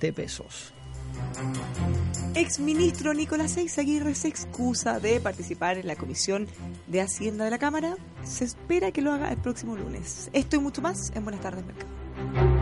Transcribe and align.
20 0.00 0.12
pesos. 0.12 0.72
Exministro 2.34 3.14
Nicolás 3.14 3.56
Eizaguirre 3.56 4.14
se 4.14 4.28
excusa 4.28 5.00
de 5.00 5.20
participar 5.20 5.78
en 5.78 5.86
la 5.86 5.96
Comisión 5.96 6.46
de 6.86 7.00
Hacienda 7.00 7.44
de 7.44 7.50
la 7.50 7.58
Cámara. 7.58 7.96
Se 8.24 8.44
espera 8.44 8.92
que 8.92 9.02
lo 9.02 9.12
haga 9.12 9.30
el 9.30 9.38
próximo 9.38 9.76
lunes. 9.76 10.28
Esto 10.32 10.56
y 10.56 10.58
mucho 10.58 10.82
más 10.82 11.10
en 11.14 11.24
Buenas 11.24 11.40
tardes, 11.40 11.64
Mercado. 11.64 12.55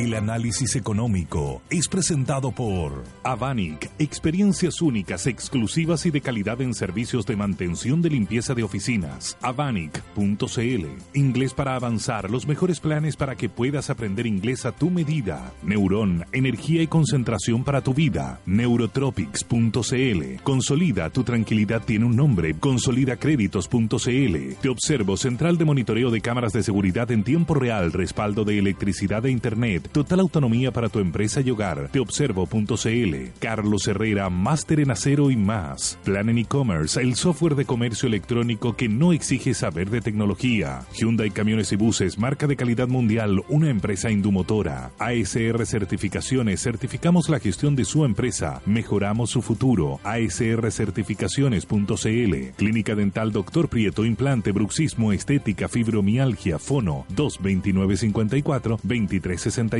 El 0.00 0.14
análisis 0.14 0.76
económico 0.76 1.60
es 1.68 1.86
presentado 1.86 2.52
por 2.52 3.04
Avanic, 3.22 3.90
experiencias 3.98 4.80
únicas, 4.80 5.26
exclusivas 5.26 6.06
y 6.06 6.10
de 6.10 6.22
calidad 6.22 6.62
en 6.62 6.72
servicios 6.72 7.26
de 7.26 7.36
mantención 7.36 8.00
de 8.00 8.08
limpieza 8.08 8.54
de 8.54 8.62
oficinas. 8.62 9.36
Avanic.cl. 9.42 10.86
Inglés 11.12 11.52
para 11.52 11.74
avanzar, 11.74 12.30
los 12.30 12.46
mejores 12.46 12.80
planes 12.80 13.14
para 13.14 13.36
que 13.36 13.50
puedas 13.50 13.90
aprender 13.90 14.26
inglés 14.26 14.64
a 14.64 14.72
tu 14.72 14.88
medida. 14.88 15.52
Neurón, 15.62 16.24
energía 16.32 16.80
y 16.80 16.86
concentración 16.86 17.62
para 17.62 17.82
tu 17.82 17.92
vida. 17.92 18.40
Neurotropics.cl. 18.46 20.42
Consolida, 20.42 21.10
tu 21.10 21.24
tranquilidad 21.24 21.82
tiene 21.84 22.06
un 22.06 22.16
nombre. 22.16 22.54
Consolidacréditos.cl. 22.54 24.54
Te 24.62 24.68
observo, 24.70 25.18
central 25.18 25.58
de 25.58 25.66
monitoreo 25.66 26.10
de 26.10 26.22
cámaras 26.22 26.54
de 26.54 26.62
seguridad 26.62 27.10
en 27.10 27.22
tiempo 27.22 27.52
real, 27.52 27.92
respaldo 27.92 28.46
de 28.46 28.58
electricidad 28.58 29.26
e 29.26 29.30
internet 29.30 29.89
Total 29.92 30.20
autonomía 30.20 30.70
para 30.70 30.88
tu 30.88 31.00
empresa 31.00 31.40
y 31.40 31.50
hogar. 31.50 31.88
Teobservo.cl. 31.90 33.16
Carlos 33.40 33.88
Herrera, 33.88 34.30
máster 34.30 34.78
en 34.78 34.92
acero 34.92 35.32
y 35.32 35.36
más. 35.36 35.98
Plan 36.04 36.28
en 36.28 36.38
e-commerce, 36.38 37.00
el 37.00 37.16
software 37.16 37.56
de 37.56 37.64
comercio 37.64 38.06
electrónico 38.06 38.76
que 38.76 38.88
no 38.88 39.12
exige 39.12 39.52
saber 39.52 39.90
de 39.90 40.00
tecnología. 40.00 40.82
Hyundai 40.94 41.32
Camiones 41.32 41.72
y 41.72 41.76
Buses, 41.76 42.18
marca 42.18 42.46
de 42.46 42.54
calidad 42.54 42.86
mundial, 42.86 43.42
una 43.48 43.68
empresa 43.68 44.12
indumotora. 44.12 44.92
ASR 45.00 45.66
Certificaciones, 45.66 46.62
certificamos 46.62 47.28
la 47.28 47.40
gestión 47.40 47.74
de 47.74 47.84
su 47.84 48.04
empresa. 48.04 48.62
Mejoramos 48.66 49.30
su 49.30 49.42
futuro. 49.42 49.98
ASRcertificaciones.cl. 50.04 52.54
Clínica 52.56 52.94
Dental 52.94 53.32
Doctor 53.32 53.68
Prieto, 53.68 54.04
implante, 54.04 54.52
bruxismo, 54.52 55.12
estética, 55.12 55.68
fibromialgia, 55.68 56.60
fono 56.60 57.06
22954 57.08 58.78
2360 58.84 59.79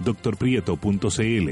doctorprieto.cl. 0.00 1.50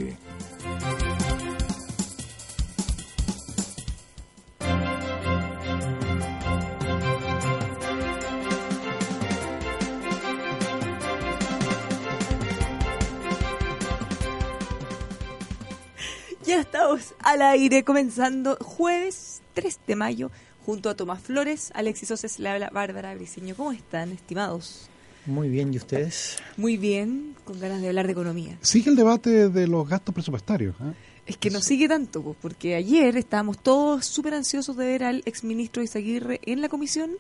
Ya 16.45 16.61
estamos 16.61 17.15
al 17.21 17.43
aire, 17.43 17.85
comenzando 17.85 18.57
jueves 18.61 19.43
3 19.55 19.81
de 19.87 19.97
mayo, 19.97 20.31
junto 20.67 20.91
a 20.91 20.95
Tomás 20.95 21.23
Flores, 21.23 21.71
Alexis 21.75 22.11
Oces, 22.11 22.39
le 22.39 22.49
habla 22.49 22.71
Bárbara 22.71 23.15
Briceño. 23.15 23.55
¿Cómo 23.55 23.73
están, 23.73 24.13
estimados? 24.13 24.91
Muy 25.27 25.49
bien, 25.49 25.73
¿y 25.73 25.79
ustedes? 25.79 26.37
Muy 26.57 26.77
bien, 26.77 27.35
con 27.45 27.59
ganas 27.59 27.81
de 27.81 27.89
hablar 27.89 28.07
de 28.07 28.13
economía. 28.13 28.59
Sigue 28.61 28.91
el 28.91 28.97
debate 28.97 29.49
de 29.49 29.67
los 29.67 29.89
gastos 29.89 30.15
presupuestarios. 30.15 30.75
¿eh? 30.81 30.93
Es 31.27 31.39
que 31.39 31.51
no 31.51 31.61
sigue 31.63 31.89
tanto, 31.89 32.37
porque 32.43 32.75
ayer 32.75 33.17
estábamos 33.17 33.59
todos 33.59 34.05
súper 34.05 34.35
ansiosos 34.35 34.77
de 34.77 34.85
ver 34.85 35.05
al 35.05 35.23
exministro 35.25 35.83
Izaguirre 35.83 36.41
en 36.45 36.61
la 36.61 36.69
comisión 36.69 37.13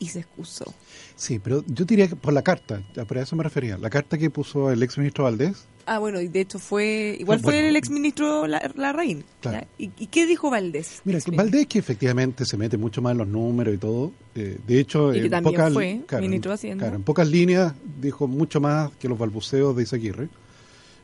y 0.00 0.08
se 0.08 0.20
excusó. 0.20 0.74
Sí, 1.14 1.38
pero 1.38 1.64
yo 1.66 1.84
diría 1.84 2.08
que 2.08 2.16
por 2.16 2.32
la 2.32 2.42
carta, 2.42 2.82
por 3.06 3.18
eso 3.18 3.36
me 3.36 3.44
refería, 3.44 3.78
la 3.78 3.90
carta 3.90 4.18
que 4.18 4.30
puso 4.30 4.72
el 4.72 4.82
exministro 4.82 5.24
Valdés. 5.24 5.66
Ah, 5.86 5.98
bueno, 5.98 6.20
y 6.20 6.28
de 6.28 6.40
hecho 6.40 6.58
fue, 6.58 7.16
igual 7.18 7.40
fue 7.40 7.68
el 7.68 7.76
exministro 7.76 8.46
Larraín. 8.46 9.24
Claro. 9.40 9.66
¿Y, 9.78 9.88
qué 9.88 10.26
dijo 10.26 10.50
Valdés? 10.50 11.02
Mira, 11.04 11.18
Valdés 11.32 11.66
que 11.66 11.78
efectivamente 11.78 12.44
se 12.44 12.56
mete 12.56 12.76
mucho 12.76 13.02
más 13.02 13.12
en 13.12 13.18
los 13.18 13.28
números 13.28 13.74
y 13.74 13.78
todo. 13.78 14.12
Eh, 14.34 14.58
de 14.66 14.80
hecho, 14.80 15.14
y 15.14 15.20
que 15.20 15.24
en, 15.26 15.30
también 15.30 15.54
pocas, 15.54 15.72
fue 15.72 16.04
ministro 16.20 16.50
de 16.50 16.54
Hacienda. 16.54 16.84
Claro, 16.84 16.96
en 16.96 17.02
pocas 17.02 17.28
líneas 17.28 17.74
dijo 18.00 18.26
mucho 18.26 18.60
más 18.60 18.90
que 18.92 19.08
los 19.08 19.18
balbuceos 19.18 19.76
de 19.76 19.82
Isaguirre 19.82 20.28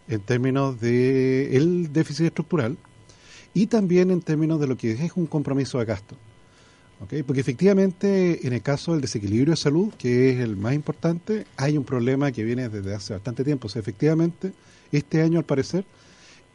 en 0.08 0.20
términos 0.20 0.80
de 0.80 1.56
el 1.56 1.92
déficit 1.92 2.26
estructural 2.26 2.76
y 3.54 3.66
también 3.66 4.10
en 4.10 4.22
términos 4.22 4.60
de 4.60 4.66
lo 4.66 4.76
que 4.76 4.92
es 4.92 5.12
un 5.14 5.26
compromiso 5.26 5.78
de 5.78 5.84
gasto. 5.84 6.16
Porque 7.26 7.40
efectivamente, 7.40 8.46
en 8.46 8.52
el 8.52 8.60
caso 8.60 8.92
del 8.92 9.00
desequilibrio 9.00 9.52
de 9.52 9.56
salud, 9.56 9.90
que 9.96 10.30
es 10.30 10.40
el 10.40 10.56
más 10.56 10.74
importante, 10.74 11.46
hay 11.56 11.78
un 11.78 11.84
problema 11.84 12.30
que 12.30 12.44
viene 12.44 12.69
desde 12.69 12.94
hace 12.94 13.14
bastante 13.14 13.42
tiempo. 13.42 13.69
O 13.69 13.70
sea, 13.70 13.80
efectivamente, 13.80 14.52
este 14.92 15.22
año, 15.22 15.38
al 15.38 15.44
parecer, 15.44 15.84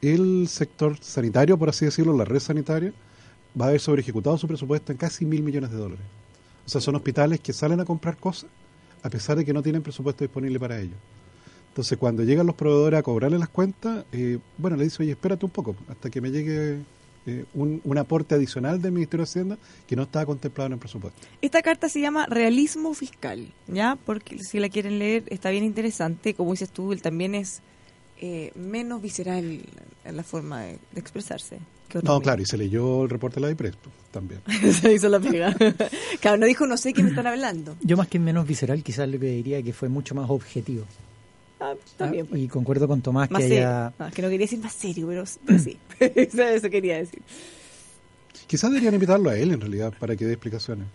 el 0.01 0.47
sector 0.47 0.97
sanitario, 1.01 1.57
por 1.57 1.69
así 1.69 1.85
decirlo, 1.85 2.15
la 2.15 2.25
red 2.25 2.39
sanitaria, 2.39 2.93
va 3.59 3.65
a 3.65 3.67
haber 3.69 3.79
sobre 3.79 4.01
ejecutado 4.01 4.37
su 4.37 4.47
presupuesto 4.47 4.91
en 4.91 4.97
casi 4.97 5.25
mil 5.25 5.41
millones 5.41 5.71
de 5.71 5.77
dólares. 5.77 6.05
O 6.65 6.69
sea, 6.69 6.81
son 6.81 6.95
hospitales 6.95 7.39
que 7.39 7.53
salen 7.53 7.79
a 7.79 7.85
comprar 7.85 8.17
cosas 8.17 8.49
a 9.03 9.09
pesar 9.09 9.37
de 9.37 9.45
que 9.45 9.53
no 9.53 9.61
tienen 9.61 9.83
presupuesto 9.83 10.23
disponible 10.23 10.59
para 10.59 10.79
ello. 10.79 10.95
Entonces, 11.69 11.95
cuando 11.97 12.23
llegan 12.23 12.47
los 12.47 12.55
proveedores 12.55 12.99
a 12.99 13.03
cobrarle 13.03 13.37
las 13.37 13.49
cuentas, 13.49 14.03
eh, 14.11 14.39
bueno, 14.57 14.77
le 14.77 14.85
dice, 14.85 15.03
oye, 15.03 15.11
espérate 15.11 15.45
un 15.45 15.51
poco, 15.51 15.75
hasta 15.87 16.09
que 16.09 16.21
me 16.21 16.31
llegue 16.31 16.79
eh, 17.27 17.45
un, 17.53 17.97
aporte 17.97 18.33
adicional 18.33 18.81
del 18.81 18.93
Ministerio 18.93 19.25
de 19.25 19.29
Hacienda 19.29 19.57
que 19.87 19.95
no 19.95 20.03
estaba 20.03 20.25
contemplado 20.25 20.67
en 20.67 20.73
el 20.73 20.79
presupuesto. 20.79 21.19
Esta 21.41 21.61
carta 21.61 21.87
se 21.87 21.99
llama 21.99 22.25
Realismo 22.27 22.93
Fiscal, 22.93 23.51
¿ya? 23.67 23.97
Porque 24.05 24.39
si 24.39 24.59
la 24.59 24.69
quieren 24.69 24.97
leer 24.97 25.23
está 25.27 25.51
bien 25.51 25.63
interesante. 25.63 26.33
Como 26.33 26.51
dices 26.51 26.71
tú, 26.71 26.91
él 26.91 27.01
también 27.01 27.35
es 27.35 27.61
eh, 28.19 28.51
menos 28.55 29.01
visceral 29.01 29.61
en 30.03 30.15
la 30.17 30.23
forma 30.23 30.61
de, 30.61 30.79
expresarse. 30.95 31.59
no, 32.03 32.21
claro, 32.21 32.41
y 32.41 32.45
se 32.45 32.57
leyó 32.57 33.03
el 33.03 33.09
reporte 33.09 33.35
de 33.35 33.41
la 33.41 33.51
IPRES 33.51 33.75
pues, 33.75 33.95
también. 34.11 34.41
se 34.73 34.93
hizo 34.93 35.09
la 35.09 35.19
pega. 35.19 35.55
claro, 36.21 36.37
no 36.37 36.45
dijo 36.45 36.65
no 36.65 36.77
sé 36.77 36.93
qué 36.93 37.03
me 37.03 37.09
están 37.09 37.27
hablando. 37.27 37.75
Yo 37.81 37.97
más 37.97 38.07
que 38.07 38.19
menos 38.19 38.47
visceral, 38.47 38.83
quizás 38.83 39.09
lo 39.09 39.19
que 39.19 39.27
diría 39.27 39.61
que 39.61 39.73
fue 39.73 39.89
mucho 39.89 40.15
más 40.15 40.29
objetivo. 40.29 40.85
Ah, 41.59 41.73
también, 41.97 42.27
pues. 42.27 42.41
y 42.41 42.47
concuerdo 42.47 42.87
con 42.87 43.01
Tomás 43.01 43.29
que 43.29 43.43
haya... 43.43 43.93
que 44.13 44.21
no 44.21 44.29
quería 44.29 44.45
decir 44.45 44.59
más 44.59 44.73
serio, 44.73 45.07
pero, 45.07 45.25
sí, 45.25 45.77
eso 45.99 46.69
quería 46.69 46.97
decir. 46.97 47.21
Quizás 48.47 48.69
deberían 48.69 48.93
invitarlo 48.93 49.29
a 49.29 49.37
él, 49.37 49.51
en 49.51 49.61
realidad, 49.61 49.93
para 49.97 50.15
que 50.15 50.25
dé 50.25 50.33
explicaciones. 50.33 50.87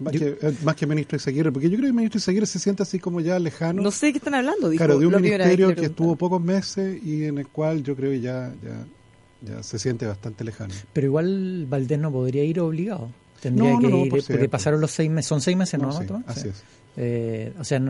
Más, 0.00 0.12
que, 0.12 0.38
eh, 0.40 0.54
más 0.64 0.76
que 0.76 0.86
ministro 0.86 1.16
Izaguirre, 1.16 1.52
porque 1.52 1.68
yo 1.68 1.76
creo 1.76 1.82
que 1.82 1.88
el 1.88 1.94
ministro 1.94 2.18
Izaguirre 2.18 2.46
se 2.46 2.58
siente 2.58 2.82
así 2.82 2.98
como 2.98 3.20
ya 3.20 3.38
lejano. 3.38 3.82
No 3.82 3.90
sé 3.90 4.06
de 4.06 4.12
qué 4.12 4.18
están 4.18 4.34
hablando, 4.34 4.68
dijo. 4.68 4.84
Claro, 4.84 4.98
de 4.98 5.06
un 5.06 5.20
ministerio 5.20 5.74
que 5.74 5.86
estuvo 5.86 6.16
pocos 6.16 6.40
meses 6.40 7.02
y 7.04 7.24
en 7.24 7.38
el 7.38 7.48
cual 7.48 7.82
yo 7.82 7.94
creo 7.94 8.10
que 8.10 8.20
ya, 8.20 8.52
ya, 8.62 9.52
ya 9.54 9.62
se 9.62 9.78
siente 9.78 10.06
bastante 10.06 10.42
lejano. 10.42 10.74
Pero 10.92 11.06
igual 11.06 11.66
Valdés 11.68 11.98
no 11.98 12.10
podría 12.10 12.44
ir 12.44 12.60
obligado. 12.60 13.10
Tendría 13.40 13.78
que 13.78 13.86
ir, 13.86 14.10
porque 14.10 14.48
pasaron 14.48 14.80
los 14.80 14.90
seis 14.90 15.10
meses, 15.10 15.28
son 15.28 15.40
seis 15.40 15.56
meses, 15.56 15.80
¿no? 15.80 15.90
así 16.26 16.48
es. 16.48 16.62
Eh, 16.96 17.52
o 17.58 17.64
sea, 17.64 17.80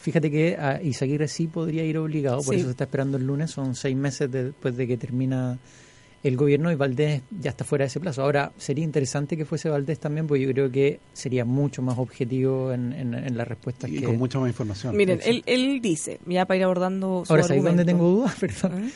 fíjate 0.00 0.30
que 0.30 0.56
a 0.56 0.80
Izaguirre 0.80 1.28
sí 1.28 1.48
podría 1.48 1.84
ir 1.84 1.98
obligado, 1.98 2.42
por 2.42 2.54
eso 2.54 2.66
se 2.66 2.70
está 2.70 2.84
esperando 2.84 3.16
el 3.18 3.26
lunes, 3.26 3.50
son 3.50 3.74
seis 3.74 3.96
meses 3.96 4.30
después 4.30 4.76
de 4.76 4.86
que 4.86 4.96
termina 4.96 5.58
el 6.26 6.36
gobierno 6.36 6.72
y 6.72 6.74
Valdés 6.74 7.22
ya 7.40 7.50
está 7.50 7.64
fuera 7.64 7.84
de 7.84 7.86
ese 7.86 8.00
plazo. 8.00 8.22
Ahora, 8.22 8.52
sería 8.56 8.84
interesante 8.84 9.36
que 9.36 9.44
fuese 9.44 9.68
Valdés 9.68 10.00
también, 10.00 10.26
porque 10.26 10.44
yo 10.44 10.52
creo 10.52 10.70
que 10.70 10.98
sería 11.12 11.44
mucho 11.44 11.82
más 11.82 11.98
objetivo 11.98 12.72
en, 12.72 12.92
en, 12.92 13.36
las 13.36 13.46
respuestas. 13.46 13.90
Y 13.90 14.02
con 14.02 14.16
mucha 14.18 14.38
más 14.38 14.48
información. 14.48 14.96
Miren, 14.96 15.20
él, 15.24 15.42
él 15.46 15.80
dice, 15.80 16.18
ya 16.26 16.44
para 16.44 16.58
ir 16.58 16.64
abordando... 16.64 17.22
Ahora, 17.28 17.44
¿sabes 17.44 17.62
dónde 17.62 17.84
tengo 17.84 18.08
dudas? 18.08 18.34
Perdón. 18.40 18.90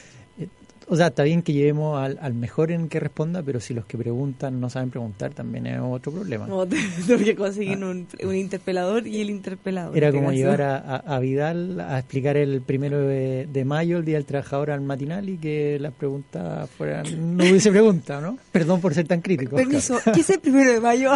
O 0.93 0.97
sea, 0.97 1.06
está 1.06 1.23
bien 1.23 1.43
que 1.43 1.53
llevemos 1.53 1.97
al, 1.97 2.34
mejor 2.34 2.73
en 2.73 2.89
que 2.89 2.99
responda, 2.99 3.45
pero 3.45 3.61
si 3.61 3.75
los 3.75 3.84
que 3.84 3.97
preguntan 3.97 4.61
no 4.61 4.69
saben 4.71 4.91
preguntar, 4.91 5.33
también 5.33 5.69
es 5.69 5.78
otro 5.81 6.11
problema. 6.11 6.49
No, 6.49 6.67
tengo 7.06 7.25
que 7.25 7.37
conseguir 7.37 7.78
ah. 7.81 8.27
un, 8.27 8.34
interpelador 8.34 9.06
y 9.06 9.21
el 9.21 9.31
interpelador. 9.31 9.97
Era 9.97 10.10
como 10.10 10.33
llevar 10.33 10.63
a, 10.63 11.19
Vidal 11.21 11.81
a 11.81 12.01
explicar 12.01 12.37
el 12.37 12.60
primero 12.60 13.01
de, 13.07 13.63
mayo, 13.65 13.98
el 13.98 14.04
Día 14.04 14.16
del 14.16 14.25
Trabajador, 14.25 14.72
al 14.72 14.81
matinal 14.81 15.28
y 15.28 15.37
que 15.37 15.78
las 15.78 15.92
preguntas 15.92 16.69
fueran. 16.71 17.37
No 17.37 17.45
hubiese 17.45 17.71
pregunta, 17.71 18.21
¿no? 18.21 18.37
Perdón 18.51 18.81
por 18.81 18.92
ser 18.92 19.07
tan 19.07 19.21
crítico. 19.21 19.54
Permiso, 19.54 19.97
¿qué 20.13 20.22
es 20.22 20.31
el 20.31 20.41
primero 20.41 20.72
de 20.72 20.81
mayo? 20.81 21.13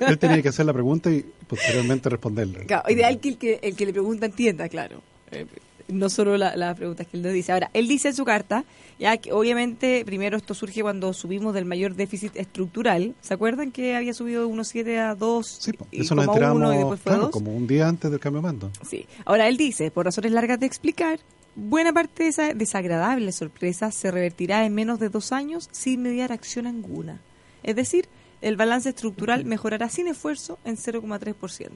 él 0.00 0.18
tenía 0.18 0.42
que 0.42 0.48
hacer 0.50 0.66
la 0.66 0.74
pregunta 0.74 1.10
y 1.10 1.24
posteriormente 1.46 2.10
responderle. 2.10 2.66
Claro, 2.66 2.90
ideal 2.90 3.18
que 3.20 3.28
el 3.30 3.38
que, 3.38 3.58
el 3.62 3.74
que 3.74 3.86
le 3.86 3.92
pregunta 3.94 4.26
entienda, 4.26 4.68
claro. 4.68 5.00
No 5.92 6.08
solo 6.08 6.36
las 6.36 6.56
la 6.56 6.74
preguntas 6.74 7.06
que 7.06 7.16
él 7.16 7.22
le 7.22 7.32
dice. 7.32 7.52
Ahora, 7.52 7.70
él 7.74 7.86
dice 7.86 8.08
en 8.08 8.14
su 8.14 8.24
carta, 8.24 8.64
ya 8.98 9.16
que 9.16 9.32
obviamente 9.32 10.04
primero 10.04 10.36
esto 10.36 10.54
surge 10.54 10.82
cuando 10.82 11.12
subimos 11.12 11.54
del 11.54 11.64
mayor 11.64 11.94
déficit 11.94 12.36
estructural. 12.36 13.14
¿Se 13.20 13.34
acuerdan 13.34 13.72
que 13.72 13.94
había 13.96 14.14
subido 14.14 14.46
de 14.46 14.52
1,7 14.52 14.98
a 14.98 15.14
2? 15.14 15.46
Sí, 15.46 15.72
eso 15.92 16.14
nos 16.14 16.26
enteramos 16.26 16.74
y 16.74 16.78
después 16.78 17.00
fue 17.00 17.12
claro, 17.12 17.30
como 17.30 17.54
un 17.54 17.66
día 17.66 17.88
antes 17.88 18.10
del 18.10 18.20
cambio 18.20 18.40
de 18.40 18.46
mando. 18.46 18.70
Sí. 18.88 19.06
Ahora, 19.24 19.48
él 19.48 19.56
dice, 19.56 19.90
por 19.90 20.06
razones 20.06 20.32
largas 20.32 20.58
de 20.60 20.66
explicar, 20.66 21.20
buena 21.54 21.92
parte 21.92 22.24
de 22.24 22.28
esa 22.30 22.54
desagradable 22.54 23.32
sorpresa 23.32 23.90
se 23.90 24.10
revertirá 24.10 24.64
en 24.64 24.74
menos 24.74 24.98
de 24.98 25.08
dos 25.08 25.32
años 25.32 25.68
sin 25.72 26.02
mediar 26.02 26.32
acción 26.32 26.66
alguna. 26.66 27.20
Es 27.62 27.76
decir, 27.76 28.08
el 28.40 28.56
balance 28.56 28.88
estructural 28.88 29.44
mejorará 29.44 29.88
sin 29.88 30.08
esfuerzo 30.08 30.58
en 30.64 30.76
0,3%. 30.76 31.70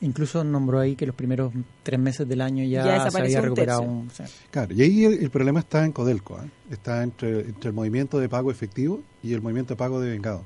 Incluso 0.00 0.44
nombró 0.44 0.78
ahí 0.78 0.94
que 0.94 1.06
los 1.06 1.14
primeros 1.14 1.52
tres 1.82 1.98
meses 1.98 2.28
del 2.28 2.40
año 2.40 2.64
ya, 2.64 3.10
se 3.10 3.18
había 3.18 3.40
recuperado 3.40 3.82
un... 3.82 4.10
Claro, 4.50 4.72
y 4.74 4.82
ahí 4.82 5.04
el, 5.04 5.30
problema 5.30 5.60
está 5.60 5.84
en 5.84 5.92
Codelco, 5.92 6.38
¿eh? 6.40 6.48
está 6.70 7.02
entre, 7.02 7.40
entre 7.40 7.70
el 7.70 7.74
movimiento 7.74 8.18
de 8.20 8.28
pago 8.28 8.50
efectivo 8.50 9.02
y 9.22 9.32
el 9.32 9.42
movimiento 9.42 9.74
de 9.74 9.78
pago 9.78 10.00
de 10.00 10.10
vengado. 10.10 10.44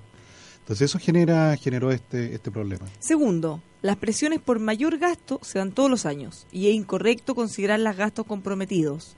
Entonces 0.60 0.90
eso 0.90 0.99
genera 0.99 1.56
generó 1.56 1.90
este, 1.90 2.34
este 2.34 2.50
problema. 2.50 2.87
Segundo, 3.00 3.60
las 3.82 3.96
presiones 3.96 4.40
por 4.40 4.60
mayor 4.60 4.96
gasto 4.99 5.40
se 5.43 5.58
dan 5.58 5.72
todos 5.72 5.90
los 5.90 6.06
años 6.06 6.46
y 6.52 6.69
es 6.69 6.75
incorrecto 6.75 7.34
considerar 7.34 7.81
los 7.81 7.96
gastos 7.96 8.26
comprometidos. 8.26 9.16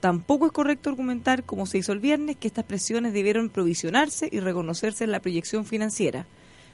Tampoco 0.00 0.46
es 0.46 0.52
correcto 0.52 0.90
argumentar, 0.90 1.44
como 1.44 1.64
se 1.64 1.78
hizo 1.78 1.92
el 1.92 2.00
viernes, 2.00 2.36
que 2.36 2.48
estas 2.48 2.64
presiones 2.64 3.12
debieron 3.12 3.48
provisionarse 3.48 4.28
y 4.30 4.40
reconocerse 4.40 5.04
en 5.04 5.12
la 5.12 5.20
proyección 5.20 5.64
financiera. 5.64 6.26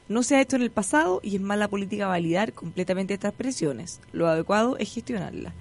No 0.08 0.22
se 0.22 0.36
ha 0.36 0.40
hecho 0.40 0.56
en 0.56 0.62
el 0.62 0.70
pasado 0.70 1.20
y 1.22 1.36
es 1.36 1.40
mala 1.40 1.68
política 1.68 2.06
validar 2.06 2.52
completamente 2.52 3.14
estas 3.14 3.32
presiones. 3.34 4.00
Lo 4.12 4.26
adecuado 4.26 4.76
es 4.78 4.92
gestionarlas. 4.92 5.52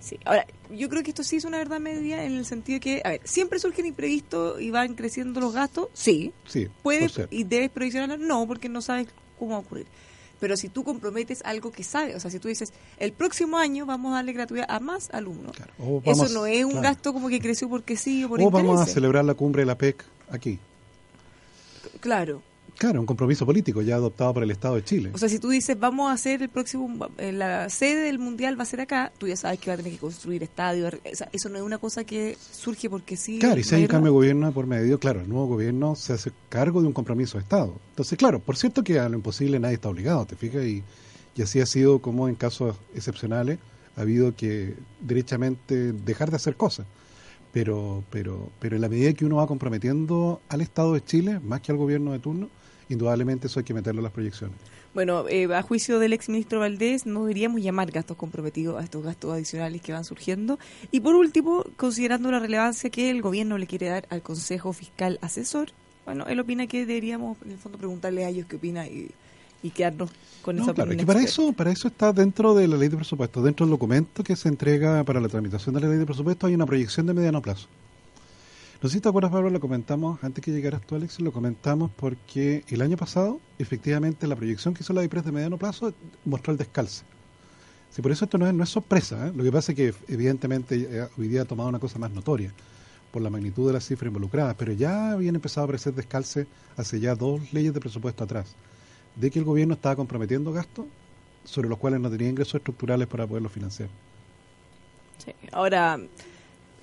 Sí. 0.00 0.18
Ahora, 0.24 0.46
yo 0.70 0.88
creo 0.88 1.02
que 1.02 1.10
esto 1.10 1.24
sí 1.24 1.36
es 1.36 1.44
una 1.44 1.58
verdad 1.58 1.80
media 1.80 2.24
en 2.24 2.36
el 2.36 2.46
sentido 2.46 2.76
de 2.76 2.80
que, 2.80 3.02
a 3.04 3.10
ver, 3.10 3.20
siempre 3.24 3.58
surgen 3.58 3.86
imprevistos 3.86 4.60
y 4.60 4.70
van 4.70 4.94
creciendo 4.94 5.40
los 5.40 5.52
gastos, 5.52 5.88
sí. 5.94 6.32
Sí. 6.46 6.68
¿Puedes 6.82 7.20
y 7.30 7.44
debes 7.44 7.70
provisionarlos? 7.70 8.20
No, 8.20 8.46
porque 8.46 8.68
no 8.68 8.82
sabes 8.82 9.08
cómo 9.38 9.52
va 9.52 9.56
a 9.56 9.60
ocurrir. 9.60 9.86
Pero 10.38 10.56
si 10.56 10.68
tú 10.68 10.84
comprometes 10.84 11.42
algo 11.44 11.72
que 11.72 11.82
sabes, 11.82 12.14
o 12.14 12.20
sea, 12.20 12.30
si 12.30 12.38
tú 12.38 12.48
dices, 12.48 12.72
el 12.98 13.12
próximo 13.12 13.56
año 13.56 13.86
vamos 13.86 14.12
a 14.12 14.16
darle 14.16 14.34
gratuidad 14.34 14.66
a 14.68 14.80
más 14.80 15.08
alumnos, 15.10 15.56
eso 16.04 16.28
no 16.28 16.46
es 16.46 16.64
un 16.64 16.80
gasto 16.82 17.12
como 17.12 17.28
que 17.28 17.40
creció 17.40 17.68
porque 17.68 17.96
sí 17.96 18.22
o 18.22 18.28
por 18.28 18.40
O 18.40 18.50
vamos 18.50 18.80
a 18.80 18.86
celebrar 18.86 19.24
la 19.24 19.34
cumbre 19.34 19.62
de 19.62 19.66
la 19.66 19.78
PEC 19.78 20.04
aquí. 20.30 20.58
Claro. 22.00 22.42
Claro, 22.78 23.00
un 23.00 23.06
compromiso 23.06 23.46
político 23.46 23.80
ya 23.80 23.96
adoptado 23.96 24.34
por 24.34 24.42
el 24.42 24.50
Estado 24.50 24.74
de 24.74 24.84
Chile. 24.84 25.10
O 25.14 25.18
sea, 25.18 25.28
si 25.28 25.38
tú 25.38 25.48
dices, 25.48 25.78
vamos 25.78 26.10
a 26.10 26.12
hacer 26.12 26.42
el 26.42 26.48
próximo, 26.48 27.08
eh, 27.16 27.32
la 27.32 27.70
sede 27.70 28.02
del 28.02 28.18
Mundial 28.18 28.58
va 28.58 28.64
a 28.64 28.66
ser 28.66 28.82
acá, 28.82 29.12
tú 29.16 29.26
ya 29.26 29.36
sabes 29.36 29.58
que 29.58 29.70
va 29.70 29.74
a 29.74 29.76
tener 29.78 29.92
que 29.92 29.98
construir 29.98 30.42
estadios. 30.42 30.94
eso 31.04 31.48
no 31.48 31.56
es 31.56 31.62
una 31.62 31.78
cosa 31.78 32.04
que 32.04 32.36
surge 32.52 32.90
porque 32.90 33.16
sí. 33.16 33.38
Claro, 33.38 33.58
y 33.58 33.64
si 33.64 33.74
hay 33.74 33.82
un 33.82 33.88
cambio 33.88 34.12
de 34.12 34.16
gobierno 34.16 34.52
por 34.52 34.66
medio, 34.66 34.98
claro, 35.00 35.20
el 35.22 35.28
nuevo 35.28 35.46
gobierno 35.46 35.94
se 35.96 36.12
hace 36.12 36.32
cargo 36.48 36.82
de 36.82 36.88
un 36.88 36.92
compromiso 36.92 37.38
de 37.38 37.44
Estado. 37.44 37.74
Entonces, 37.90 38.18
claro, 38.18 38.40
por 38.40 38.56
cierto 38.56 38.84
que 38.84 38.98
a 38.98 39.08
lo 39.08 39.16
imposible 39.16 39.58
nadie 39.58 39.76
está 39.76 39.88
obligado, 39.88 40.26
¿te 40.26 40.36
fijas? 40.36 40.64
Y, 40.64 40.82
y 41.34 41.42
así 41.42 41.60
ha 41.60 41.66
sido 41.66 42.00
como 42.00 42.28
en 42.28 42.34
casos 42.34 42.76
excepcionales 42.94 43.58
ha 43.96 44.02
habido 44.02 44.36
que 44.36 44.74
derechamente 45.00 45.92
dejar 45.92 46.30
de 46.30 46.36
hacer 46.36 46.56
cosas. 46.56 46.86
Pero, 47.52 48.04
pero, 48.10 48.50
pero 48.60 48.76
en 48.76 48.82
la 48.82 48.88
medida 48.88 49.14
que 49.14 49.24
uno 49.24 49.36
va 49.36 49.46
comprometiendo 49.46 50.42
al 50.50 50.60
Estado 50.60 50.92
de 50.92 51.02
Chile, 51.02 51.40
más 51.40 51.62
que 51.62 51.72
al 51.72 51.78
gobierno 51.78 52.12
de 52.12 52.18
turno, 52.18 52.50
indudablemente 52.88 53.46
eso 53.46 53.60
hay 53.60 53.64
que 53.64 53.74
meterlo 53.74 54.00
en 54.00 54.04
las 54.04 54.12
proyecciones. 54.12 54.56
Bueno, 54.94 55.28
eh, 55.28 55.46
a 55.54 55.60
juicio 55.60 55.98
del 55.98 56.14
exministro 56.14 56.60
Valdés, 56.60 57.04
no 57.04 57.24
deberíamos 57.24 57.60
llamar 57.60 57.90
gastos 57.90 58.16
comprometidos 58.16 58.80
a 58.80 58.84
estos 58.84 59.04
gastos 59.04 59.32
adicionales 59.32 59.82
que 59.82 59.92
van 59.92 60.04
surgiendo. 60.04 60.58
Y 60.90 61.00
por 61.00 61.14
último, 61.14 61.64
considerando 61.76 62.30
la 62.30 62.38
relevancia 62.38 62.88
que 62.88 63.10
el 63.10 63.20
gobierno 63.20 63.58
le 63.58 63.66
quiere 63.66 63.88
dar 63.88 64.06
al 64.08 64.22
Consejo 64.22 64.72
Fiscal 64.72 65.18
Asesor, 65.20 65.68
bueno, 66.06 66.24
él 66.28 66.40
opina 66.40 66.66
que 66.66 66.86
deberíamos, 66.86 67.36
en 67.44 67.50
el 67.50 67.58
fondo, 67.58 67.76
preguntarle 67.76 68.24
a 68.24 68.28
ellos 68.28 68.46
qué 68.48 68.56
opina 68.56 68.86
y, 68.86 69.10
quedarnos 69.74 70.12
con 70.42 70.60
esa 70.60 70.72
claro, 70.72 70.92
para 71.04 71.20
eso, 71.20 71.52
para 71.52 71.72
eso 71.72 71.88
está 71.88 72.12
dentro 72.12 72.54
de 72.54 72.68
la 72.68 72.76
ley 72.76 72.88
de 72.88 72.96
presupuesto, 72.96 73.42
dentro 73.42 73.66
del 73.66 73.72
documento 73.72 74.22
que 74.22 74.36
se 74.36 74.48
entrega 74.48 75.02
para 75.02 75.20
la 75.20 75.28
tramitación 75.28 75.74
de 75.74 75.80
la 75.80 75.88
ley 75.88 75.98
de 75.98 76.06
presupuesto 76.06 76.46
hay 76.46 76.54
una 76.54 76.66
proyección 76.66 77.04
de 77.06 77.14
mediano 77.14 77.42
plazo. 77.42 77.66
No 78.82 78.90
sé 78.90 78.96
si 78.96 79.00
te 79.00 79.08
acuerdas, 79.08 79.32
Pablo, 79.32 79.48
lo 79.48 79.58
comentamos 79.58 80.22
antes 80.22 80.44
que 80.44 80.52
llegaras 80.52 80.82
tú, 80.82 80.96
Alex, 80.96 81.18
lo 81.20 81.32
comentamos 81.32 81.90
porque 81.96 82.62
el 82.68 82.82
año 82.82 82.98
pasado, 82.98 83.40
efectivamente, 83.58 84.26
la 84.26 84.36
proyección 84.36 84.74
que 84.74 84.82
hizo 84.82 84.92
la 84.92 85.02
IPRES 85.02 85.24
de 85.24 85.32
mediano 85.32 85.56
plazo 85.56 85.94
mostró 86.26 86.52
el 86.52 86.58
descalce. 86.58 87.04
Sí, 87.90 88.02
por 88.02 88.12
eso 88.12 88.26
esto 88.26 88.36
no 88.36 88.46
es, 88.46 88.52
no 88.52 88.62
es 88.62 88.68
sorpresa. 88.68 89.28
¿eh? 89.28 89.32
Lo 89.34 89.42
que 89.42 89.50
pasa 89.50 89.72
es 89.72 89.76
que, 89.76 89.94
evidentemente, 90.08 90.76
eh, 90.76 91.08
hoy 91.16 91.28
día 91.28 91.42
ha 91.42 91.44
tomado 91.46 91.70
una 91.70 91.78
cosa 91.78 91.98
más 91.98 92.10
notoria 92.10 92.52
por 93.10 93.22
la 93.22 93.30
magnitud 93.30 93.66
de 93.66 93.72
las 93.72 93.86
cifras 93.86 94.08
involucradas, 94.08 94.54
pero 94.58 94.74
ya 94.74 95.12
habían 95.12 95.36
empezado 95.36 95.62
a 95.62 95.64
aparecer 95.64 95.94
descalce 95.94 96.46
hace 96.76 97.00
ya 97.00 97.14
dos 97.14 97.54
leyes 97.54 97.72
de 97.72 97.80
presupuesto 97.80 98.24
atrás, 98.24 98.54
de 99.14 99.30
que 99.30 99.38
el 99.38 99.46
gobierno 99.46 99.72
estaba 99.72 99.96
comprometiendo 99.96 100.52
gastos 100.52 100.84
sobre 101.44 101.70
los 101.70 101.78
cuales 101.78 101.98
no 101.98 102.10
tenía 102.10 102.28
ingresos 102.28 102.56
estructurales 102.56 103.08
para 103.08 103.26
poderlos 103.26 103.52
financiar. 103.52 103.88
Sí. 105.24 105.32
Ahora, 105.50 105.98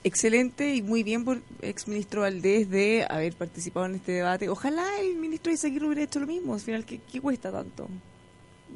excelente 0.03 0.75
y 0.75 0.81
muy 0.81 1.03
bien 1.03 1.23
por 1.23 1.41
exministro 1.61 2.21
Valdés 2.21 2.69
de 2.69 3.05
haber 3.09 3.33
participado 3.33 3.85
en 3.85 3.95
este 3.95 4.13
debate. 4.13 4.49
Ojalá 4.49 4.85
el 4.99 5.15
ministro 5.15 5.51
Isaguirre 5.51 5.87
hubiera 5.87 6.03
hecho 6.03 6.19
lo 6.19 6.27
mismo. 6.27 6.53
Al 6.53 6.59
final, 6.59 6.85
¿qué, 6.85 7.21
cuesta 7.21 7.51
tanto? 7.51 7.87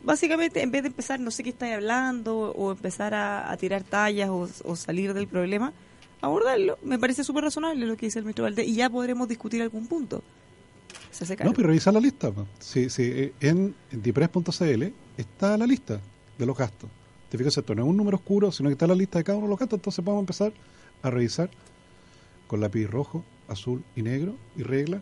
Básicamente, 0.03 0.61
en 0.61 0.71
vez 0.71 0.83
de 0.83 0.87
empezar, 0.87 1.19
no 1.19 1.31
sé 1.31 1.43
qué 1.43 1.49
estáis 1.49 1.73
hablando, 1.73 2.51
o 2.51 2.71
empezar 2.71 3.13
a, 3.13 3.55
tirar 3.57 3.83
tallas 3.83 4.29
o, 4.29 4.75
salir 4.75 5.13
del 5.13 5.27
problema, 5.27 5.73
abordarlo. 6.21 6.77
Me 6.83 6.97
parece 6.97 7.23
súper 7.23 7.43
razonable 7.43 7.85
lo 7.85 7.97
que 7.97 8.05
dice 8.05 8.19
el 8.19 8.25
ministro 8.25 8.43
Valdés 8.43 8.67
y 8.67 8.75
ya 8.75 8.89
podremos 8.89 9.27
discutir 9.27 9.61
algún 9.61 9.87
punto. 9.87 10.23
no, 11.43 11.53
pero 11.53 11.67
revisa 11.67 11.91
la 11.91 11.99
lista. 11.99 12.31
Sí, 12.59 12.89
sí, 12.89 13.03
eh, 13.03 13.33
en, 13.41 13.75
dipres.cl 13.91 14.83
está 15.17 15.57
la 15.57 15.65
lista 15.65 15.99
de 16.37 16.45
los 16.45 16.55
gastos. 16.55 16.89
Te 17.29 17.37
fijas, 17.37 17.57
esto 17.57 17.75
no 17.75 17.83
es 17.83 17.89
un 17.89 17.97
número 17.97 18.15
oscuro, 18.15 18.51
sino 18.53 18.69
que 18.69 18.73
está 18.73 18.87
la 18.87 18.95
lista 18.95 19.17
de 19.17 19.25
cada 19.25 19.37
uno 19.37 19.47
de 19.47 19.49
los 19.49 19.59
gastos, 19.59 19.79
entonces 19.79 20.05
podemos 20.05 20.21
empezar 20.21 20.53
a 21.01 21.09
revisar 21.09 21.49
con 22.47 22.61
lápiz 22.61 22.87
rojo, 22.87 23.23
azul 23.47 23.83
y 23.95 24.01
negro 24.01 24.35
y 24.55 24.63
regla 24.63 25.01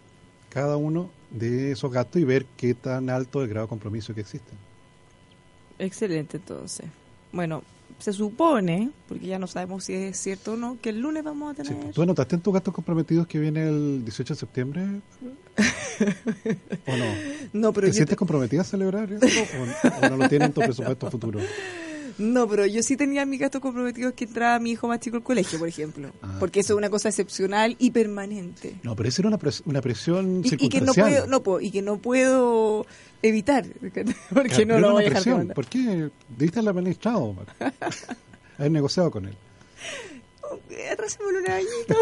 cada 0.50 0.78
uno 0.78 1.10
de 1.32 1.72
esos 1.72 1.92
gastos 1.92 2.22
y 2.22 2.26
ver 2.26 2.46
qué 2.58 2.74
tan 2.74 3.10
alto 3.10 3.42
el 3.42 3.50
grado 3.50 3.66
de 3.66 3.70
compromiso 3.70 4.14
que 4.14 4.22
existe. 4.22 4.52
Excelente, 5.78 6.38
entonces. 6.38 6.86
Bueno, 7.32 7.64
se 8.00 8.14
supone, 8.14 8.92
porque 9.08 9.26
ya 9.26 9.40
no 9.40 9.48
sabemos 9.48 9.86
si 9.86 9.94
es 9.94 10.18
cierto 10.18 10.54
o 10.54 10.56
no, 10.56 10.78
que 10.82 10.90
el 10.90 11.02
lunes 11.02 11.24
vamos 11.24 11.52
a 11.52 11.64
tener... 11.64 11.92
¿Tú 11.92 12.02
anotaste 12.02 12.36
en 12.36 12.42
tus 12.42 12.54
gastos 12.54 12.74
comprometidos 12.74 13.28
que 13.28 13.40
viene 13.40 13.68
el 13.68 14.04
18 14.04 14.34
de 14.34 14.40
septiembre? 14.40 14.82
¿O 16.88 16.96
no? 16.96 17.06
No, 17.54 17.74
pero 17.74 17.88
¿Te 17.88 17.94
sientes 17.94 18.18
comprometida 18.18 18.62
a 18.62 18.66
celebrar 18.66 19.12
eso 19.12 19.44
o, 20.02 20.10
no 20.10 20.18
lo 20.18 20.30
tienes 20.30 20.50
en 20.50 20.54
tu 20.54 20.62
presupuesto 20.62 21.12
futuro? 21.12 21.40
No, 22.18 22.48
pero 22.48 22.66
yo 22.66 22.82
sí 22.82 22.96
tenía 22.96 23.26
mis 23.26 23.40
gastos 23.40 23.62
comprometidos 23.62 24.14
que 24.14 24.26
entraba 24.26 24.60
mi 24.60 24.72
hijo 24.72 24.88
más 24.88 25.00
chico 25.00 25.18
al 25.18 25.24
colegio, 25.24 25.60
por 25.60 25.68
ejemplo. 25.68 26.12
Ah, 26.22 26.38
porque 26.40 26.62
eso 26.62 26.74
es 26.74 26.78
una 26.78 26.90
cosa 26.90 27.10
excepcional 27.10 27.76
y 27.78 27.92
permanente. 27.92 28.76
No, 28.84 28.96
pero 28.96 29.10
eso 29.10 29.22
era 29.22 29.30
una, 29.30 29.40
una 29.66 29.82
presión 29.82 30.42
y, 30.44 30.66
y, 30.66 30.70
que 30.70 30.82
no 30.82 30.94
puedo, 30.94 31.28
no, 31.28 31.44
y 31.60 31.72
que 31.72 31.82
no 31.82 31.98
puedo 31.98 32.86
evitar, 33.22 33.66
porque 34.34 34.66
no 34.66 34.80
lo 34.80 34.94
voy 34.94 35.06
a 35.06 35.10
dejar 35.10 35.54
¿Por 35.54 35.66
qué? 35.66 36.10
Debiste 36.30 36.60
haberlo 36.60 36.80
administrado, 36.80 37.36
haber 38.58 38.72
negociado 38.72 39.12
con 39.12 39.26
él. 39.26 39.36
Atrasémoslo 40.92 41.40
un 41.40 41.50
añito. 41.50 41.96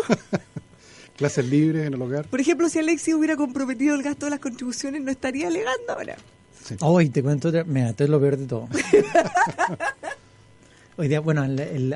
Clases 1.17 1.45
libres 1.45 1.85
en 1.85 1.93
el 1.93 2.01
hogar. 2.01 2.27
Por 2.27 2.41
ejemplo, 2.41 2.67
si 2.69 2.79
Alexi 2.79 3.13
hubiera 3.13 3.35
comprometido 3.35 3.93
el 3.95 4.01
gasto 4.01 4.25
de 4.25 4.31
las 4.31 4.39
contribuciones, 4.39 5.01
no 5.01 5.11
estaría 5.11 5.47
alegando 5.47 5.93
ahora. 5.93 6.17
Hoy 6.81 7.09
te 7.09 7.23
cuento 7.23 7.49
otra. 7.49 7.63
Mira, 7.63 7.89
esto 7.89 8.03
es 8.03 8.09
lo 8.09 8.19
peor 8.19 8.37
de 8.37 8.45
todo. 8.45 8.67
Hoy 10.95 11.07
día, 11.07 11.19
bueno, 11.21 11.43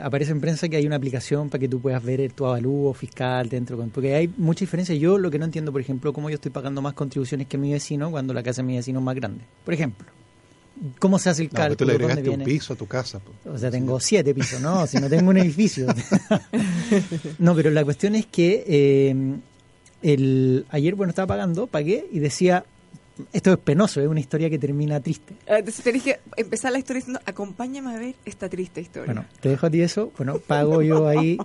aparece 0.01 0.31
en 0.31 0.41
prensa 0.41 0.67
que 0.67 0.77
hay 0.77 0.87
una 0.87 0.95
aplicación 0.95 1.49
para 1.49 1.59
que 1.59 1.69
tú 1.69 1.79
puedas 1.79 2.03
ver 2.03 2.31
tu 2.31 2.47
avalúo 2.47 2.95
fiscal 2.95 3.47
dentro, 3.47 3.77
porque 3.93 4.15
hay 4.15 4.27
mucha 4.37 4.61
diferencia. 4.61 4.95
Yo 4.95 5.19
lo 5.19 5.29
que 5.29 5.37
no 5.37 5.45
entiendo, 5.45 5.71
por 5.71 5.81
ejemplo, 5.81 6.11
cómo 6.13 6.31
yo 6.31 6.35
estoy 6.35 6.49
pagando 6.49 6.81
más 6.81 6.93
contribuciones 6.93 7.45
que 7.45 7.59
mi 7.59 7.71
vecino 7.71 8.09
cuando 8.09 8.33
la 8.33 8.41
casa 8.41 8.63
de 8.63 8.67
mi 8.67 8.75
vecino 8.75 8.97
es 8.97 9.05
más 9.05 9.15
grande. 9.15 9.43
Por 9.63 9.75
ejemplo, 9.75 10.07
¿cómo 10.97 11.19
se 11.19 11.29
hace 11.29 11.43
el 11.43 11.49
cálculo? 11.49 11.77
tú 11.77 11.85
le 11.85 11.93
agregaste 11.93 12.27
un 12.27 12.43
piso 12.43 12.73
a 12.73 12.75
tu 12.75 12.87
casa. 12.87 13.21
O 13.45 13.57
sea, 13.59 13.69
tengo 13.69 13.99
siete 13.99 14.33
pisos, 14.33 14.59
¿no? 14.61 14.87
Si 14.87 14.97
no 14.97 15.07
tengo 15.09 15.29
un 15.29 15.37
edificio. 15.37 15.85
no, 17.37 17.53
pero 17.53 17.69
la 17.69 17.83
cuestión 17.83 18.15
es 18.15 18.25
que 18.25 18.63
eh, 18.65 19.15
el, 20.01 20.65
ayer, 20.71 20.95
bueno, 20.95 21.11
estaba 21.11 21.27
pagando, 21.27 21.67
pagué 21.67 22.07
y 22.11 22.17
decía 22.17 22.65
esto 23.33 23.53
es 23.53 23.57
penoso, 23.59 24.01
es 24.01 24.07
una 24.07 24.19
historia 24.19 24.49
que 24.49 24.59
termina 24.59 24.99
triste. 24.99 25.35
Ah, 25.47 25.59
entonces 25.59 25.83
tenés 25.83 26.03
que 26.03 26.19
empezar 26.35 26.71
la 26.71 26.79
historia 26.79 26.99
diciendo, 26.99 27.19
acompáñame 27.25 27.95
a 27.95 27.99
ver 27.99 28.15
esta 28.25 28.49
triste 28.49 28.81
historia. 28.81 29.13
Bueno, 29.13 29.25
te 29.39 29.49
dejo 29.49 29.67
a 29.67 29.69
ti 29.69 29.81
eso. 29.81 30.11
Bueno, 30.17 30.39
pago 30.39 30.81
yo 30.83 31.07
ahí 31.07 31.37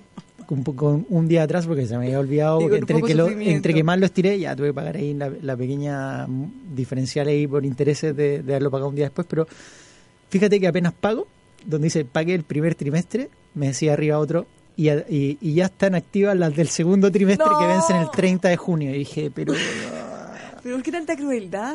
con, 0.46 1.06
un 1.08 1.28
día 1.28 1.44
atrás 1.44 1.66
porque 1.66 1.86
se 1.86 1.96
me 1.96 2.06
había 2.06 2.18
olvidado. 2.18 2.60
entre, 2.74 3.02
que 3.02 3.14
lo, 3.14 3.28
entre 3.28 3.74
que 3.74 3.84
más 3.84 3.98
lo 3.98 4.06
estiré, 4.06 4.38
ya 4.38 4.54
tuve 4.54 4.68
que 4.68 4.74
pagar 4.74 4.96
ahí 4.96 5.14
la, 5.14 5.56
pequeña 5.56 6.26
diferencial 6.74 7.28
ahí 7.28 7.46
por 7.46 7.64
intereses 7.64 8.16
de, 8.16 8.38
haberlo 8.38 8.70
pagado 8.70 8.88
un 8.90 8.96
día 8.96 9.06
después. 9.06 9.26
Pero 9.28 9.46
fíjate 10.28 10.60
que 10.60 10.68
apenas 10.68 10.92
pago, 10.92 11.26
donde 11.64 11.86
dice 11.86 12.04
pagué 12.04 12.34
el 12.34 12.44
primer 12.44 12.74
trimestre, 12.74 13.30
me 13.54 13.68
decía 13.68 13.92
arriba 13.92 14.18
otro, 14.18 14.46
y, 14.76 14.88
y, 14.88 15.54
ya 15.54 15.66
están 15.66 15.94
activas 15.94 16.36
las 16.36 16.56
del 16.56 16.68
segundo 16.68 17.12
trimestre 17.12 17.46
que 17.58 17.66
vencen 17.66 17.96
el 17.96 18.10
30 18.10 18.48
de 18.48 18.56
junio. 18.56 18.94
Y 18.94 19.00
dije, 19.00 19.30
pero... 19.32 19.52
¿Pero 20.62 20.76
por 20.76 20.84
qué 20.84 20.92
tanta 20.92 21.16
crueldad? 21.16 21.74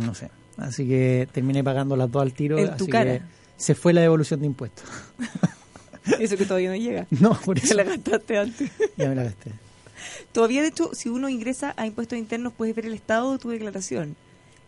No 0.00 0.14
sé. 0.14 0.30
Así 0.56 0.86
que 0.86 1.28
terminé 1.32 1.62
pagando 1.62 1.96
las 1.96 2.10
dos 2.10 2.22
al 2.22 2.32
tiro. 2.32 2.58
En 2.58 2.76
tu 2.76 2.88
cara. 2.88 3.20
se 3.56 3.74
fue 3.74 3.92
la 3.92 4.00
devolución 4.00 4.40
de 4.40 4.46
impuestos. 4.46 4.84
Eso 6.18 6.36
que 6.36 6.44
todavía 6.44 6.70
no 6.70 6.76
llega. 6.76 7.06
No, 7.20 7.38
por 7.44 7.58
eso. 7.58 7.74
la 7.74 7.84
gastaste 7.84 8.38
antes. 8.38 8.70
Ya 8.96 9.08
me 9.08 9.14
la 9.14 9.24
gasté. 9.24 9.52
Todavía, 10.32 10.62
de 10.62 10.68
hecho, 10.68 10.90
si 10.94 11.08
uno 11.08 11.28
ingresa 11.28 11.74
a 11.76 11.86
impuestos 11.86 12.18
internos, 12.18 12.52
puedes 12.56 12.74
ver 12.74 12.86
el 12.86 12.94
estado 12.94 13.32
de 13.32 13.38
tu 13.38 13.50
declaración. 13.50 14.16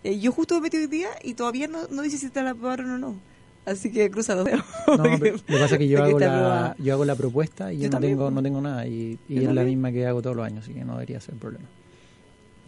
Eh, 0.04 0.18
yo 0.18 0.32
justo 0.32 0.54
me 0.56 0.62
metí 0.62 0.76
hoy 0.76 0.86
día 0.86 1.08
y 1.22 1.34
todavía 1.34 1.66
no, 1.66 1.86
no 1.90 2.02
dice 2.02 2.18
si 2.18 2.28
te 2.30 2.42
la 2.42 2.50
aprobaron 2.50 2.90
o 2.90 2.98
no. 2.98 3.16
Así 3.64 3.92
que 3.92 4.10
cruza 4.10 4.34
los 4.34 4.44
dedos. 4.44 4.64
No, 4.86 4.96
lo 5.04 5.18
que 5.18 5.32
pasa 5.46 5.74
es 5.74 5.78
que 5.78 5.88
yo 5.88 6.02
hago, 6.02 6.18
la, 6.18 6.74
yo 6.78 6.94
hago 6.94 7.04
la 7.04 7.14
propuesta 7.14 7.72
y 7.72 7.78
yo, 7.78 7.90
no, 7.90 8.00
tengo, 8.00 8.30
no 8.30 8.42
tengo 8.42 8.60
nada. 8.60 8.86
Y, 8.86 9.18
y 9.28 9.44
es 9.44 9.52
la 9.52 9.62
misma 9.62 9.92
que 9.92 10.06
hago 10.06 10.22
todos 10.22 10.36
los 10.36 10.44
años, 10.44 10.64
así 10.64 10.74
que 10.74 10.84
no 10.84 10.94
debería 10.94 11.20
ser 11.20 11.34
problema. 11.36 11.64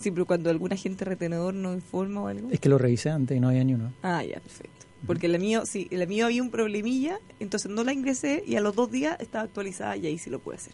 Sí, 0.02 0.10
pero 0.10 0.26
cuando 0.26 0.50
algún 0.50 0.72
agente 0.72 1.04
retenedor 1.04 1.54
no 1.54 1.72
informa 1.72 2.22
o 2.22 2.26
algo. 2.26 2.50
Es 2.50 2.58
que 2.58 2.68
lo 2.68 2.76
revisé 2.76 3.10
antes 3.10 3.36
y 3.36 3.40
no 3.40 3.48
había 3.48 3.62
ni 3.62 3.74
uno. 3.74 3.92
Ah, 4.02 4.24
ya, 4.24 4.40
perfecto. 4.40 4.86
Porque 5.06 5.28
la 5.28 5.38
mío, 5.38 5.64
sí, 5.64 5.88
la 5.90 6.06
mío 6.06 6.26
había 6.26 6.42
un 6.42 6.50
problemilla, 6.50 7.18
entonces 7.40 7.70
no 7.70 7.84
la 7.84 7.92
ingresé 7.92 8.42
y 8.46 8.56
a 8.56 8.60
los 8.60 8.74
dos 8.74 8.90
días 8.90 9.20
estaba 9.20 9.44
actualizada 9.44 9.96
y 9.96 10.06
ahí 10.06 10.18
sí 10.18 10.30
lo 10.30 10.38
puede 10.38 10.58
hacer. 10.58 10.72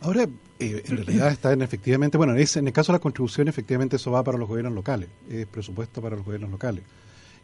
Ahora, 0.00 0.28
eh, 0.58 0.82
en 0.84 0.96
realidad 0.96 1.30
está 1.30 1.52
en 1.52 1.62
efectivamente, 1.62 2.18
bueno, 2.18 2.34
es, 2.34 2.56
en 2.56 2.66
el 2.66 2.72
caso 2.72 2.92
de 2.92 2.98
la 2.98 3.00
contribución, 3.00 3.46
efectivamente 3.46 3.96
eso 3.96 4.10
va 4.10 4.24
para 4.24 4.38
los 4.38 4.48
gobiernos 4.48 4.74
locales, 4.74 5.08
es 5.30 5.46
presupuesto 5.46 6.02
para 6.02 6.16
los 6.16 6.24
gobiernos 6.24 6.50
locales. 6.50 6.82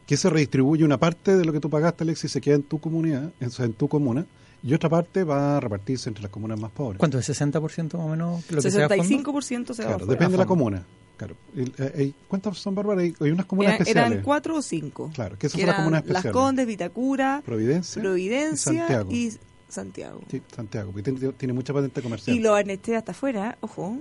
Que 0.06 0.16
se 0.16 0.28
redistribuye 0.30 0.84
una 0.84 0.98
parte 0.98 1.36
de 1.36 1.44
lo 1.44 1.52
que 1.52 1.60
tú 1.60 1.70
pagaste, 1.70 2.02
Alexis, 2.02 2.32
se 2.32 2.40
queda 2.40 2.56
en 2.56 2.64
tu 2.64 2.80
comunidad, 2.80 3.32
en, 3.40 3.50
en 3.58 3.72
tu 3.74 3.88
comuna, 3.88 4.26
y 4.62 4.74
otra 4.74 4.88
parte 4.88 5.24
va 5.24 5.56
a 5.56 5.60
repartirse 5.60 6.08
entre 6.08 6.22
las 6.22 6.32
comunas 6.32 6.58
más 6.58 6.70
pobres. 6.70 6.98
¿Cuánto 6.98 7.18
es? 7.18 7.28
¿60% 7.28 7.96
más 7.96 8.06
o 8.06 8.08
menos? 8.08 8.50
Lo 8.50 8.60
65% 8.60 9.74
se 9.74 9.82
va 9.82 9.88
Claro, 9.88 10.06
depende 10.06 10.32
de 10.32 10.38
la 10.38 10.46
comuna. 10.46 10.84
Claro. 11.16 11.34
Eh, 11.56 12.12
¿Cuántas 12.28 12.58
son, 12.58 12.74
Bárbara? 12.74 13.00
Hay, 13.00 13.14
unas 13.20 13.46
comunas 13.46 13.72
especiales. 13.72 14.12
Eran 14.12 14.22
cuatro 14.22 14.56
o 14.56 14.62
cinco. 14.62 15.10
Claro, 15.14 15.36
que 15.36 15.48
esas 15.48 15.60
son 15.60 15.66
las 15.66 15.76
comunas 15.76 16.00
especiales. 16.00 16.24
Las 16.24 16.32
Condes, 16.32 16.66
Vitacura, 16.66 17.42
Providencia, 17.44 18.00
Providencia 18.02 18.72
y 18.72 18.76
Santiago. 18.76 19.10
Y 19.10 19.32
Santiago. 19.68 20.20
Sí, 20.30 20.42
Santiago, 20.54 20.92
porque 20.92 21.10
tiene, 21.10 21.32
tiene 21.32 21.52
mucha 21.52 21.72
patente 21.72 22.02
comercial. 22.02 22.36
Y 22.36 22.40
lo 22.40 22.54
anesté 22.54 22.94
hasta 22.94 23.12
afuera, 23.12 23.58
ojo. 23.60 23.98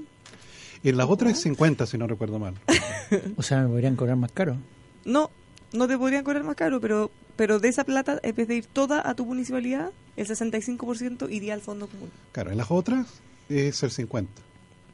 Y 0.84 0.90
en 0.90 0.98
las 0.98 1.10
otras 1.10 1.34
es 1.34 1.40
50, 1.42 1.88
si 1.88 1.98
no 1.98 2.06
recuerdo 2.06 2.38
mal. 2.38 2.54
o 3.38 3.42
sea, 3.42 3.64
¿me 3.64 3.70
podrían 3.70 3.96
cobrar 3.96 4.16
más 4.16 4.32
caro? 4.32 4.58
No, 5.04 5.32
no 5.74 5.88
te 5.88 5.98
podrían 5.98 6.24
cobrar 6.24 6.44
más 6.44 6.56
caro, 6.56 6.80
pero 6.80 7.10
pero 7.38 7.60
de 7.60 7.70
esa 7.70 7.86
plata, 7.86 8.20
en 8.24 8.36
vez 8.36 8.48
de 8.50 8.56
ir 8.56 8.66
toda 8.66 9.08
a 9.08 9.14
tu 9.14 9.26
municipalidad, 9.26 9.92
el 10.18 10.28
65% 10.28 11.32
iría 11.32 11.54
al 11.54 11.62
fondo 11.62 11.88
común. 11.88 12.10
Claro, 12.32 12.52
en 12.52 12.58
las 12.58 12.72
otras 12.72 13.08
es 13.48 13.82
el 13.84 13.92
50. 13.92 14.42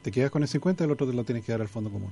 Te 0.02 0.12
quedas 0.12 0.30
con 0.30 0.42
el 0.42 0.48
50 0.48 0.84
y 0.84 0.86
el 0.86 0.92
otro 0.92 1.06
te 1.06 1.14
lo 1.14 1.24
tienes 1.24 1.44
que 1.44 1.52
dar 1.52 1.62
al 1.62 1.68
fondo 1.68 1.90
común. 1.90 2.10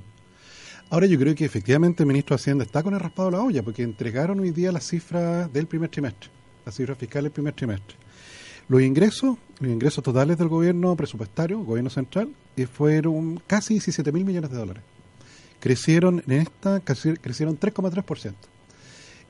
Ahora 0.91 1.07
yo 1.07 1.19
creo 1.19 1.35
que 1.35 1.45
efectivamente 1.45 2.03
el 2.03 2.07
ministro 2.07 2.37
de 2.37 2.41
Hacienda 2.41 2.65
está 2.65 2.83
con 2.83 2.95
el 2.95 3.01
raspado 3.01 3.31
de 3.31 3.37
la 3.37 3.43
olla, 3.43 3.63
porque 3.63 3.83
entregaron 3.83 4.41
hoy 4.41 4.51
día 4.51 4.73
las 4.73 4.87
cifras 4.87 5.53
del 5.53 5.67
primer 5.67 5.91
trimestre, 5.91 6.31
las 6.65 6.75
cifras 6.75 6.99
fiscales 6.99 7.25
del 7.25 7.33
primer 7.33 7.55
trimestre. 7.55 7.97
Los 8.69 8.83
ingresos, 8.83 9.37
los 9.61 9.71
ingresos 9.71 10.03
totales 10.03 10.39
del 10.39 10.49
gobierno 10.49 10.97
presupuestario, 10.97 11.59
gobierno 11.61 11.91
central, 11.91 12.35
eh, 12.57 12.67
fueron 12.67 13.43
casi 13.47 13.75
17 13.75 14.11
mil 14.13 14.25
millones 14.25 14.51
de 14.51 14.57
dólares. 14.57 14.83
Crecieron 15.61 16.23
en 16.27 16.33
esta, 16.33 16.81
crecieron 16.81 17.59
3,3% 17.59 18.35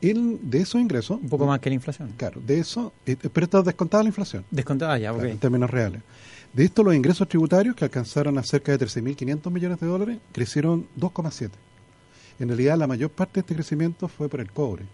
de 0.03 0.59
esos 0.59 0.81
ingresos... 0.81 1.21
Un 1.21 1.29
poco 1.29 1.47
más 1.47 1.61
que 1.61 1.71
la 1.71 1.75
inflación. 1.75 2.13
Claro, 2.17 2.41
de 2.45 2.59
eso, 2.59 2.93
eh, 3.07 3.17
pero 3.17 3.45
está 3.45 3.63
descontada 3.63 4.03
la 4.03 4.09
inflación. 4.09 4.45
Descontada, 4.51 4.99
ya, 4.99 5.11
En 5.11 5.39
términos 5.39 5.71
reales. 5.71 6.03
De 6.53 6.65
esto, 6.65 6.83
los 6.83 6.95
ingresos 6.95 7.29
tributarios, 7.29 7.77
que 7.77 7.85
alcanzaron 7.85 8.37
a 8.37 8.43
cerca 8.43 8.77
de 8.77 8.85
13.500 8.85 9.51
millones 9.51 9.81
de 9.81 9.87
dólares, 9.87 10.19
crecieron 10.33 10.87
2,7. 10.99 11.51
En 12.41 12.49
realidad, 12.49 12.77
la 12.77 12.87
mayor 12.87 13.11
parte 13.11 13.35
de 13.35 13.41
este 13.41 13.55
crecimiento 13.55 14.09
fue 14.09 14.29
por 14.29 14.41
el 14.41 14.51
cobre, 14.51 14.85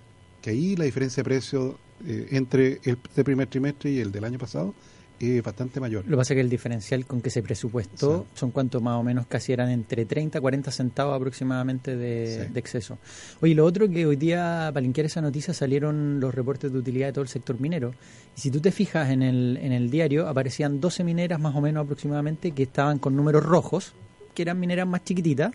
que 0.43 0.51
ahí 0.51 0.77
la 0.77 0.85
diferencia 0.85 1.23
de 1.23 1.25
precio 1.25 1.79
eh, 2.07 2.29
entre 2.33 2.81
el 2.85 3.25
primer 3.25 3.49
trimestre 3.49 3.91
y 3.91 4.01
el 4.01 4.13
del 4.13 4.25
año 4.25 4.39
pasado 4.39 4.75
es 5.21 5.43
bastante 5.43 5.81
mayor. 5.81 6.05
Lo 6.05 6.11
que 6.13 6.17
pasa 6.17 6.35
es 6.35 6.37
que 6.37 6.41
el 6.41 6.49
diferencial 6.49 7.07
con 7.07 7.21
que 7.21 7.31
se 7.31 7.43
presupuestó 7.43 8.27
son 8.35 8.51
cuanto 8.51 8.81
más 8.81 8.97
o 8.97 9.03
menos 9.03 9.27
casi 9.27 9.53
eran 9.53 9.71
entre 9.71 10.05
30 10.05 10.39
y 10.39 10.41
40 10.41 10.71
centavos 10.71 11.17
aproximadamente 11.17 11.97
de, 11.97 12.51
exceso. 12.55 12.99
Oye, 13.41 13.55
lo 13.55 13.65
otro 13.65 13.89
que 13.89 14.07
hoy 14.07 14.17
día, 14.17 14.71
para 14.73 14.81
linkear 14.81 15.07
esa 15.07 15.21
noticia, 15.21 15.53
salieron 15.55 16.21
los 16.21 16.35
reportes 16.35 16.73
de 16.73 16.79
utilidad 16.79 17.09
de 17.09 17.13
todo 17.13 17.23
el 17.23 17.29
sector 17.29 17.61
minero. 17.61 17.95
Y 18.37 18.41
si 18.41 18.51
tú 18.51 18.61
te 18.61 18.71
fijas 18.71 19.11
en 19.11 19.23
el, 19.23 19.59
en 19.61 19.73
el 19.73 19.91
diario, 19.91 20.29
aparecían 20.29 20.81
12 20.81 21.05
mineras 21.05 21.41
más 21.41 21.55
o 21.55 21.61
menos 21.61 21.85
aproximadamente 21.85 22.53
que 22.53 22.65
estaban 22.65 22.99
con 22.99 23.17
números 23.17 23.45
rojos, 23.45 23.95
que 24.35 24.43
eran 24.43 24.61
mineras 24.61 24.87
más 24.87 25.05
chiquititas, 25.05 25.53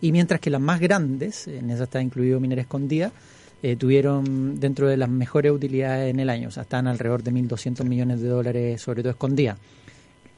y 0.00 0.10
mientras 0.10 0.40
que 0.40 0.50
las 0.50 0.60
más 0.60 0.80
grandes, 0.80 1.46
en 1.46 1.70
esa 1.70 1.84
está 1.84 2.02
incluido 2.02 2.40
minera 2.40 2.62
escondida, 2.62 3.12
eh, 3.62 3.76
tuvieron 3.76 4.58
dentro 4.58 4.88
de 4.88 4.96
las 4.96 5.08
mejores 5.08 5.52
utilidades 5.52 6.10
en 6.10 6.20
el 6.20 6.30
año, 6.30 6.48
o 6.48 6.50
sea, 6.50 6.64
están 6.64 6.86
alrededor 6.86 7.22
de 7.22 7.32
1.200 7.32 7.84
millones 7.84 8.20
de 8.20 8.28
dólares, 8.28 8.80
sobre 8.80 9.02
todo 9.02 9.10
escondidas. 9.10 9.58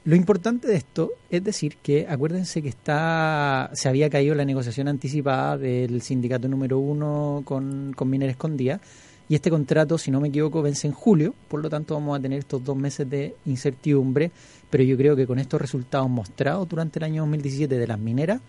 Lo 0.04 0.16
importante 0.16 0.68
de 0.68 0.76
esto 0.76 1.12
es 1.30 1.42
decir 1.42 1.78
que 1.82 2.06
acuérdense 2.06 2.60
que 2.60 2.68
está 2.68 3.70
se 3.72 3.88
había 3.88 4.10
caído 4.10 4.34
la 4.34 4.44
negociación 4.44 4.86
anticipada 4.86 5.56
del 5.56 6.02
sindicato 6.02 6.46
número 6.46 6.78
uno 6.78 7.40
con, 7.46 7.94
con 7.96 8.10
Minera 8.10 8.32
Escondida 8.32 8.80
y 9.28 9.34
este 9.34 9.48
contrato, 9.48 9.96
si 9.96 10.10
no 10.10 10.20
me 10.20 10.28
equivoco, 10.28 10.60
vence 10.60 10.86
en 10.86 10.92
julio, 10.92 11.34
por 11.48 11.62
lo 11.62 11.70
tanto 11.70 11.94
vamos 11.94 12.18
a 12.18 12.20
tener 12.20 12.40
estos 12.40 12.62
dos 12.62 12.76
meses 12.76 13.08
de 13.08 13.34
incertidumbre, 13.46 14.30
pero 14.68 14.84
yo 14.84 14.96
creo 14.98 15.16
que 15.16 15.26
con 15.26 15.38
estos 15.38 15.60
resultados 15.60 16.10
mostrados 16.10 16.68
durante 16.68 16.98
el 16.98 17.04
año 17.04 17.22
2017 17.22 17.78
de 17.78 17.86
las 17.86 17.98
mineras, 17.98 18.42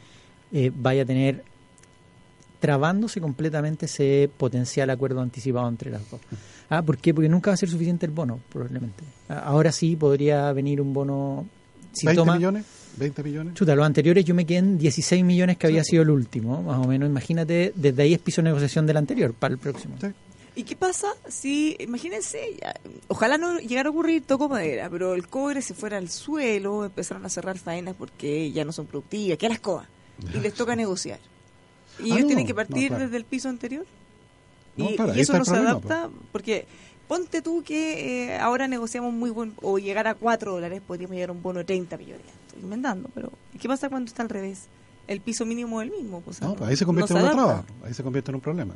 eh, 0.51 0.71
vaya 0.75 1.03
a 1.03 1.05
tener 1.05 1.43
trabándose 2.59 3.21
completamente 3.21 3.85
ese 3.85 4.29
potencial 4.37 4.89
acuerdo 4.89 5.21
anticipado 5.21 5.67
entre 5.67 5.91
las 5.91 6.09
dos. 6.09 6.19
Ah, 6.69 6.81
¿Por 6.81 6.97
qué? 6.97 7.13
Porque 7.13 7.29
nunca 7.29 7.51
va 7.51 7.55
a 7.55 7.57
ser 7.57 7.69
suficiente 7.69 8.05
el 8.05 8.11
bono, 8.11 8.39
probablemente. 8.51 9.03
Ah, 9.29 9.43
ahora 9.45 9.71
sí 9.71 9.95
podría 9.95 10.51
venir 10.51 10.81
un 10.81 10.93
bono... 10.93 11.45
Si 11.93 12.07
¿20 12.07 12.33
millones? 12.35 12.65
¿20 12.99 13.23
millones? 13.23 13.53
Chuta, 13.53 13.75
los 13.75 13.85
anteriores 13.85 14.25
yo 14.25 14.35
me 14.35 14.45
quedé 14.45 14.57
en 14.57 14.77
16 14.77 15.23
millones 15.23 15.57
que 15.57 15.67
había 15.67 15.83
sido 15.83 16.03
el 16.03 16.09
último, 16.09 16.61
más 16.61 16.77
o 16.83 16.87
menos. 16.87 17.07
Imagínate, 17.07 17.71
desde 17.75 18.03
ahí 18.03 18.13
es 18.13 18.19
piso 18.19 18.41
de 18.41 18.49
negociación 18.49 18.85
del 18.85 18.97
anterior 18.97 19.33
para 19.33 19.53
el 19.53 19.59
próximo. 19.59 19.95
¿Y 20.57 20.63
qué 20.63 20.75
pasa 20.77 21.07
si, 21.27 21.75
imagínense, 21.79 22.57
ojalá 23.09 23.37
no 23.37 23.59
llegara 23.59 23.89
a 23.89 23.91
ocurrir, 23.91 24.23
toco 24.23 24.47
madera, 24.47 24.89
pero 24.89 25.13
el 25.13 25.27
cobre 25.27 25.61
se 25.61 25.73
fuera 25.73 25.97
al 25.97 26.09
suelo, 26.09 26.85
empezaron 26.85 27.25
a 27.25 27.29
cerrar 27.29 27.57
faenas 27.57 27.95
porque 27.95 28.51
ya 28.51 28.63
no 28.63 28.71
son 28.71 28.85
productivas, 28.85 29.37
¿qué 29.37 29.49
las 29.49 29.59
coas? 29.59 29.87
Y 30.33 30.39
les 30.39 30.53
toca 30.53 30.75
negociar. 30.75 31.19
¿Y 31.99 32.11
ellos 32.11 32.23
ah, 32.23 32.27
tienen 32.27 32.47
que 32.47 32.53
partir 32.53 32.93
desde 32.93 33.17
el 33.17 33.25
piso 33.25 33.49
anterior? 33.49 33.85
y, 34.77 34.97
eso 35.19 35.37
no 35.37 35.45
se 35.45 35.55
adapta 35.55 36.09
porque 36.33 36.65
ponte 37.07 37.41
tú 37.41 37.63
que 37.63 38.25
eh, 38.25 38.37
ahora 38.37 38.67
negociamos 38.67 39.13
muy 39.13 39.29
buen 39.29 39.53
o 39.61 39.79
llegar 39.79 40.05
a 40.07 40.15
4 40.15 40.51
dólares 40.51 40.81
podríamos 40.85 41.15
llegar 41.15 41.29
a 41.29 41.31
un 41.31 41.41
bono 41.41 41.59
de 41.59 41.65
30 41.65 41.97
millones. 41.97 42.25
Estoy 42.47 42.63
inventando 42.63 43.09
pero 43.13 43.31
¿qué 43.59 43.67
pasa 43.67 43.89
cuando 43.89 44.09
está 44.09 44.23
al 44.23 44.29
revés? 44.29 44.67
el 45.07 45.21
piso 45.21 45.45
mínimo 45.45 45.81
es 45.81 45.89
el 45.89 45.95
mismo 45.95 46.21
pues, 46.21 46.41
no, 46.41 46.55
pues 46.55 46.67
ahí 46.67 46.75
se 46.75 46.83
convierte 46.83 47.13
en 47.13 47.19
una 47.19 47.31
traba 47.31 47.63
ahí 47.83 47.93
se 47.93 48.03
convierte 48.03 48.31
en 48.31 48.35
un 48.35 48.41
problema. 48.41 48.75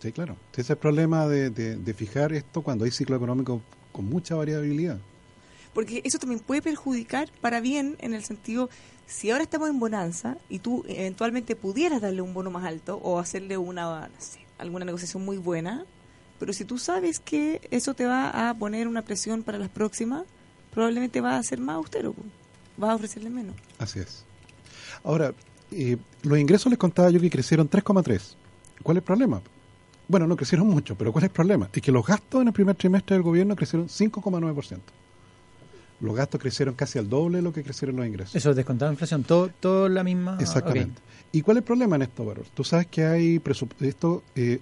Sí 0.00 0.12
claro. 0.12 0.36
Ese 0.52 0.60
es 0.60 0.70
el 0.70 0.76
problema 0.76 1.26
de, 1.26 1.50
de 1.50 1.94
fijar 1.94 2.32
esto 2.32 2.62
cuando 2.62 2.84
hay 2.84 2.92
ciclo 2.92 3.16
económico 3.16 3.60
con 3.90 4.04
mucha 4.04 4.36
variabilidad 4.36 4.98
porque 5.72 6.02
eso 6.04 6.18
también 6.18 6.40
puede 6.40 6.62
perjudicar 6.62 7.30
para 7.40 7.60
bien 7.60 7.96
en 8.00 8.14
el 8.14 8.24
sentido 8.24 8.68
si 9.06 9.30
ahora 9.30 9.42
estamos 9.42 9.70
en 9.70 9.80
bonanza 9.80 10.36
y 10.48 10.58
tú 10.58 10.84
eventualmente 10.86 11.56
pudieras 11.56 12.02
darle 12.02 12.20
un 12.20 12.34
bono 12.34 12.50
más 12.50 12.64
alto 12.64 12.98
o 13.02 13.18
hacerle 13.18 13.56
una, 13.56 14.10
alguna 14.58 14.84
negociación 14.84 15.24
muy 15.24 15.38
buena, 15.38 15.86
pero 16.38 16.52
si 16.52 16.64
tú 16.64 16.78
sabes 16.78 17.18
que 17.18 17.66
eso 17.70 17.94
te 17.94 18.04
va 18.04 18.50
a 18.50 18.54
poner 18.54 18.86
una 18.86 19.02
presión 19.02 19.42
para 19.42 19.58
las 19.58 19.70
próximas, 19.70 20.24
probablemente 20.72 21.22
va 21.22 21.38
a 21.38 21.42
ser 21.42 21.58
más 21.58 21.76
austero, 21.76 22.14
vas 22.76 22.90
a 22.90 22.94
ofrecerle 22.96 23.30
menos. 23.30 23.56
Así 23.78 23.98
es. 23.98 24.24
Ahora, 25.02 25.32
eh, 25.70 25.96
los 26.22 26.38
ingresos 26.38 26.70
les 26.70 26.78
contaba 26.78 27.08
yo 27.10 27.18
que 27.18 27.30
crecieron 27.30 27.68
3,3. 27.68 28.36
¿Cuál 28.82 28.98
es 28.98 29.00
el 29.00 29.04
problema? 29.04 29.40
Bueno, 30.06 30.26
no 30.26 30.36
crecieron 30.36 30.66
mucho, 30.66 30.96
pero 30.96 31.12
¿cuál 31.12 31.24
es 31.24 31.30
el 31.30 31.34
problema? 31.34 31.70
Es 31.72 31.82
que 31.82 31.92
los 31.92 32.06
gastos 32.06 32.42
en 32.42 32.48
el 32.48 32.52
primer 32.52 32.76
trimestre 32.76 33.16
del 33.16 33.22
gobierno 33.22 33.56
crecieron 33.56 33.88
5,9% 33.88 34.80
los 36.00 36.14
gastos 36.14 36.40
crecieron 36.40 36.74
casi 36.74 36.98
al 36.98 37.08
doble 37.08 37.38
de 37.38 37.42
lo 37.42 37.52
que 37.52 37.62
crecieron 37.62 37.96
los 37.96 38.06
ingresos. 38.06 38.34
Eso 38.34 38.54
descontado 38.54 38.92
inflación, 38.92 39.24
todo, 39.24 39.50
todo 39.60 39.88
la 39.88 40.04
misma. 40.04 40.38
Exactamente. 40.40 41.00
¿Y 41.32 41.42
cuál 41.42 41.56
es 41.56 41.62
el 41.62 41.64
problema 41.64 41.96
en 41.96 42.02
esto, 42.02 42.24
Barros? 42.24 42.50
Tú 42.52 42.64
sabes 42.64 42.86
que 42.86 43.04
hay 43.04 43.42
esto, 43.80 44.22
eh, 44.34 44.60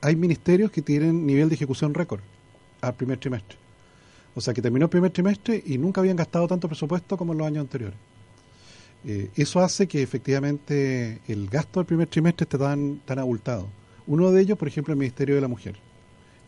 hay 0.00 0.16
ministerios 0.16 0.70
que 0.70 0.82
tienen 0.82 1.26
nivel 1.26 1.48
de 1.48 1.56
ejecución 1.56 1.94
récord 1.94 2.20
al 2.80 2.94
primer 2.94 3.18
trimestre. 3.18 3.58
O 4.34 4.40
sea, 4.40 4.54
que 4.54 4.62
terminó 4.62 4.84
el 4.84 4.90
primer 4.90 5.10
trimestre 5.10 5.62
y 5.66 5.78
nunca 5.78 6.00
habían 6.00 6.16
gastado 6.16 6.46
tanto 6.46 6.68
presupuesto 6.68 7.16
como 7.16 7.32
en 7.32 7.38
los 7.38 7.46
años 7.46 7.62
anteriores. 7.62 7.98
Eh, 9.04 9.30
eso 9.34 9.60
hace 9.60 9.86
que 9.86 10.02
efectivamente 10.02 11.20
el 11.26 11.48
gasto 11.48 11.80
del 11.80 11.86
primer 11.86 12.08
trimestre 12.08 12.44
esté 12.44 12.56
tan, 12.56 13.00
tan 13.00 13.18
abultado. 13.18 13.68
Uno 14.06 14.30
de 14.30 14.40
ellos, 14.40 14.56
por 14.56 14.68
ejemplo, 14.68 14.92
el 14.92 14.98
Ministerio 14.98 15.34
de 15.34 15.40
la 15.40 15.48
Mujer 15.48 15.76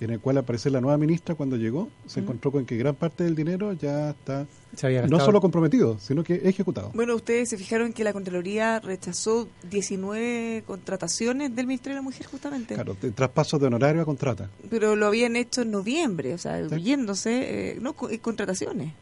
en 0.04 0.10
el 0.10 0.20
cual 0.20 0.38
aparece 0.38 0.70
la 0.70 0.80
nueva 0.80 0.96
ministra 0.98 1.34
cuando 1.34 1.56
llegó, 1.56 1.88
se 2.06 2.20
encontró 2.20 2.50
con 2.50 2.64
que 2.64 2.76
gran 2.76 2.94
parte 2.94 3.24
del 3.24 3.34
dinero 3.34 3.72
ya 3.72 4.10
está 4.10 4.46
no 5.08 5.20
solo 5.20 5.40
comprometido, 5.40 5.98
sino 5.98 6.22
que 6.22 6.34
ejecutado. 6.44 6.90
Bueno, 6.94 7.14
ustedes 7.14 7.48
se 7.48 7.58
fijaron 7.58 7.92
que 7.92 8.04
la 8.04 8.12
Contraloría 8.12 8.80
rechazó 8.80 9.48
19 9.68 10.64
contrataciones 10.66 11.54
del 11.54 11.66
Ministerio 11.66 11.96
de 11.96 11.98
la 11.98 12.02
Mujer 12.02 12.26
justamente. 12.26 12.74
Claro, 12.74 12.96
de 13.00 13.10
traspasos 13.10 13.60
de 13.60 13.66
honorario 13.66 14.02
a 14.02 14.04
contrata. 14.04 14.48
Pero 14.70 14.96
lo 14.96 15.06
habían 15.06 15.36
hecho 15.36 15.62
en 15.62 15.70
noviembre, 15.70 16.34
o 16.34 16.38
sea, 16.38 16.66
yéndose, 16.68 17.72
eh, 17.72 17.78
no, 17.80 17.94
eh, 18.10 18.18
contrataciones. 18.20 18.92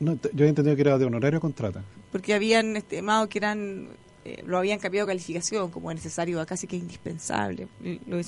No, 0.00 0.18
yo 0.32 0.44
he 0.44 0.48
entendido 0.48 0.74
que 0.76 0.82
era 0.82 0.98
de 0.98 1.04
honorario 1.04 1.38
a 1.38 1.40
contrata. 1.40 1.82
Porque 2.10 2.34
habían 2.34 2.76
estimado 2.76 3.28
que 3.28 3.38
eran 3.38 3.88
eh, 4.24 4.42
lo 4.46 4.58
habían 4.58 4.78
cambiado 4.78 5.06
de 5.06 5.12
calificación 5.12 5.70
como 5.70 5.92
necesario, 5.92 6.44
casi 6.46 6.66
que 6.66 6.76
indispensable. 6.76 7.68
Lo 8.06 8.20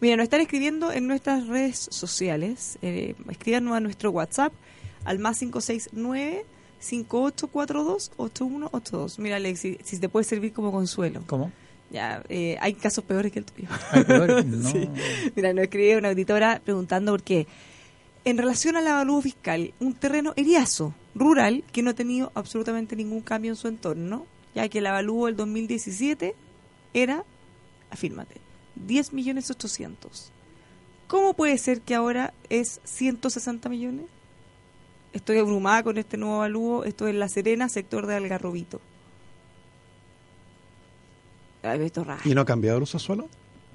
Mira, 0.00 0.16
nos 0.16 0.24
están 0.24 0.40
escribiendo 0.40 0.92
en 0.92 1.06
nuestras 1.06 1.46
redes 1.46 1.88
sociales. 1.90 2.78
Eh, 2.82 3.14
escríbanos 3.30 3.74
a 3.74 3.80
nuestro 3.80 4.10
WhatsApp 4.10 4.52
al 5.04 5.18
más 5.18 5.38
569 5.38 6.44
5842-8182. 6.82 9.18
Mira, 9.18 9.36
Alexis, 9.36 9.76
si 9.84 10.00
te 10.00 10.08
puede 10.08 10.24
servir 10.24 10.52
como 10.52 10.72
consuelo. 10.72 11.22
¿Cómo? 11.26 11.52
Ya, 11.90 12.24
eh, 12.28 12.56
hay 12.60 12.74
casos 12.74 13.04
peores 13.04 13.30
que 13.32 13.38
el 13.38 13.44
tuyo. 13.44 13.68
¿Hay 13.90 14.02
peores? 14.04 14.44
No. 14.52 14.72
Mira, 15.36 15.52
nos 15.52 15.64
escribe 15.64 15.98
una 15.98 16.08
auditora 16.08 16.60
preguntando 16.64 17.12
por 17.12 17.22
qué. 17.22 17.46
En 18.24 18.38
relación 18.38 18.76
al 18.76 18.86
avalúo 18.86 19.20
fiscal, 19.20 19.74
un 19.80 19.94
terreno 19.94 20.32
eriazo, 20.36 20.94
rural, 21.14 21.64
que 21.72 21.82
no 21.82 21.90
ha 21.90 21.94
tenido 21.94 22.32
absolutamente 22.34 22.96
ningún 22.96 23.20
cambio 23.20 23.50
en 23.50 23.56
su 23.56 23.68
entorno, 23.68 24.26
ya 24.54 24.68
que 24.68 24.78
el 24.78 24.86
avalúo 24.86 25.26
del 25.26 25.36
2017 25.36 26.34
era, 26.94 27.24
afírmate, 27.90 28.36
10 28.76 29.12
millones 29.12 29.50
800. 29.50 30.30
¿Cómo 31.06 31.34
puede 31.34 31.58
ser 31.58 31.80
que 31.80 31.94
ahora 31.94 32.32
es 32.48 32.80
160 32.84 33.68
millones? 33.68 34.06
Estoy 35.12 35.38
abrumada 35.38 35.82
con 35.82 35.98
este 35.98 36.16
nuevo 36.16 36.36
avalúo. 36.36 36.84
Esto 36.84 37.06
es 37.06 37.14
La 37.14 37.28
Serena, 37.28 37.68
sector 37.68 38.06
de 38.06 38.14
Algarrobito. 38.14 38.80
Esto 41.62 42.04
¿Y 42.24 42.34
no 42.34 42.40
ha 42.40 42.44
cambiado 42.44 42.78
el 42.78 42.82
uso 42.82 42.98
suelo? 42.98 43.28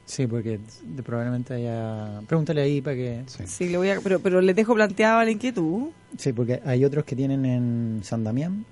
Sí, 0.06 0.26
porque 0.26 0.60
probablemente 1.06 1.54
haya... 1.54 2.22
Pregúntale 2.28 2.62
ahí 2.62 2.82
para 2.82 2.96
que... 2.96 3.24
Sí, 3.46 3.70
le 3.70 3.78
voy 3.78 3.90
a... 3.90 4.02
pero, 4.02 4.20
pero 4.20 4.42
les 4.42 4.56
dejo 4.56 4.74
planteada 4.74 5.24
la 5.24 5.32
inquietud. 5.32 5.90
Sí, 6.18 6.34
porque 6.34 6.62
hay 6.66 6.84
otros 6.84 7.06
que 7.06 7.16
tienen 7.16 7.46
en 7.46 8.02
San 8.04 8.24
Damián 8.24 8.66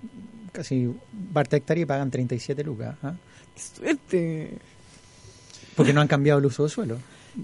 casi 0.56 0.94
parte 1.34 1.58
hectárea 1.58 1.84
y 1.84 1.86
pagan 1.86 2.10
37 2.10 2.64
lucas. 2.64 2.96
¿ah? 3.04 3.14
¡Qué 3.54 3.62
suerte! 3.62 4.58
Porque 5.76 5.94
no 5.94 6.02
han 6.02 6.08
cambiado 6.08 6.40
el 6.40 6.46
uso 6.46 6.64
del 6.64 6.72
suelo 6.72 6.98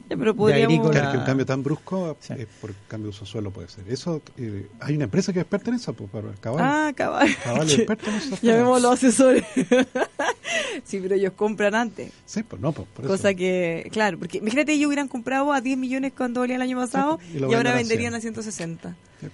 pero 0.08 0.36
podríamos... 0.36 0.92
que 0.92 1.18
un 1.18 1.24
cambio 1.24 1.46
tan 1.46 1.64
brusco 1.64 2.18
eh, 2.30 2.48
por 2.60 2.74
cambio 2.88 3.06
de 3.06 3.10
uso 3.10 3.26
suelo 3.26 3.52
puede 3.52 3.68
ser. 3.68 3.90
Eso 3.90 4.22
eh, 4.38 4.68
Hay 4.80 4.96
una 4.96 5.06
empresa 5.06 5.34
que 5.34 5.40
es 5.40 5.44
experta 5.44 5.70
en 5.70 5.76
eso, 5.78 5.94
pues, 5.94 6.10
para 6.10 6.30
cabal. 6.40 6.60
Ah, 6.62 6.94
cabal. 6.96 7.30
Cabal 7.44 7.68
es 7.68 7.74
experta 7.80 8.10
en 8.10 8.16
eso. 8.16 8.38
Llamémoslo 8.42 8.92
asesores. 8.92 9.44
sí, 10.84 11.00
pero 11.02 11.16
ellos 11.16 11.34
compran 11.36 11.76
antes. 11.76 12.12
Sí, 12.26 12.44
pues 12.44 12.62
no, 12.62 12.72
pues 12.72 12.88
por 12.90 13.08
Cosa 13.08 13.34
que, 13.34 13.90
claro, 13.92 14.18
porque 14.18 14.38
imagínate 14.38 14.74
ellos 14.74 14.88
hubieran 14.88 15.08
comprado 15.08 15.52
a 15.52 15.62
10 15.62 15.78
millones 15.78 16.14
cuando 16.16 16.42
valía 16.42 16.56
el 16.56 16.62
año 16.62 16.78
pasado 16.78 17.20
y, 17.34 17.42
ahora 17.44 17.74
venderían 17.74 18.14
a 18.16 18.22
160. 18.22 18.96
Pues. 19.20 19.32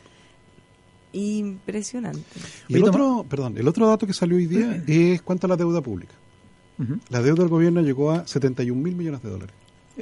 Impresionante. 1.17 2.21
Y 2.67 2.75
el 2.75 2.83
otro, 2.83 3.25
perdón, 3.27 3.57
el 3.57 3.67
otro 3.67 3.87
dato 3.87 4.05
que 4.05 4.13
salió 4.13 4.37
hoy 4.37 4.45
día 4.45 4.83
es 4.87 5.21
cuánto 5.21 5.47
la 5.47 5.55
deuda 5.55 5.81
pública. 5.81 6.13
La 7.09 7.21
deuda 7.21 7.43
del 7.43 7.49
gobierno 7.49 7.81
llegó 7.81 8.11
a 8.11 8.27
71 8.27 8.79
mil 8.79 8.95
millones 8.95 9.23
de 9.23 9.29
dólares. 9.29 9.55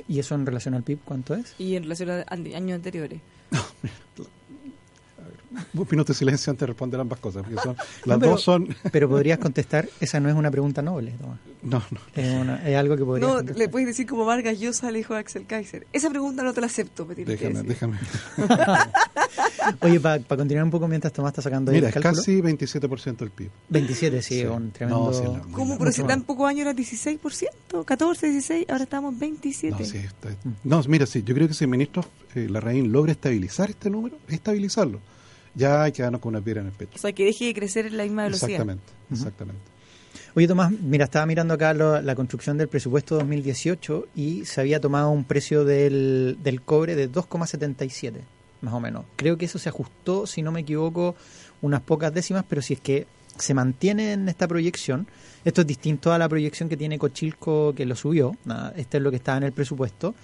¿Y 0.09 0.19
eso 0.19 0.35
en 0.35 0.45
relación 0.45 0.73
al 0.73 0.83
PIB 0.83 0.99
cuánto 1.05 1.33
es? 1.33 1.55
Y 1.57 1.75
en 1.75 1.83
relación 1.83 2.09
a 2.09 2.25
años 2.29 2.75
anteriores. 2.75 3.21
Un 5.73 5.87
minuto 5.89 6.13
de 6.13 6.17
silencio 6.17 6.51
antes 6.51 6.61
de 6.61 6.67
responder 6.67 6.99
ambas 6.99 7.19
cosas, 7.19 7.43
porque 7.43 7.61
son, 7.61 7.75
las 8.05 8.19
dos 8.19 8.41
son... 8.41 8.75
pero 8.91 9.09
podrías 9.09 9.39
contestar, 9.39 9.87
esa 9.99 10.19
no 10.19 10.29
es 10.29 10.35
una 10.35 10.51
pregunta 10.51 10.81
noble, 10.81 11.13
No, 11.63 11.83
no. 11.91 11.99
Es, 12.15 12.75
algo 12.75 12.95
que 12.97 13.05
podrías 13.05 13.29
No, 13.29 13.41
le 13.41 13.69
puedes 13.69 13.87
decir 13.87 14.07
como 14.07 14.25
Vargas 14.25 14.59
Llosa 14.59 14.91
le 14.91 14.99
dijo 14.99 15.13
a 15.13 15.19
Axel 15.19 15.45
Kaiser. 15.45 15.87
Esa 15.93 16.09
pregunta 16.09 16.43
no 16.43 16.53
te 16.53 16.61
la 16.61 16.67
acepto, 16.67 17.05
Petit. 17.07 17.27
Déjame, 17.27 17.63
déjame. 17.63 17.97
Oye, 19.81 19.99
para 19.99 20.19
continuar 20.19 20.63
un 20.63 20.71
poco 20.71 20.87
mientras 20.87 21.11
Tomás 21.11 21.31
está 21.31 21.41
sacando 21.41 21.71
Mira, 21.71 21.89
el 21.89 22.01
casi 22.01 22.41
27% 22.41 23.17
del 23.17 23.31
PIB. 23.31 23.49
27, 23.69 24.21
sí, 24.21 24.43
un 24.45 24.71
tremendo... 24.71 25.11
No, 25.11 25.51
¿Cómo? 25.51 25.77
Pero 25.77 25.91
si 25.91 26.03
tan 26.03 26.23
pocos 26.23 26.47
años 26.47 26.61
era 26.61 26.73
16%, 26.73 27.85
14, 27.85 28.29
16, 28.29 28.65
ahora 28.69 28.83
estamos 28.83 29.13
en 29.13 29.19
27. 29.19 29.75
No, 29.77 29.85
sí, 29.85 29.97
está... 29.97 30.29
no, 30.63 30.81
mira, 30.87 31.05
sí, 31.05 31.23
yo 31.23 31.33
creo 31.33 31.47
que 31.47 31.53
si 31.53 31.63
el 31.63 31.69
ministro 31.69 32.05
eh, 32.35 32.47
Larraín 32.49 32.91
logra 32.91 33.11
estabilizar 33.11 33.69
este 33.69 33.89
número, 33.89 34.17
estabilizarlo 34.27 34.99
ya 35.55 35.83
hay 35.83 35.91
que 35.91 36.03
darnos 36.03 36.21
con 36.21 36.35
una 36.35 36.43
piedra 36.43 36.61
en 36.61 36.67
el 36.67 36.73
pecho. 36.73 36.91
O 36.95 36.99
sea, 36.99 37.11
que 37.13 37.25
deje 37.25 37.45
de 37.45 37.53
crecer 37.53 37.85
en 37.87 37.97
la 37.97 38.03
misma 38.03 38.23
velocidad. 38.23 38.51
Exactamente, 38.51 38.93
exactamente. 39.11 39.75
Oye, 40.35 40.47
Tomás, 40.47 40.71
mira, 40.71 41.05
estaba 41.05 41.25
mirando 41.25 41.53
acá 41.53 41.73
la 41.73 42.15
construcción 42.15 42.57
del 42.57 42.67
presupuesto 42.67 43.15
2018 43.15 44.07
y 44.15 44.43
se 44.45 44.59
había 44.59 44.81
tomado 44.81 45.09
un 45.09 45.23
precio 45.23 45.63
del, 45.63 46.37
del 46.43 46.61
cobre 46.61 46.95
de 46.95 47.09
2,77, 47.09 48.15
más 48.61 48.73
o 48.73 48.81
menos. 48.81 49.05
Creo 49.15 49.37
que 49.37 49.45
eso 49.45 49.59
se 49.59 49.69
ajustó, 49.69 50.27
si 50.27 50.41
no 50.41 50.51
me 50.51 50.61
equivoco, 50.61 51.15
unas 51.61 51.81
pocas 51.81 52.13
décimas, 52.13 52.43
pero 52.49 52.61
si 52.61 52.73
es 52.73 52.81
que 52.81 53.07
se 53.37 53.53
mantiene 53.53 54.13
en 54.13 54.27
esta 54.27 54.47
proyección, 54.47 55.07
esto 55.45 55.61
es 55.61 55.67
distinto 55.67 56.11
a 56.11 56.17
la 56.17 56.27
proyección 56.27 56.67
que 56.67 56.77
tiene 56.77 56.99
Cochilco 56.99 57.73
que 57.73 57.85
lo 57.85 57.95
subió, 57.95 58.35
este 58.75 58.97
es 58.97 59.03
lo 59.03 59.11
que 59.11 59.17
estaba 59.17 59.37
en 59.37 59.43
el 59.43 59.51
presupuesto, 59.53 60.15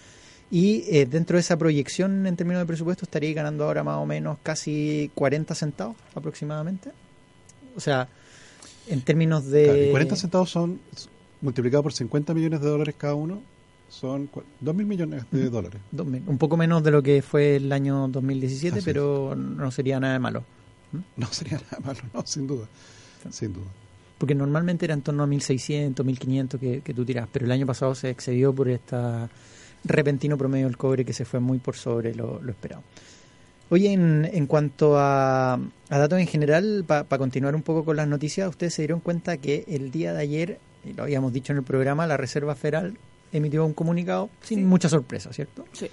y 0.51 0.83
eh, 0.89 1.05
dentro 1.05 1.37
de 1.37 1.39
esa 1.39 1.57
proyección 1.57 2.27
en 2.27 2.35
términos 2.35 2.61
de 2.61 2.65
presupuesto 2.65 3.05
estaría 3.05 3.33
ganando 3.33 3.63
ahora 3.63 3.85
más 3.85 3.97
o 3.97 4.05
menos 4.05 4.37
casi 4.43 5.09
40 5.15 5.55
centavos 5.55 5.95
aproximadamente. 6.13 6.91
O 7.73 7.79
sea, 7.79 8.09
en 8.87 9.01
términos 9.01 9.49
de... 9.49 9.87
40 9.91 10.17
centavos 10.17 10.49
son, 10.49 10.81
multiplicados 11.39 11.83
por 11.83 11.93
50 11.93 12.33
millones 12.33 12.59
de 12.59 12.67
dólares 12.67 12.95
cada 12.97 13.15
uno, 13.15 13.41
son 13.87 14.29
2 14.59 14.75
mil 14.75 14.85
millones 14.85 15.23
de 15.31 15.49
dólares. 15.49 15.81
un 15.93 16.37
poco 16.37 16.57
menos 16.57 16.83
de 16.83 16.91
lo 16.91 17.01
que 17.01 17.21
fue 17.21 17.55
el 17.55 17.71
año 17.71 18.09
2017, 18.09 18.81
pero 18.83 19.33
no 19.37 19.71
sería 19.71 20.01
nada 20.01 20.13
de 20.13 20.19
malo. 20.19 20.43
¿Mm? 20.91 20.99
No 21.15 21.27
sería 21.27 21.61
nada 21.71 21.79
malo, 21.81 21.99
no, 22.13 22.23
sin 22.25 22.45
duda. 22.45 22.67
Sin 23.29 23.53
duda. 23.53 23.67
Porque 24.17 24.35
normalmente 24.35 24.85
era 24.85 24.93
en 24.95 25.01
torno 25.01 25.23
a 25.23 25.27
1.600, 25.27 25.95
1.500 25.95 26.59
que, 26.59 26.81
que 26.81 26.93
tú 26.93 27.05
tiras, 27.05 27.29
pero 27.31 27.45
el 27.45 27.51
año 27.51 27.65
pasado 27.65 27.95
se 27.95 28.09
excedió 28.09 28.53
por 28.53 28.67
esta 28.67 29.29
repentino 29.83 30.37
promedio 30.37 30.67
del 30.67 30.77
cobre 30.77 31.05
que 31.05 31.13
se 31.13 31.25
fue 31.25 31.39
muy 31.39 31.59
por 31.59 31.75
sobre 31.75 32.13
lo, 32.13 32.41
esperado. 32.47 32.83
Oye, 33.69 33.93
en, 33.93 34.29
en 34.31 34.47
cuanto 34.47 34.97
a, 34.97 35.59
datos 35.89 36.19
en 36.19 36.27
general, 36.27 36.83
para 36.85 37.05
continuar 37.17 37.55
un 37.55 37.61
poco 37.61 37.85
con 37.85 37.95
las 37.95 38.07
noticias, 38.07 38.49
ustedes 38.49 38.73
se 38.73 38.81
dieron 38.81 38.99
cuenta 38.99 39.37
que 39.37 39.63
el 39.67 39.91
día 39.91 40.13
de 40.13 40.21
ayer, 40.21 40.59
y 40.83 40.93
lo 40.93 41.03
habíamos 41.03 41.31
dicho 41.31 41.53
en 41.53 41.59
el 41.59 41.63
programa, 41.63 42.05
la 42.05 42.17
Reserva 42.17 42.55
Federal 42.55 42.97
emitió 43.31 43.65
un 43.65 43.73
comunicado 43.73 44.29
sin 44.41 44.67
mucha 44.67 44.89
sorpresa, 44.89 45.31
¿cierto? 45.31 45.65
Sí. 45.71 45.85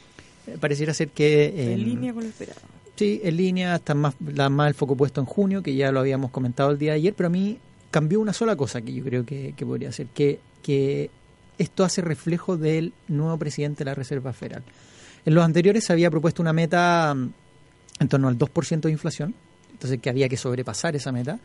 Eh, 0.48 0.56
pareciera 0.58 0.92
ser 0.92 1.08
que... 1.08 1.72
en 1.72 1.84
línea 1.84 2.12
con 2.12 2.24
lo 2.24 2.28
esperado. 2.28 2.60
Sí, 2.96 3.20
en 3.22 3.36
línea, 3.36 3.76
está 3.76 3.94
más, 3.94 4.16
la, 4.34 4.48
más 4.48 4.66
el 4.66 4.74
foco 4.74 4.96
puesto 4.96 5.20
en 5.20 5.26
junio, 5.26 5.62
que 5.62 5.76
ya 5.76 5.92
lo 5.92 6.00
habíamos 6.00 6.32
comentado 6.32 6.72
el 6.72 6.78
día 6.78 6.92
de 6.92 6.96
ayer, 6.96 7.14
pero 7.14 7.28
a 7.28 7.30
mí 7.30 7.58
cambió 7.92 8.20
una 8.20 8.32
sola 8.32 8.56
cosa 8.56 8.82
que 8.82 8.92
yo 8.92 9.04
creo 9.04 9.24
que, 9.24 9.54
que 9.56 9.64
podría 9.64 9.92
ser, 9.92 10.08
que, 10.08 10.40
que 10.62 11.10
esto 11.58 11.84
hace 11.84 12.00
reflejo 12.00 12.56
del 12.56 12.92
nuevo 13.08 13.36
presidente 13.36 13.84
de 13.84 13.90
la 13.90 13.94
Reserva 13.94 14.32
Federal. 14.32 14.62
En 15.24 15.34
los 15.34 15.44
anteriores 15.44 15.84
se 15.84 15.92
había 15.92 16.10
propuesto 16.10 16.40
una 16.40 16.52
meta 16.52 17.14
mm, 17.14 17.32
en 18.00 18.08
torno 18.08 18.28
al 18.28 18.38
2% 18.38 18.80
de 18.80 18.90
inflación, 18.90 19.34
entonces 19.72 20.00
que 20.00 20.10
había 20.10 20.28
que 20.28 20.36
sobrepasar 20.36 20.96
esa 20.96 21.12
meta, 21.12 21.38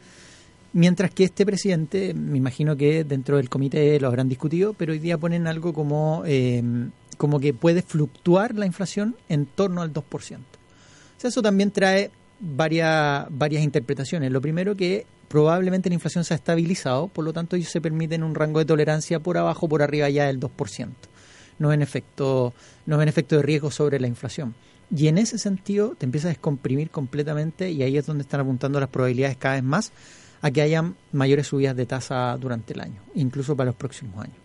mientras 0.73 1.12
que 1.12 1.23
este 1.23 1.45
presidente, 1.45 2.13
me 2.13 2.38
imagino 2.38 2.76
que 2.76 3.04
dentro 3.04 3.38
del 3.38 3.49
comité 3.49 3.99
lo 3.99 4.08
habrán 4.08 4.30
discutido, 4.30 4.73
pero 4.73 4.93
hoy 4.93 4.99
día 4.99 5.17
ponen 5.17 5.47
algo 5.47 5.73
como, 5.73 6.23
em, 6.26 6.91
como 7.17 7.39
que 7.39 7.54
puede 7.54 7.82
fluctuar 7.82 8.56
la 8.56 8.65
inflación 8.65 9.15
en 9.30 9.45
torno 9.45 9.82
al 9.82 9.93
2%. 9.93 10.60
O 11.17 11.21
sea, 11.21 11.30
eso 11.30 11.41
también 11.41 11.71
trae 11.71 12.12
varias, 12.39 13.28
varias 13.30 13.63
interpretaciones. 13.63 14.32
Lo 14.32 14.41
primero 14.41 14.76
que 14.76 15.06
probablemente 15.34 15.89
la 15.89 15.96
inflación 15.96 16.24
se 16.24 16.36
ha 16.36 16.38
estabilizado, 16.38 17.08
por 17.08 17.26
lo 17.26 17.34
tanto 17.34 17.56
ellos 17.56 17.69
se 17.69 17.82
permiten 17.82 18.22
un 18.22 18.36
rango 18.36 18.60
de 18.60 18.65
tolerancia 18.65 19.19
por 19.19 19.36
abajo, 19.39 19.67
por 19.67 19.82
arriba 19.82 20.08
ya 20.08 20.28
del 20.28 20.39
2%. 20.39 20.89
No 21.58 21.74
en 21.74 21.82
efecto, 21.82 22.54
no 22.86 23.02
en 23.02 23.10
efecto 23.10 23.38
de 23.38 23.41
riesgo 23.41 23.72
sobre 23.72 24.00
la 24.00 24.06
inflación. 24.06 24.54
Y 24.96 25.08
en 25.08 25.17
ese 25.17 25.39
sentido 25.39 25.96
te 25.98 26.06
empieza 26.06 26.28
a 26.28 26.30
descomprimir 26.30 26.91
completamente 26.91 27.72
y 27.72 27.82
ahí 27.82 27.98
es 27.98 28.06
donde 28.06 28.22
están 28.22 28.41
apuntando 28.41 28.80
las 28.80 28.89
probabilidades 28.89 29.38
cada 29.38 29.56
vez 29.56 29.63
más 29.63 29.91
a 30.43 30.52
que 30.52 30.62
hayan 30.62 30.98
mayores 31.12 31.48
subidas 31.48 31.76
de 31.76 31.88
tasa 31.88 32.38
durante 32.39 32.74
el 32.74 32.82
año, 32.82 33.02
incluso 33.15 33.56
para 33.56 33.72
los 33.72 33.76
próximos 33.76 34.24
años. 34.24 34.42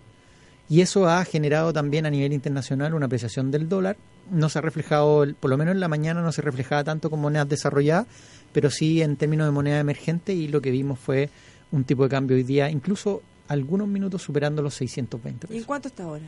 Y 0.69 0.83
eso 0.83 1.09
ha 1.09 1.25
generado 1.25 1.73
también 1.73 2.05
a 2.05 2.11
nivel 2.11 2.33
internacional 2.33 2.95
una 2.95 3.07
apreciación 3.07 3.51
del 3.51 3.69
dólar. 3.69 3.97
No 4.31 4.49
se 4.49 4.59
ha 4.59 4.63
reflejado, 4.63 5.27
por 5.41 5.51
lo 5.51 5.57
menos 5.57 5.75
en 5.75 5.81
la 5.81 5.89
mañana 5.89 6.21
no 6.21 6.33
se 6.33 6.43
reflejaba 6.43 6.85
tanto 6.85 7.09
con 7.09 7.21
monedas 7.21 7.49
desarrolladas, 7.49 8.07
pero 8.53 8.71
sí 8.71 9.01
en 9.01 9.17
términos 9.17 9.47
de 9.47 9.53
moneda 9.53 9.81
emergente 9.81 10.35
y 10.35 10.49
lo 10.49 10.61
que 10.61 10.71
vimos 10.71 10.99
fue 10.99 11.31
un 11.73 11.85
tipo 11.85 12.03
de 12.03 12.11
cambio 12.11 12.37
hoy 12.37 12.43
día, 12.43 12.71
incluso 12.71 13.23
algunos 13.49 13.89
minutos 13.89 14.23
superando 14.23 14.61
los 14.63 14.75
620 14.75 15.47
pesos. 15.47 15.55
¿Y 15.55 15.59
en 15.59 15.65
cuánto 15.65 15.89
está 15.89 16.05
ahora? 16.05 16.27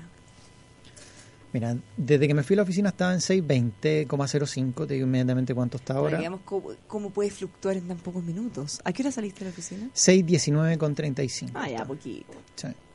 Mira, 1.52 1.76
desde 1.96 2.28
que 2.28 2.34
me 2.34 2.42
fui 2.44 2.54
a 2.54 2.58
la 2.58 2.62
oficina 2.62 2.90
estaba 2.90 3.12
en 3.12 3.18
620,05, 3.18 4.86
te 4.86 4.94
digo 4.94 5.06
inmediatamente 5.06 5.52
cuánto 5.52 5.78
está 5.78 5.94
ahora. 5.94 6.16
Digamos, 6.16 6.40
¿cómo, 6.86 7.10
puede 7.10 7.30
fluctuar 7.30 7.76
en 7.76 7.88
tan 7.88 7.98
pocos 7.98 8.22
minutos? 8.22 8.80
¿A 8.84 8.92
qué 8.92 9.02
hora 9.02 9.10
saliste 9.10 9.40
de 9.40 9.44
la 9.46 9.50
oficina? 9.50 9.88
619,35. 9.94 11.50
Ah, 11.54 11.68
ya, 11.68 11.84
poquito. 11.84 12.32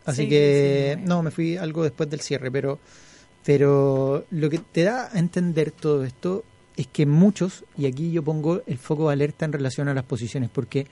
Así 0.05 0.29
que, 0.29 0.99
no, 1.03 1.23
me 1.23 1.31
fui 1.31 1.57
algo 1.57 1.83
después 1.83 2.09
del 2.09 2.21
cierre, 2.21 2.51
pero, 2.51 2.79
pero 3.43 4.25
lo 4.29 4.49
que 4.49 4.59
te 4.59 4.83
da 4.83 5.09
a 5.11 5.19
entender 5.19 5.71
todo 5.71 6.03
esto 6.03 6.43
es 6.77 6.87
que 6.87 7.05
muchos, 7.05 7.63
y 7.77 7.85
aquí 7.85 8.11
yo 8.11 8.23
pongo 8.23 8.61
el 8.67 8.77
foco 8.77 9.07
de 9.07 9.13
alerta 9.13 9.45
en 9.45 9.53
relación 9.53 9.87
a 9.87 9.93
las 9.93 10.03
posiciones, 10.03 10.49
porque 10.51 10.87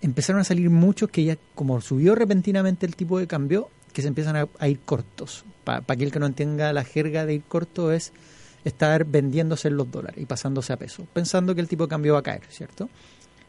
empezaron 0.00 0.40
a 0.40 0.44
salir 0.44 0.70
muchos 0.70 1.10
que 1.10 1.24
ya, 1.24 1.38
como 1.54 1.80
subió 1.80 2.14
repentinamente 2.14 2.86
el 2.86 2.94
tipo 2.94 3.18
de 3.18 3.26
cambio, 3.26 3.70
que 3.92 4.02
se 4.02 4.08
empiezan 4.08 4.48
a, 4.58 4.68
ir 4.68 4.80
cortos. 4.80 5.44
Para 5.64 5.82
aquel 5.86 6.12
que 6.12 6.18
no 6.18 6.26
entienda 6.26 6.72
la 6.72 6.84
jerga 6.84 7.24
de 7.24 7.34
ir 7.34 7.42
corto 7.42 7.90
es 7.90 8.12
estar 8.64 9.04
vendiéndose 9.04 9.68
en 9.68 9.76
los 9.76 9.90
dólares 9.90 10.20
y 10.20 10.26
pasándose 10.26 10.72
a 10.72 10.76
peso, 10.76 11.06
pensando 11.12 11.54
que 11.54 11.60
el 11.60 11.68
tipo 11.68 11.84
de 11.84 11.88
cambio 11.88 12.14
va 12.14 12.18
a 12.18 12.22
caer, 12.22 12.42
¿cierto? 12.50 12.88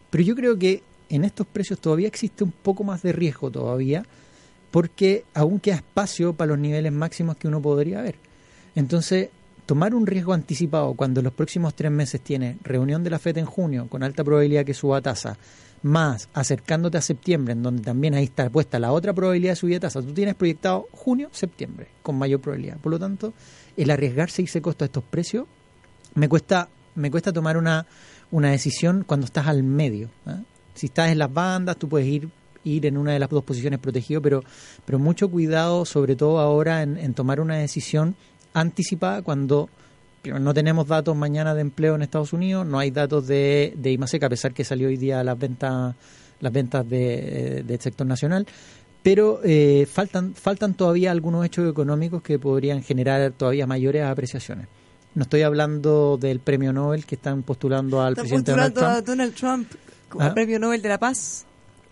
Pero 0.10 0.24
yo 0.24 0.36
creo 0.36 0.58
que 0.58 0.84
en 1.10 1.26
estos 1.26 1.48
precios 1.48 1.80
todavía 1.80 2.08
existe 2.08 2.44
un 2.44 2.52
poco 2.52 2.84
más 2.84 3.02
de 3.02 3.12
riesgo 3.12 3.52
todavía, 3.52 4.06
porque 4.76 5.24
aún 5.34 5.62
queda 5.62 5.76
espacio 5.76 6.34
para 6.34 6.50
los 6.50 6.60
niveles 6.60 6.92
máximos 6.92 7.38
que 7.38 7.48
uno 7.48 7.62
podría 7.62 8.02
ver. 8.02 8.16
Entonces, 8.76 9.30
tomar 9.66 9.96
un 9.96 10.06
riesgo 10.06 10.34
anticipado 10.34 10.96
cuando 10.96 11.22
los 11.22 11.32
próximos 11.32 11.76
tres 11.76 11.92
meses 11.92 12.20
tiene 12.20 12.58
reunión 12.62 13.02
de 13.02 13.10
la 13.10 13.18
FED 13.18 13.38
en 13.38 13.46
junio 13.46 13.88
con 13.88 14.04
alta 14.04 14.26
probabilidad 14.26 14.66
que 14.66 14.74
suba 14.74 15.00
tasa, 15.00 15.38
más 15.82 16.28
acercándote 16.34 16.98
a 16.98 17.02
septiembre, 17.02 17.54
en 17.54 17.64
donde 17.64 17.84
también 17.84 18.16
ahí 18.16 18.26
está 18.26 18.50
puesta 18.50 18.78
la 18.78 18.92
otra 18.92 19.14
probabilidad 19.14 19.54
de 19.54 19.56
subida 19.56 19.76
de 19.76 19.80
tasa, 19.80 20.02
tú 20.02 20.14
tienes 20.14 20.36
proyectado 20.36 20.90
junio, 20.92 21.30
septiembre, 21.32 21.88
con 22.04 22.18
mayor 22.18 22.42
probabilidad. 22.42 22.76
Por 22.76 22.92
lo 22.92 23.00
tanto, 23.00 23.34
el 23.78 23.90
arriesgarse 23.90 24.42
y 24.42 24.44
irse 24.44 24.62
costo 24.62 24.84
a 24.84 24.88
estos 24.88 25.06
precios, 25.06 25.46
me 26.16 26.28
cuesta, 26.28 26.68
me 26.96 27.10
cuesta 27.10 27.32
tomar 27.32 27.56
una, 27.56 27.86
una 28.30 28.52
decisión 28.52 29.06
cuando 29.08 29.26
estás 29.26 29.48
al 29.48 29.64
medio. 29.64 30.10
¿ah? 30.26 30.42
Si 30.74 30.88
estás 30.88 31.14
en 31.14 31.20
las 31.20 31.34
bandas, 31.34 31.78
tú 31.78 31.88
puedes 31.88 32.10
ir 32.10 32.28
ir 32.66 32.86
en 32.86 32.98
una 32.98 33.14
de 33.14 33.20
las 33.20 33.30
dos 33.30 33.44
posiciones 33.44 33.80
protegido, 33.80 34.22
pero, 34.22 34.44
pero 34.86 35.00
mucho 35.00 35.30
cuidado, 35.30 35.86
sobre 35.86 36.18
todo 36.18 36.40
ahora, 36.40 36.82
en, 36.82 37.14
tomar 37.14 37.40
una 37.40 37.56
decisión 37.56 38.16
anticipada 38.54 39.22
cuando 39.22 39.70
no 40.26 40.54
tenemos 40.54 40.88
datos 40.88 41.16
mañana 41.16 41.54
de 41.54 41.62
empleo 41.62 41.96
en 41.96 42.02
Estados 42.02 42.34
Unidos, 42.34 42.66
no 42.66 42.80
hay 42.80 42.92
datos 42.92 43.28
de, 43.28 43.74
de 43.78 43.92
IMASEC, 43.92 44.24
a 44.24 44.30
pesar 44.30 44.54
que 44.54 44.66
salió 44.66 44.88
hoy 44.88 44.98
día 44.98 45.24
las 45.24 45.38
ventas 45.38 45.96
las 46.42 46.52
ventas 46.52 46.88
de, 46.88 47.64
del 47.66 47.80
sector 47.80 48.06
nacional, 48.06 48.46
pero 49.02 49.40
eh, 49.44 49.88
faltan 49.90 50.34
faltan 50.34 50.74
todavía 50.74 51.12
algunos 51.12 51.46
hechos 51.46 51.70
económicos 51.70 52.22
que 52.22 52.40
podrían 52.40 52.84
generar 52.84 53.32
todavía 53.32 53.66
mayores 53.66 54.04
apreciaciones. 54.04 54.68
No 55.14 55.24
estoy 55.24 55.44
hablando 55.44 56.18
del 56.18 56.40
premio 56.40 56.74
Nobel 56.74 57.06
que 57.06 57.16
están 57.16 57.44
postulando 57.44 58.02
al 58.02 58.16
presidente 58.16 58.52
Donald 58.52 58.74
Trump. 58.74 58.90
a 58.90 59.02
Donald 59.02 59.34
Trump 59.34 59.72
como 60.10 60.26
¿Ah? 60.26 60.34
premio 60.34 60.60
Nobel 60.60 60.82
de 60.82 60.90
la 60.90 60.98
Paz. 60.98 61.46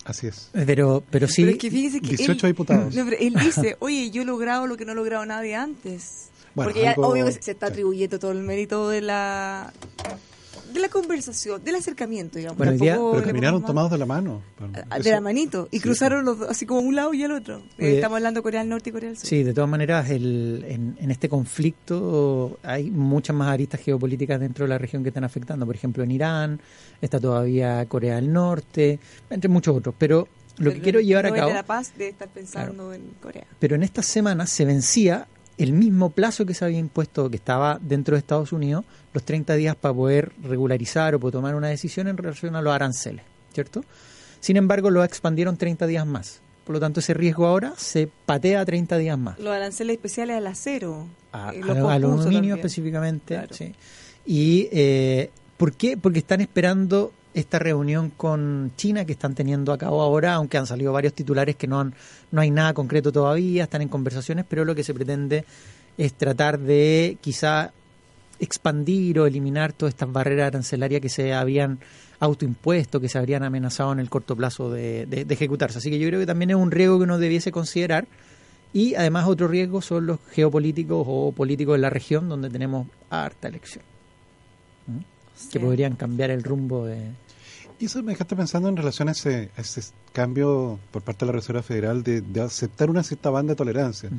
Así 0.06 0.28
es. 0.28 0.50
Pero, 0.52 1.04
pero 1.10 1.28
sí. 1.28 1.44
Pero 1.44 1.54
es 1.54 1.58
que 1.58 1.72
fíjese 1.72 2.02
que 2.02 2.10
18 2.10 2.48
diputados. 2.48 2.96
él 3.20 3.34
dice, 3.36 3.78
oye, 3.80 4.12
yo 4.12 4.24
he 4.24 4.26
logrado 4.26 4.68
lo 4.68 4.78
que 4.78 4.86
no 4.86 4.92
ha 4.92 4.96
logrado 4.96 5.26
nadie 5.26 5.56
antes. 5.56 6.30
Porque 6.56 6.82
ya, 6.82 6.94
obvio 6.98 7.26
que 7.26 7.32
se 7.32 7.52
está 7.52 7.68
atribuyendo 7.68 8.20
todo 8.20 8.32
el 8.32 8.40
mérito 8.40 8.90
de 8.90 9.02
la 9.02 9.74
de 10.74 10.80
la 10.80 10.90
conversación, 10.90 11.64
del 11.64 11.76
acercamiento, 11.76 12.38
digamos. 12.38 12.58
pero 12.58 13.22
caminaron 13.24 13.64
tomados 13.64 13.92
de 13.92 13.98
la 13.98 14.06
mano. 14.06 14.42
Ah, 14.90 15.00
de 15.00 15.12
la 15.12 15.22
manito. 15.22 15.68
Y 15.72 15.80
cruzaron 15.80 16.26
los 16.26 16.40
dos, 16.40 16.50
así 16.50 16.66
como 16.66 16.82
un 16.82 16.96
lado 16.96 17.14
y 17.14 17.24
el 17.24 17.32
otro. 17.32 17.62
Eh, 17.78 17.96
estamos 17.96 18.18
hablando 18.18 18.40
de 18.40 18.44
Corea 18.44 18.62
del 18.62 18.70
Norte 18.70 18.90
y 18.90 18.94
Corea 18.94 19.10
del 19.10 19.18
Sur. 19.18 19.28
Sí, 19.28 19.44
de 19.44 19.54
todas 19.54 19.70
maneras, 19.70 20.10
el, 20.10 20.66
en, 20.68 20.98
en, 21.00 21.12
este 21.12 21.30
conflicto 21.30 22.60
hay 22.64 22.90
muchas 22.90 23.36
más 23.36 23.50
aristas 23.50 23.82
geopolíticas 23.82 24.40
dentro 24.40 24.66
de 24.66 24.70
la 24.70 24.78
región 24.78 25.04
que 25.04 25.10
están 25.10 25.24
afectando. 25.24 25.66
Por 25.66 25.76
ejemplo, 25.76 26.04
en 26.04 26.12
Irán, 26.12 26.62
está 27.02 27.20
todavía 27.20 27.86
Corea 27.86 28.16
del 28.16 28.32
Norte, 28.32 29.00
entre 29.30 29.50
muchos 29.50 29.78
otros. 29.78 29.96
Pero 29.98 30.28
lo 30.58 30.72
que 30.72 30.82
quiero 30.82 31.00
llevar 31.00 31.26
a 31.26 31.34
cabo... 31.34 31.48
De 31.48 31.54
la 31.54 31.64
paz 31.64 31.94
de 31.98 32.10
estar 32.10 32.28
pensando 32.30 32.94
en 32.94 33.02
Corea. 33.22 33.46
Pero 33.60 33.76
en 33.76 33.84
estas 33.84 34.06
semanas 34.06 34.50
se 34.50 34.66
vencía 34.66 35.28
el 35.58 35.74
mismo 35.74 36.10
plazo 36.10 36.46
que 36.46 36.54
se 36.54 36.66
había 36.66 36.80
impuesto, 36.80 37.30
que 37.30 37.36
estaba 37.36 37.80
dentro 37.82 38.16
de 38.16 38.20
Estados 38.20 38.52
Unidos, 38.52 38.86
los 39.14 39.24
30 39.24 39.56
días 39.56 39.76
para 39.76 39.94
poder 39.94 40.32
regularizar 40.44 41.16
o 41.16 41.20
tomar 41.32 41.56
una 41.56 41.68
decisión 41.68 42.08
en 42.08 42.18
relación 42.18 42.56
a 42.56 42.62
los 42.62 42.74
aranceles, 42.74 43.24
¿cierto? 43.54 43.84
Sin 44.40 44.58
embargo, 44.58 44.90
lo 44.90 45.04
expandieron 45.04 45.58
30 45.58 45.88
días 45.88 46.06
más. 46.06 46.42
Por 46.66 46.74
lo 46.74 46.80
tanto, 46.80 47.02
ese 47.02 47.14
riesgo 47.14 47.46
ahora 47.46 47.74
se 47.78 48.10
patea 48.26 48.64
30 48.66 48.98
días 48.98 49.18
más. 49.18 49.38
Los 49.40 49.54
aranceles 49.54 49.96
especiales 49.96 50.38
al 50.38 50.48
acero. 50.48 51.08
A, 51.32 51.54
eh, 51.54 51.62
al 51.64 51.88
aluminio 51.88 52.56
específicamente, 52.56 53.40
sí. 53.52 53.74
¿Y 54.26 54.70
eh, 54.72 55.30
por 55.58 55.74
qué? 55.74 55.98
Porque 55.98 56.20
están 56.20 56.42
esperando 56.42 57.12
esta 57.34 57.60
reunión 57.60 58.12
con 58.12 58.72
China 58.76 59.06
que 59.06 59.14
están 59.14 59.36
teniendo 59.36 59.74
a 59.74 59.78
cabo 59.78 60.02
ahora, 60.02 60.36
aunque 60.36 60.58
han 60.58 60.68
salido 60.68 60.94
varios 60.94 61.14
titulares 61.14 61.56
que 61.56 61.68
no, 61.68 61.80
han, 61.80 61.94
no 62.32 62.42
hay 62.42 62.52
nada 62.52 62.74
concreto 62.74 63.12
todavía, 63.12 63.64
están 63.64 63.82
en 63.82 63.90
conversaciones, 63.90 64.46
pero 64.48 64.66
lo 64.66 64.76
que 64.76 64.84
se 64.84 64.94
pretende 64.94 65.46
es 65.98 66.14
tratar 66.14 66.60
de 66.60 67.18
quizá 67.22 67.72
expandir 68.40 69.20
o 69.20 69.28
eliminar 69.28 69.74
todas 69.74 69.94
estas 69.94 70.12
barreras 70.12 70.48
arancelarias 70.48 71.02
que 71.02 71.10
se 71.10 71.34
habían 71.34 71.80
autoimpuesto, 72.20 73.00
que 73.00 73.10
se 73.10 73.18
habrían 73.18 73.44
amenazado 73.44 73.92
en 73.94 74.00
el 74.00 74.10
corto 74.10 74.36
plazo 74.36 74.72
de, 74.72 75.06
de, 75.06 75.26
ejecutarse. 75.34 75.78
Así 75.78 75.90
que 75.90 76.00
yo 76.00 76.08
creo 76.08 76.20
que 76.20 76.26
también 76.26 76.52
es 76.52 76.56
un 76.56 76.72
riesgo 76.72 76.98
que 76.98 77.04
uno 77.04 77.18
debiese 77.18 77.52
considerar. 77.52 78.08
Y 78.72 78.96
además 78.96 79.28
otro 79.28 79.48
riesgo 79.48 79.82
son 79.82 80.08
los 80.08 80.20
geopolíticos 80.32 81.06
o 81.08 81.32
políticos 81.32 81.76
de 81.76 81.80
la 81.80 81.90
región 81.90 82.28
donde 82.28 82.50
tenemos 82.50 82.88
harta 83.10 83.48
elección. 83.48 83.84
Que 85.52 85.60
podrían 85.60 85.96
cambiar 85.96 86.32
el 86.32 86.44
rumbo 86.44 86.86
de, 86.86 87.12
y 87.84 87.88
eso 87.88 88.02
me 88.02 88.14
dejaste 88.14 88.38
pensando 88.38 88.70
en 88.70 88.78
relación 88.78 89.10
a 89.10 89.12
ese, 89.12 89.52
ese 89.58 89.82
cambio 90.14 90.80
por 90.92 91.02
parte 91.02 91.26
de 91.26 91.34
la 91.34 91.36
Reserva 91.38 91.62
Federal 91.62 92.02
de, 92.02 92.24
aceptar 92.42 92.90
una 92.90 93.04
cierta 93.04 93.30
banda 93.30 93.52
de 93.52 93.56
tolerancia. 93.58 94.10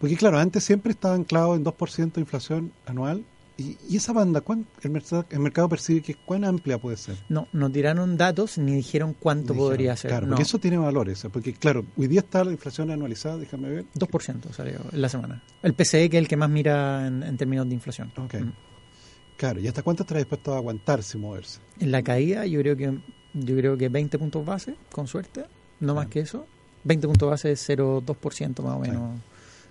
Porque 0.00 0.16
claro, 0.16 0.38
antes 0.38 0.64
siempre 0.64 0.92
estaba 0.92 1.14
anclado 1.14 1.54
en 1.54 1.66
2% 1.66 2.12
de 2.14 2.20
inflación 2.22 2.72
anual. 2.86 3.26
Y, 3.58 3.76
esa 3.94 4.14
banda, 4.14 4.42
el, 4.82 4.90
mercado, 4.90 5.26
el 5.28 5.40
mercado 5.40 5.68
percibe 5.68 6.00
que 6.00 6.14
cuán 6.14 6.46
amplia 6.46 6.78
puede 6.78 6.96
ser? 6.96 7.16
No, 7.28 7.46
no 7.52 7.70
tiraron 7.70 8.16
datos 8.16 8.56
ni 8.56 8.76
dijeron 8.76 9.14
cuánto 9.20 9.52
podría 9.52 9.94
ser. 9.94 10.10
Claro, 10.10 10.28
porque 10.28 10.44
eso 10.44 10.58
tiene 10.58 10.78
valores. 10.78 11.26
Porque 11.30 11.52
claro, 11.52 11.84
hoy 11.94 12.06
día 12.06 12.20
está 12.20 12.42
la 12.42 12.52
inflación 12.52 12.90
anualizada, 12.90 13.36
déjame 13.36 13.68
ver. 13.68 13.84
2% 13.96 14.50
salió 14.54 14.80
en 14.90 15.02
la 15.02 15.10
semana. 15.10 15.42
El 15.62 15.74
PCE, 15.74 16.08
que 16.08 16.16
es 16.16 16.22
el 16.22 16.28
que 16.28 16.38
más 16.38 16.48
mira 16.48 17.06
en, 17.06 17.36
términos 17.36 17.68
de 17.68 17.74
inflación. 17.74 18.12
Okay. 18.16 18.50
Claro, 19.38 19.60
¿y 19.60 19.68
hasta 19.68 19.84
cuánto 19.84 20.02
estará 20.02 20.18
dispuesto 20.18 20.52
a 20.52 20.56
aguantar 20.56 21.00
sin 21.04 21.20
moverse? 21.20 21.60
En 21.78 21.92
la 21.92 22.02
caída 22.02 22.44
yo 22.44 22.60
creo 22.60 22.76
que 22.76 22.98
yo 23.34 23.56
creo 23.56 23.78
que 23.78 23.88
20 23.88 24.18
puntos 24.18 24.44
base, 24.44 24.74
con 24.90 25.06
suerte, 25.06 25.44
no 25.78 25.94
más 25.94 26.08
que 26.08 26.20
eso. 26.20 26.44
20 26.82 27.06
puntos 27.06 27.30
base 27.30 27.52
es 27.52 27.68
0,2% 27.70 28.62
más 28.62 28.74
o 28.74 28.78
menos 28.80 29.20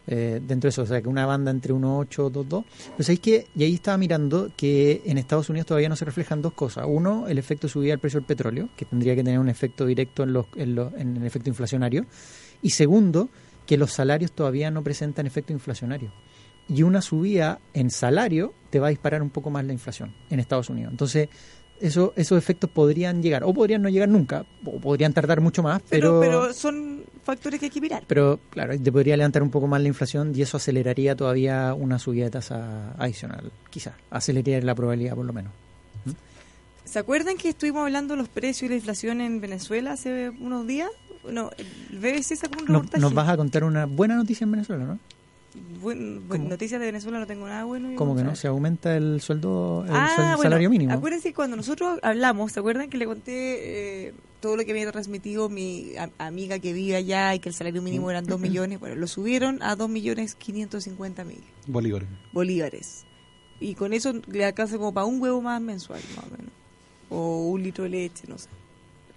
eh, 0.08 0.39
dentro 0.41 0.67
de 0.67 0.69
eso, 0.69 0.84
o 0.84 0.86
sea 0.86 1.01
que 1.01 1.10
una 1.10 1.25
banda 1.25 1.51
entre 1.51 1.73
1,8 1.73 2.30
y 2.30 2.34
2,2. 2.34 2.65
Pues 2.95 3.10
es 3.10 3.19
que, 3.19 3.47
y 3.58 3.65
ahí 3.65 3.73
estaba 3.73 3.97
mirando 3.97 4.49
que 4.56 5.01
en 5.06 5.17
Estados 5.17 5.49
Unidos 5.49 5.67
todavía 5.67 5.89
no 5.89 5.97
se 5.97 6.06
reflejan 6.06 6.41
dos 6.41 6.53
cosas. 6.53 6.86
Uno, 6.88 7.27
el 7.27 7.38
efecto 7.38 7.67
subida 7.67 7.91
del 7.91 7.99
precio 7.99 8.21
del 8.21 8.27
petróleo, 8.27 8.69
que 8.77 8.86
tendría 8.86 9.15
que 9.15 9.23
tener 9.23 9.38
un 9.38 9.49
efecto 9.49 9.86
directo 9.86 10.23
en, 10.23 10.32
los, 10.32 10.45
en, 10.56 10.77
en 10.77 11.17
el 11.17 11.25
efecto 11.25 11.49
inflacionario. 11.49 12.06
Y 12.62 12.69
segundo, 12.69 13.27
que 13.65 13.75
los 13.75 13.91
salarios 13.91 14.32
todavía 14.32 14.71
no 14.71 14.82
presentan 14.82 15.27
efecto 15.27 15.51
inflacionario 15.51 16.13
y 16.69 16.84
una 16.84 17.01
subida 17.01 17.60
en 17.73 17.89
salario 17.89 18.53
te 18.69 18.80
va 18.80 18.88
a 18.88 18.89
disparar 18.89 19.21
un 19.21 19.30
poco 19.30 19.49
más 19.49 19.63
la 19.65 19.73
inflación 19.73 20.13
en 20.30 20.39
Estados 20.39 20.69
Unidos. 20.69 20.91
Entonces, 20.91 21.30
eso, 21.80 22.13
esos 22.15 22.38
efectos 22.38 22.69
podrían 22.69 23.21
llegar, 23.21 23.43
o 23.43 23.53
podrían 23.53 23.82
no 23.82 23.89
llegar 23.89 24.10
nunca, 24.10 24.45
o 24.65 24.80
podrían 24.80 25.13
tardar 25.13 25.41
mucho 25.41 25.63
más, 25.63 25.82
pero... 25.89 26.19
Pero, 26.19 26.53
son 26.53 27.03
factores 27.23 27.60
que 27.60 27.67
hay 27.67 27.69
que 27.69 27.82
mirar. 27.82 28.03
Pero, 28.08 28.39
claro, 28.49 28.77
te 28.80 28.91
podría 28.91 29.17
levantar 29.17 29.43
un 29.43 29.51
poco 29.51 29.67
más 29.67 29.82
la 29.82 29.88
inflación 29.88 30.34
y 30.36 30.41
eso 30.41 30.58
aceleraría 30.58 31.15
todavía 31.15 31.73
una 31.73 31.99
subida 31.99 32.25
de 32.25 32.32
tasa 32.32 32.93
adicional, 32.97 33.51
quizás, 33.69 33.93
aceleraría 34.10 34.62
la 34.62 34.75
probabilidad 34.75 35.15
por 35.15 35.25
lo 35.25 35.34
menos. 35.34 35.51
¿Mm? 36.06 36.12
¿Se 36.86 36.99
acuerdan 36.99 37.38
que 37.38 37.49
estuvimos 37.49 37.84
hablando 37.84 38.15
de 38.15 38.19
los 38.19 38.30
precios 38.30 38.63
y 38.63 38.69
la 38.69 38.75
inflación 38.75 39.21
en 39.21 39.41
Venezuela 39.41 39.91
hace 39.91 40.30
unos 40.30 40.65
días? 40.65 40.89
No, 41.30 41.51
el 41.58 41.99
BBC 41.99 42.38
sacó 42.38 42.60
un 42.62 42.67
reportaje. 42.67 43.01
nos 43.01 43.13
vas 43.13 43.27
a 43.27 43.36
contar 43.36 43.65
una 43.65 43.86
buena 43.86 44.15
noticia 44.15 44.45
en 44.45 44.51
Venezuela, 44.51 44.86
¿no? 44.86 44.99
Bueno, 45.82 46.22
noticias 46.39 46.80
de 46.80 46.88
Venezuela 46.88 47.20
no 47.20 47.28
tengo 47.28 47.48
nada 47.48 47.63
bueno. 47.63 47.89
¿Cómo 47.96 48.15
que 48.15 48.24
no? 48.24 48.36
¿Se 48.36 48.48
aumenta 48.48 48.96
el 48.96 49.22
sueldo, 49.22 49.86
el, 49.88 49.93
ah, 49.93 50.38
salario 50.41 50.70
mínimo? 50.70 50.93
Acuérdense 50.93 51.34
cuando 51.34 51.56
nosotros 51.56 52.00
hablamos, 52.04 52.52
¿se 52.52 52.60
acuerdan 52.60 52.89
que 52.89 52.98
le 52.98 53.06
conté 53.06 54.08
eh, 54.08 54.13
todo 54.39 54.58
lo 54.58 54.65
que 54.65 54.72
había 54.72 54.91
transmitido 54.91 55.50
mi 55.50 55.91
amiga 56.17 56.60
que 56.60 56.74
vive 56.74 56.96
allá 56.96 57.36
y 57.36 57.39
que 57.39 57.50
el 57.50 57.56
salario 57.56 57.82
mínimo 57.82 58.10
eran 58.10 58.26
2 58.26 58.39
millones? 58.39 58.80
Bueno, 58.80 58.96
lo 58.96 59.08
subieron 59.08 59.62
a 59.62 59.76
2 59.76 59.89
millones 59.89 60.36
550 60.36 61.24
mil. 61.24 61.43
Bolívares. 61.67 62.10
Bolívares. 62.34 63.06
Y 63.60 63.76
con 63.76 63.93
eso 63.93 64.13
le 64.28 64.46
alcanza 64.46 64.78
como 64.78 64.93
para 64.93 65.06
un 65.06 65.22
huevo 65.22 65.41
más 65.41 65.62
mensual, 65.62 66.02
más 66.15 66.26
o 66.26 66.30
menos. 66.30 66.52
O 67.10 67.48
un 67.50 67.63
litro 67.63 67.86
de 67.86 67.91
leche, 67.91 68.26
no 68.28 68.38
sé 68.38 68.50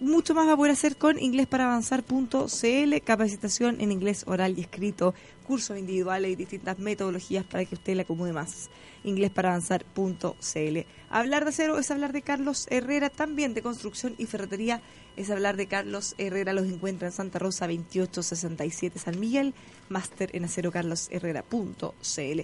Mucho 0.01 0.35
más 0.35 0.45
va 0.45 0.53
a 0.53 0.57
poder 0.57 0.73
hacer 0.73 0.97
con 0.97 1.17
inglesparavanzar.cl, 1.17 3.01
capacitación 3.05 3.79
en 3.79 3.93
inglés 3.93 4.25
oral 4.27 4.57
y 4.57 4.61
escrito, 4.61 5.15
cursos 5.47 5.77
individuales 5.77 6.31
y 6.31 6.35
distintas 6.35 6.79
metodologías 6.79 7.45
para 7.45 7.63
que 7.63 7.75
usted 7.75 7.95
le 7.95 8.01
acomode 8.01 8.33
más. 8.33 8.69
inglesparavanzar.cl. 9.05 10.79
Hablar 11.09 11.45
de 11.45 11.49
acero 11.49 11.79
es 11.79 11.91
hablar 11.91 12.11
de 12.11 12.23
Carlos 12.23 12.67
Herrera, 12.69 13.09
también 13.09 13.53
de 13.53 13.61
construcción 13.61 14.15
y 14.17 14.25
ferretería 14.25 14.81
es 15.15 15.29
hablar 15.29 15.57
de 15.57 15.67
Carlos 15.67 16.15
Herrera. 16.17 16.53
Los 16.53 16.67
encuentra 16.67 17.07
en 17.07 17.13
Santa 17.13 17.39
Rosa 17.39 17.67
2867 17.67 18.99
San 18.99 19.19
Miguel, 19.19 19.53
máster 19.89 20.29
en 20.33 20.45
acerocarlosherrera.cl. 20.45 22.41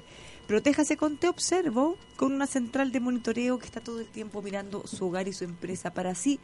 Protéjase 0.47 0.97
con 0.97 1.17
Te 1.17 1.27
Observo, 1.27 1.97
con 2.17 2.33
una 2.33 2.47
central 2.47 2.91
de 2.91 2.99
monitoreo 2.99 3.59
que 3.59 3.65
está 3.65 3.79
todo 3.79 3.99
el 3.99 4.07
tiempo 4.07 4.41
mirando 4.41 4.85
su 4.85 5.07
hogar 5.07 5.27
y 5.27 5.33
su 5.33 5.43
empresa 5.43 5.93
para 5.93 6.11
así 6.11 6.39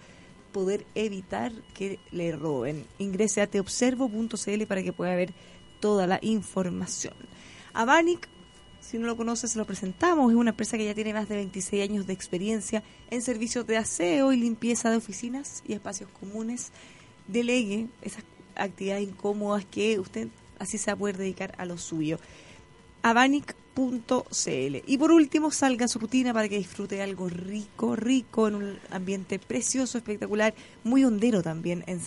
poder 0.51 0.85
evitar 0.95 1.51
que 1.73 1.99
le 2.11 2.31
roben. 2.31 2.85
Ingrese 2.99 3.41
a 3.41 3.47
teobservo.cl 3.47 4.65
para 4.67 4.83
que 4.83 4.93
pueda 4.93 5.15
ver 5.15 5.33
toda 5.79 6.07
la 6.07 6.19
información. 6.21 7.15
Avanic 7.73 8.29
si 8.87 8.97
no 8.97 9.05
lo 9.05 9.17
conoce, 9.17 9.49
se 9.49 9.57
lo 9.57 9.65
presentamos. 9.65 10.31
Es 10.31 10.37
una 10.37 10.51
empresa 10.51 10.77
que 10.77 10.85
ya 10.85 10.95
tiene 10.95 11.13
más 11.13 11.27
de 11.27 11.35
26 11.35 11.83
años 11.83 12.07
de 12.07 12.13
experiencia 12.13 12.83
en 13.11 13.21
servicios 13.21 13.67
de 13.67 13.75
aseo 13.75 14.31
y 14.31 14.37
limpieza 14.37 14.89
de 14.89 14.95
oficinas 14.95 15.61
y 15.67 15.73
espacios 15.73 16.09
comunes. 16.17 16.71
Delegue 17.27 17.87
esas 18.01 18.23
actividades 18.55 19.05
incómodas 19.05 19.65
que 19.65 19.99
usted 19.99 20.29
así 20.57 20.77
se 20.77 20.89
va 20.89 20.93
a 20.93 20.99
poder 20.99 21.17
dedicar 21.17 21.53
a 21.57 21.65
lo 21.65 21.77
suyo. 21.77 22.17
Avanic.cl. 23.01 23.55
Y 24.87 24.97
por 24.97 25.11
último, 25.11 25.51
salga 25.51 25.83
a 25.83 25.89
su 25.89 25.99
rutina 25.99 26.33
para 26.33 26.47
que 26.47 26.57
disfrute 26.57 27.01
algo 27.01 27.27
rico, 27.27 27.97
rico, 27.97 28.47
en 28.47 28.55
un 28.55 28.79
ambiente 28.89 29.37
precioso, 29.37 29.97
espectacular, 29.97 30.55
muy 30.85 31.03
hondero 31.03 31.43
también 31.43 31.83
en 31.87 31.99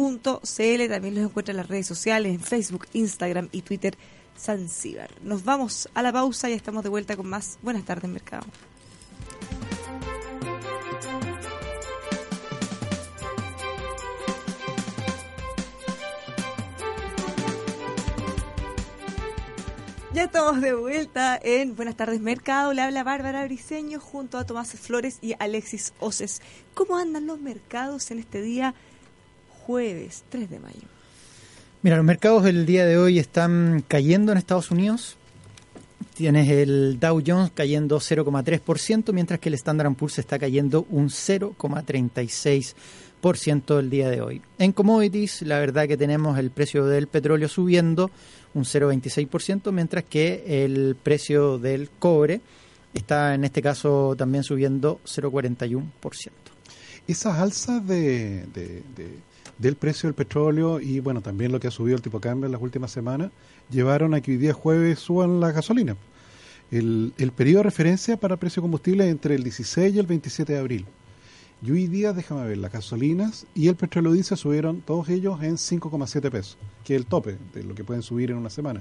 Zanzíbar.cl. 0.00 0.88
También 0.88 1.14
los 1.14 1.24
encuentra 1.24 1.52
en 1.52 1.56
las 1.58 1.68
redes 1.68 1.86
sociales, 1.86 2.34
en 2.34 2.40
Facebook, 2.40 2.86
Instagram 2.92 3.48
y 3.52 3.62
Twitter 3.62 3.96
Zanzíbar. 4.38 5.10
Nos 5.22 5.44
vamos 5.44 5.88
a 5.94 6.02
la 6.02 6.12
pausa 6.12 6.48
y 6.48 6.54
estamos 6.54 6.82
de 6.82 6.88
vuelta 6.88 7.16
con 7.16 7.28
más. 7.28 7.58
Buenas 7.62 7.84
tardes, 7.84 8.10
mercado. 8.10 8.46
Ya 20.12 20.24
estamos 20.24 20.60
de 20.60 20.74
vuelta 20.74 21.38
en 21.40 21.76
Buenas 21.76 21.96
tardes 21.96 22.20
Mercado. 22.20 22.72
Le 22.72 22.82
habla 22.82 23.04
Bárbara 23.04 23.44
Briseño 23.44 24.00
junto 24.00 24.38
a 24.38 24.44
Tomás 24.44 24.72
Flores 24.72 25.18
y 25.22 25.34
Alexis 25.38 25.92
Oces. 26.00 26.42
¿Cómo 26.74 26.96
andan 26.96 27.26
los 27.26 27.38
mercados 27.38 28.10
en 28.10 28.18
este 28.18 28.42
día 28.42 28.74
jueves 29.66 30.24
3 30.30 30.50
de 30.50 30.58
mayo? 30.58 30.88
Mira, 31.82 31.96
los 31.96 32.04
mercados 32.04 32.44
del 32.44 32.66
día 32.66 32.84
de 32.84 32.98
hoy 32.98 33.18
están 33.18 33.82
cayendo 33.88 34.32
en 34.32 34.38
Estados 34.38 34.70
Unidos. 34.70 35.16
Tienes 36.14 36.50
el 36.50 37.00
Dow 37.00 37.22
Jones 37.26 37.50
cayendo 37.54 37.98
0,3%, 37.98 39.14
mientras 39.14 39.40
que 39.40 39.48
el 39.48 39.54
Standard 39.54 39.94
Poor's 39.94 40.18
está 40.18 40.38
cayendo 40.38 40.86
un 40.90 41.08
0,36% 41.08 43.78
el 43.78 43.88
día 43.88 44.10
de 44.10 44.20
hoy. 44.20 44.42
En 44.58 44.72
commodities, 44.72 45.40
la 45.40 45.58
verdad 45.58 45.88
que 45.88 45.96
tenemos 45.96 46.38
el 46.38 46.50
precio 46.50 46.84
del 46.84 47.06
petróleo 47.06 47.48
subiendo 47.48 48.10
un 48.52 48.64
0,26%, 48.64 49.72
mientras 49.72 50.04
que 50.04 50.64
el 50.64 50.98
precio 51.02 51.58
del 51.58 51.88
cobre 51.88 52.42
está 52.92 53.34
en 53.34 53.44
este 53.44 53.62
caso 53.62 54.14
también 54.18 54.44
subiendo 54.44 55.00
0,41%. 55.06 56.30
Esas 57.06 57.38
alzas 57.38 57.86
de, 57.86 58.44
de 58.52 58.82
del 59.60 59.76
precio 59.76 60.08
del 60.08 60.14
petróleo 60.14 60.80
y 60.80 61.00
bueno, 61.00 61.20
también 61.20 61.52
lo 61.52 61.60
que 61.60 61.68
ha 61.68 61.70
subido 61.70 61.96
el 61.96 62.02
tipo 62.02 62.18
de 62.18 62.28
cambio 62.28 62.46
en 62.46 62.52
las 62.52 62.62
últimas 62.62 62.90
semanas, 62.90 63.30
llevaron 63.70 64.14
a 64.14 64.20
que 64.20 64.32
hoy 64.32 64.36
día 64.38 64.54
jueves 64.54 64.98
suban 64.98 65.38
la 65.38 65.52
gasolina. 65.52 65.96
El, 66.70 67.12
el 67.18 67.32
periodo 67.32 67.58
de 67.58 67.64
referencia 67.64 68.16
para 68.16 68.34
el 68.34 68.38
precio 68.38 68.60
de 68.60 68.64
combustible 68.64 69.04
es 69.04 69.10
entre 69.10 69.34
el 69.34 69.44
16 69.44 69.94
y 69.94 69.98
el 69.98 70.06
27 70.06 70.52
de 70.52 70.58
abril. 70.58 70.86
Y 71.62 71.72
hoy 71.72 71.88
día, 71.88 72.14
déjame 72.14 72.48
ver, 72.48 72.56
las 72.56 72.72
gasolinas 72.72 73.46
y 73.54 73.68
el 73.68 73.76
petróleo 73.76 74.12
diésel 74.12 74.38
subieron 74.38 74.80
todos 74.80 75.10
ellos 75.10 75.42
en 75.42 75.56
5,7 75.56 76.30
pesos, 76.30 76.56
que 76.84 76.94
es 76.94 77.00
el 77.00 77.06
tope 77.06 77.36
de 77.52 77.62
lo 77.62 77.74
que 77.74 77.84
pueden 77.84 78.02
subir 78.02 78.30
en 78.30 78.38
una 78.38 78.48
semana. 78.48 78.80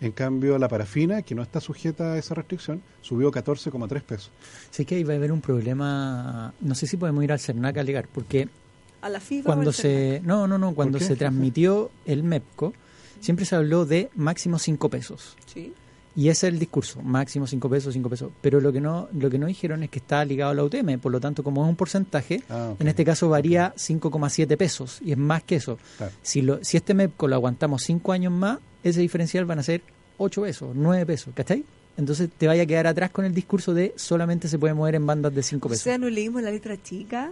En 0.00 0.12
cambio, 0.12 0.56
la 0.58 0.68
parafina, 0.68 1.22
que 1.22 1.34
no 1.34 1.42
está 1.42 1.60
sujeta 1.60 2.12
a 2.12 2.18
esa 2.18 2.36
restricción, 2.36 2.80
subió 3.00 3.32
14,3 3.32 4.02
pesos. 4.02 4.30
Sé 4.70 4.84
que 4.84 4.94
ahí 4.94 5.04
va 5.04 5.14
a 5.14 5.16
haber 5.16 5.32
un 5.32 5.40
problema, 5.40 6.54
no 6.60 6.76
sé 6.76 6.86
si 6.86 6.96
podemos 6.96 7.24
ir 7.24 7.32
al 7.32 7.40
CERNAC 7.40 7.78
a 7.78 7.82
ligar, 7.82 8.08
porque 8.12 8.48
a 9.02 9.08
la 9.08 9.20
FIFA 9.20 9.46
cuando 9.46 9.72
se 9.72 10.20
no 10.24 10.46
no 10.46 10.56
no 10.58 10.74
cuando 10.74 10.98
se 10.98 11.16
transmitió 11.16 11.90
el 12.06 12.22
MEPCO 12.22 12.72
siempre 13.20 13.44
se 13.44 13.54
habló 13.56 13.84
de 13.84 14.10
máximo 14.14 14.58
5 14.58 14.88
pesos. 14.88 15.36
Sí. 15.52 15.72
Y 16.14 16.28
ese 16.28 16.46
es 16.46 16.52
el 16.52 16.58
discurso 16.58 17.00
máximo 17.00 17.46
5 17.46 17.70
pesos 17.70 17.94
5 17.94 18.10
pesos. 18.10 18.30
Pero 18.42 18.60
lo 18.60 18.70
que 18.72 18.80
no 18.80 19.08
lo 19.18 19.30
que 19.30 19.38
no 19.38 19.46
dijeron 19.46 19.82
es 19.82 19.90
que 19.90 19.98
está 19.98 20.24
ligado 20.24 20.50
a 20.50 20.54
la 20.54 20.64
UTM 20.64 20.98
por 20.98 21.10
lo 21.12 21.20
tanto 21.20 21.42
como 21.42 21.62
es 21.64 21.68
un 21.68 21.76
porcentaje 21.76 22.42
Ah, 22.50 22.74
en 22.78 22.88
este 22.88 23.04
caso 23.04 23.28
varía 23.28 23.72
5,7 23.76 24.56
pesos 24.56 24.98
y 25.02 25.12
es 25.12 25.18
más 25.18 25.42
que 25.42 25.56
eso. 25.56 25.78
Claro. 25.98 26.12
si 26.22 26.42
lo 26.42 26.62
si 26.64 26.76
este 26.76 26.94
MEPCO 26.94 27.28
lo 27.28 27.36
aguantamos 27.36 27.82
5 27.84 28.12
años 28.12 28.32
más 28.32 28.58
ese 28.84 29.00
diferencial 29.00 29.44
van 29.46 29.58
a 29.60 29.62
ser 29.62 29.82
8 30.18 30.42
pesos 30.42 30.70
9 30.74 31.06
pesos 31.06 31.32
¿cachai? 31.34 31.64
entonces 31.96 32.28
te 32.36 32.46
vaya 32.46 32.62
a 32.64 32.66
quedar 32.66 32.86
atrás 32.86 33.10
con 33.10 33.24
el 33.24 33.32
discurso 33.34 33.72
de 33.72 33.94
solamente 33.96 34.48
se 34.48 34.58
puede 34.58 34.74
mover 34.74 34.96
en 34.96 35.06
bandas 35.06 35.34
de 35.34 35.42
5 35.42 35.66
o 35.66 35.70
pesos. 35.70 35.82
sea 35.84 35.96
no 35.98 36.10
leímos 36.10 36.42
la 36.42 36.50
letra 36.50 36.80
chica 36.82 37.30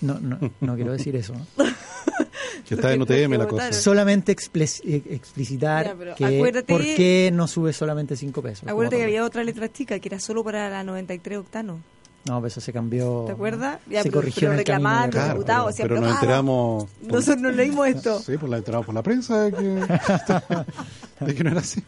no, 0.00 0.18
no, 0.20 0.38
no 0.60 0.74
quiero 0.76 0.92
decir 0.92 1.14
eso 1.16 1.34
Que 2.66 2.74
está 2.76 2.92
en 2.92 3.02
UTM 3.02 3.32
la 3.36 3.48
cosa. 3.48 3.72
solamente 3.72 4.32
eh, 4.32 5.02
explicitar 5.10 5.86
Ya, 5.86 5.94
pero 5.98 6.14
que 6.14 6.24
acuérdate- 6.24 6.72
por 6.72 6.82
qué 6.82 7.30
no 7.32 7.48
sube 7.48 7.72
solamente 7.72 8.16
5 8.16 8.42
pesos. 8.42 8.68
acuérdate 8.68 8.96
que 8.98 9.02
había 9.04 9.24
otra 9.24 9.42
letra 9.44 9.72
chica 9.72 9.98
que 9.98 10.08
era 10.08 10.20
solo 10.20 10.44
para 10.44 10.68
la 10.70 10.84
93 10.84 11.38
octano 11.38 11.80
No, 12.26 12.38
pues 12.40 12.52
eso 12.52 12.60
se 12.60 12.72
cambió. 12.72 13.24
¿te 13.26 13.32
acuerdas? 13.32 13.80
Ya, 13.88 14.02
se 14.02 14.10
pero- 14.10 14.20
corrigió 14.20 14.40
pero 14.42 14.52
en 14.52 14.58
el 14.60 14.64
camino. 14.64 14.78
reclamaban 14.88 15.10
de- 15.10 15.16
los 15.16 15.24
Claro, 15.24 15.34
diputados, 15.38 15.64
pero, 15.64 15.70
decían, 15.72 15.88
pero 15.88 16.00
nos 16.00 16.08
"Pero 16.08 16.20
enteramos... 16.20 16.84
por- 16.84 17.12
nosotros 17.12 17.40
no 17.40 17.50
leímos 17.50 17.88
esto 17.88 18.20
Sí, 18.20 18.36
pues 18.38 18.50
la 18.50 18.56
enteramos 18.58 18.86
por 18.86 18.94
la 18.94 19.02
prensa 19.02 19.42
de 19.42 19.52
que, 19.52 21.24
de 21.24 21.34
que 21.34 21.44
no 21.44 21.50
era 21.50 21.60
así. 21.60 21.82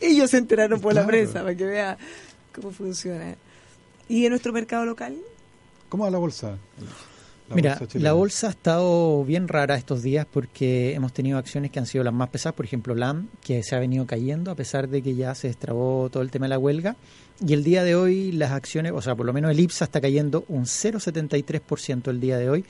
ellos 0.00 0.30
se 0.30 0.38
enteraron 0.38 0.80
por 0.80 0.94
la 0.94 1.06
prensa 1.06 1.40
para 1.40 1.54
que 1.56 1.64
vea 1.64 1.96
cómo 2.54 2.70
funciona 2.70 3.34
y 4.08 4.24
en 4.24 4.30
nuestro 4.30 4.52
mercado 4.52 4.84
local 4.84 5.16
¿Cómo 5.88 6.04
va 6.04 6.10
la 6.10 6.18
bolsa? 6.18 6.58
La 7.48 7.54
Mira, 7.54 7.76
bolsa 7.78 7.98
la 7.98 8.12
bolsa 8.12 8.46
ha 8.48 8.50
estado 8.50 9.24
bien 9.24 9.46
rara 9.46 9.76
estos 9.76 10.02
días 10.02 10.26
porque 10.30 10.94
hemos 10.94 11.12
tenido 11.12 11.38
acciones 11.38 11.70
que 11.70 11.78
han 11.78 11.86
sido 11.86 12.02
las 12.02 12.12
más 12.12 12.28
pesadas, 12.28 12.56
por 12.56 12.64
ejemplo 12.64 12.94
LAM, 12.94 13.28
que 13.40 13.62
se 13.62 13.76
ha 13.76 13.78
venido 13.78 14.04
cayendo 14.04 14.50
a 14.50 14.56
pesar 14.56 14.88
de 14.88 15.00
que 15.00 15.14
ya 15.14 15.32
se 15.34 15.46
destrabó 15.46 16.08
todo 16.10 16.24
el 16.24 16.30
tema 16.32 16.46
de 16.46 16.50
la 16.50 16.58
huelga. 16.58 16.96
Y 17.46 17.52
el 17.52 17.62
día 17.62 17.84
de 17.84 17.94
hoy 17.94 18.32
las 18.32 18.50
acciones, 18.50 18.92
o 18.92 19.00
sea, 19.00 19.14
por 19.14 19.26
lo 19.26 19.32
menos 19.32 19.52
el 19.52 19.60
IPSA 19.60 19.84
está 19.84 20.00
cayendo 20.00 20.44
un 20.48 20.64
0,73% 20.64 22.08
el 22.08 22.20
día 22.20 22.36
de 22.38 22.50
hoy. 22.50 22.64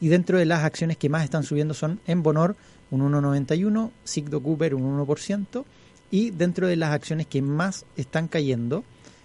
Y 0.00 0.08
dentro 0.08 0.38
de 0.38 0.44
las 0.44 0.62
acciones 0.62 0.96
que 0.96 1.08
más 1.08 1.24
están 1.24 1.42
subiendo 1.42 1.74
son 1.74 2.00
Enbonor 2.06 2.56
un 2.90 3.00
1,91%, 3.12 3.90
Sigdo 4.04 4.40
Cooper 4.42 4.74
un 4.74 5.04
1%. 5.04 5.64
Y 6.12 6.30
dentro 6.30 6.68
de 6.68 6.76
las 6.76 6.90
acciones 6.90 7.26
que 7.26 7.42
más 7.42 7.84
están 7.96 8.28
cayendo, 8.28 8.84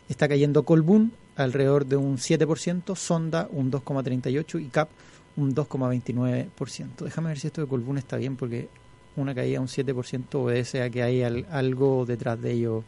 está 0.10 0.28
cayendo 0.28 0.64
Colbún 0.64 1.14
alrededor 1.36 1.86
de 1.86 1.98
un 1.98 2.18
7%, 2.18 2.96
Sonda 2.96 3.48
un 3.52 3.72
2,38% 3.72 4.62
y 4.62 4.68
CAP 4.68 4.90
un 5.38 5.54
2,29%. 5.54 7.04
Déjame 7.04 7.30
ver 7.30 7.40
si 7.40 7.48
esto 7.48 7.62
de 7.62 7.68
Colbún 7.68 7.98
está 7.98 8.18
bien 8.18 8.36
porque 8.36 8.70
una 9.16 9.34
caída 9.36 9.54
de 9.54 9.60
un 9.60 9.68
7% 9.68 10.36
obedece 10.36 10.82
a 10.82 10.90
que 10.90 11.04
hay 11.04 11.24
al- 11.24 11.46
algo 11.52 12.06
detrás 12.06 12.42
de 12.42 12.52
ello. 12.54 12.84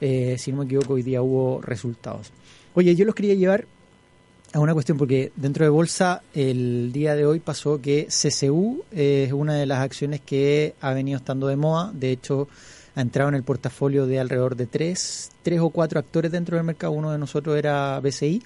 Eh, 0.00 0.36
si 0.38 0.50
no 0.52 0.58
me 0.58 0.64
equivoco, 0.64 0.94
hoy 0.94 1.02
día 1.02 1.22
hubo 1.22 1.60
resultados. 1.62 2.30
Oye, 2.74 2.94
yo 2.96 3.04
los 3.04 3.14
quería 3.14 3.34
llevar 3.34 3.66
a 4.52 4.60
una 4.60 4.74
cuestión 4.74 4.98
porque 4.98 5.32
dentro 5.36 5.64
de 5.64 5.70
bolsa 5.70 6.22
el 6.34 6.90
día 6.92 7.14
de 7.14 7.24
hoy 7.24 7.40
pasó 7.40 7.80
que 7.80 8.08
CCU 8.10 8.84
es 8.90 9.32
una 9.32 9.54
de 9.54 9.64
las 9.66 9.78
acciones 9.80 10.20
que 10.20 10.74
ha 10.80 10.92
venido 10.92 11.16
estando 11.18 11.46
de 11.46 11.56
moda. 11.56 11.90
De 11.94 12.10
hecho, 12.12 12.48
ha 12.94 13.00
entrado 13.00 13.28
en 13.28 13.34
el 13.34 13.42
portafolio 13.42 14.06
de 14.06 14.20
alrededor 14.20 14.56
de 14.56 14.66
tres, 14.66 15.30
tres 15.42 15.60
o 15.60 15.70
cuatro 15.70 15.98
actores 15.98 16.30
dentro 16.30 16.56
del 16.56 16.64
mercado. 16.64 16.92
Uno 16.92 17.10
de 17.10 17.18
nosotros 17.18 17.56
era 17.56 17.98
BCI 18.00 18.42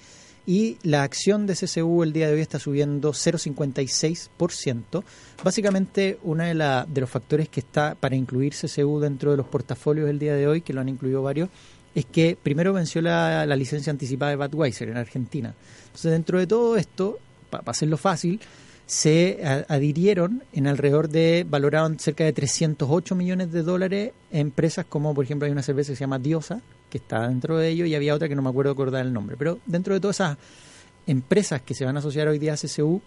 y 0.46 0.78
la 0.84 1.02
acción 1.02 1.46
de 1.46 1.54
CCU 1.54 2.04
el 2.04 2.12
día 2.12 2.28
de 2.28 2.34
hoy 2.34 2.40
está 2.40 2.60
subiendo 2.60 3.12
0,56%. 3.12 5.02
Básicamente, 5.42 6.20
uno 6.22 6.44
de, 6.44 6.54
la, 6.54 6.86
de 6.88 7.00
los 7.00 7.10
factores 7.10 7.48
que 7.48 7.60
está 7.60 7.96
para 7.96 8.14
incluir 8.14 8.54
CCU 8.54 9.00
dentro 9.00 9.32
de 9.32 9.36
los 9.36 9.46
portafolios 9.46 10.08
el 10.08 10.20
día 10.20 10.34
de 10.34 10.46
hoy, 10.46 10.60
que 10.60 10.72
lo 10.72 10.80
han 10.80 10.88
incluido 10.88 11.22
varios, 11.22 11.48
es 11.96 12.04
que 12.04 12.38
primero 12.40 12.72
venció 12.72 13.02
la, 13.02 13.44
licencia 13.56 13.90
anticipada 13.90 14.30
de 14.30 14.36
Budweiser 14.36 14.88
en 14.88 14.98
Argentina. 14.98 15.54
Entonces, 15.86 16.12
dentro 16.12 16.38
de 16.38 16.46
todo 16.46 16.76
esto, 16.76 17.18
para 17.50 17.64
hacerlo 17.66 17.96
fácil, 17.96 18.38
se 18.86 19.64
adhirieron 19.68 20.44
en 20.52 20.68
alrededor 20.68 21.08
de, 21.08 21.44
valoraron 21.48 21.98
cerca 21.98 22.24
de 22.24 22.32
308 22.32 23.16
millones 23.16 23.50
de 23.50 23.62
dólares 23.62 24.12
empresas 24.30 24.86
como, 24.88 25.12
por 25.12 25.24
ejemplo, 25.24 25.46
hay 25.46 25.52
una 25.52 25.62
cerveza 25.62 25.92
que 25.92 25.96
se 25.96 26.04
llama 26.04 26.20
Diosa, 26.20 26.62
que 26.88 26.98
está 26.98 27.28
dentro 27.28 27.58
de 27.58 27.68
ello, 27.68 27.84
y 27.84 27.96
había 27.96 28.14
otra 28.14 28.28
que 28.28 28.36
no 28.36 28.42
me 28.42 28.48
acuerdo 28.48 28.70
acordar 28.70 29.04
el 29.04 29.12
nombre. 29.12 29.36
Pero 29.36 29.58
dentro 29.66 29.92
de 29.92 30.00
todas 30.00 30.16
esas 30.16 30.38
empresas 31.06 31.62
que 31.62 31.74
se 31.74 31.84
van 31.84 31.96
a 31.96 31.98
asociar 31.98 32.28
hoy 32.28 32.38
día 32.38 32.52
a 32.52 32.56
CCU 32.56 33.02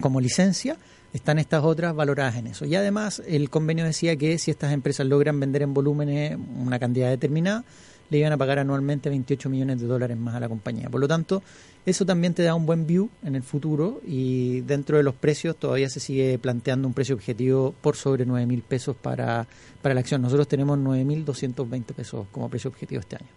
como 0.00 0.20
licencia, 0.20 0.78
están 1.12 1.38
estas 1.38 1.62
otras 1.62 1.94
valoradas 1.94 2.36
en 2.36 2.46
eso. 2.48 2.64
Y 2.64 2.74
además, 2.74 3.22
el 3.26 3.50
convenio 3.50 3.84
decía 3.84 4.16
que 4.16 4.38
si 4.38 4.50
estas 4.50 4.72
empresas 4.72 5.06
logran 5.06 5.38
vender 5.38 5.62
en 5.62 5.74
volúmenes 5.74 6.36
una 6.56 6.78
cantidad 6.78 7.10
determinada, 7.10 7.64
le 8.10 8.18
iban 8.18 8.32
a 8.32 8.36
pagar 8.36 8.58
anualmente 8.58 9.08
28 9.08 9.48
millones 9.48 9.80
de 9.80 9.86
dólares 9.86 10.16
más 10.16 10.34
a 10.34 10.40
la 10.40 10.48
compañía. 10.48 10.88
Por 10.88 11.00
lo 11.00 11.08
tanto, 11.08 11.42
eso 11.86 12.06
también 12.06 12.34
te 12.34 12.42
da 12.42 12.54
un 12.54 12.66
buen 12.66 12.86
view 12.86 13.10
en 13.22 13.34
el 13.34 13.42
futuro 13.42 14.00
y 14.06 14.60
dentro 14.62 14.96
de 14.96 15.02
los 15.02 15.14
precios 15.14 15.56
todavía 15.56 15.88
se 15.88 16.00
sigue 16.00 16.38
planteando 16.38 16.88
un 16.88 16.94
precio 16.94 17.14
objetivo 17.14 17.74
por 17.80 17.96
sobre 17.96 18.24
9 18.24 18.46
mil 18.46 18.62
pesos 18.62 18.96
para, 18.96 19.46
para 19.82 19.94
la 19.94 20.00
acción. 20.00 20.22
Nosotros 20.22 20.48
tenemos 20.48 20.78
9.220 20.78 21.84
pesos 21.94 22.26
como 22.32 22.48
precio 22.48 22.70
objetivo 22.70 23.00
este 23.00 23.16
año. 23.16 23.28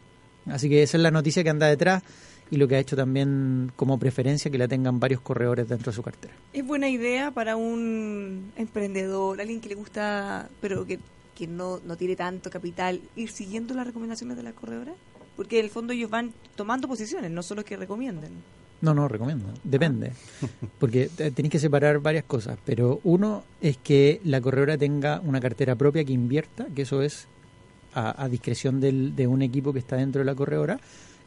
Así 0.47 0.69
que 0.69 0.83
esa 0.83 0.97
es 0.97 1.03
la 1.03 1.11
noticia 1.11 1.43
que 1.43 1.49
anda 1.49 1.67
detrás 1.67 2.03
y 2.49 2.57
lo 2.57 2.67
que 2.67 2.75
ha 2.75 2.79
hecho 2.79 2.95
también 2.95 3.71
como 3.75 3.99
preferencia 3.99 4.49
que 4.49 4.57
la 4.57 4.67
tengan 4.67 4.99
varios 4.99 5.21
corredores 5.21 5.67
dentro 5.67 5.91
de 5.91 5.95
su 5.95 6.03
cartera. 6.03 6.33
Es 6.53 6.65
buena 6.65 6.89
idea 6.89 7.31
para 7.31 7.55
un 7.55 8.53
emprendedor, 8.55 9.41
alguien 9.41 9.59
que 9.59 9.69
le 9.69 9.75
gusta, 9.75 10.49
pero 10.61 10.85
que 10.85 10.99
que 11.37 11.45
no, 11.45 11.79
no 11.85 11.95
tiene 11.97 12.15
tanto 12.15 12.49
capital, 12.49 12.99
ir 13.15 13.29
siguiendo 13.29 13.75
las 13.75 13.85
recomendaciones 13.85 14.37
de 14.37 14.43
la 14.43 14.53
corredora? 14.53 14.93
Porque 15.35 15.59
en 15.59 15.65
el 15.65 15.71
fondo 15.71 15.93
ellos 15.93 16.09
van 16.09 16.33
tomando 16.55 16.87
posiciones, 16.87 17.29
no 17.29 17.43
solo 17.43 17.63
que 17.63 17.77
recomienden. 17.77 18.31
No, 18.81 18.93
no, 18.93 19.07
recomiendo. 19.07 19.45
Depende. 19.63 20.13
Porque 20.79 21.09
tenéis 21.09 21.51
que 21.51 21.59
separar 21.59 21.99
varias 21.99 22.23
cosas. 22.23 22.57
Pero 22.65 22.99
uno 23.03 23.43
es 23.61 23.77
que 23.77 24.19
la 24.23 24.41
corredora 24.41 24.77
tenga 24.77 25.19
una 25.23 25.39
cartera 25.39 25.75
propia 25.75 26.03
que 26.03 26.13
invierta, 26.13 26.65
que 26.75 26.83
eso 26.83 27.01
es 27.01 27.27
a, 27.93 28.27
discreción 28.29 28.79
del, 28.79 29.15
de 29.15 29.27
un 29.27 29.41
equipo 29.41 29.73
que 29.73 29.79
está 29.79 29.95
dentro 29.95 30.19
de 30.19 30.25
la 30.25 30.35
corredora. 30.35 30.79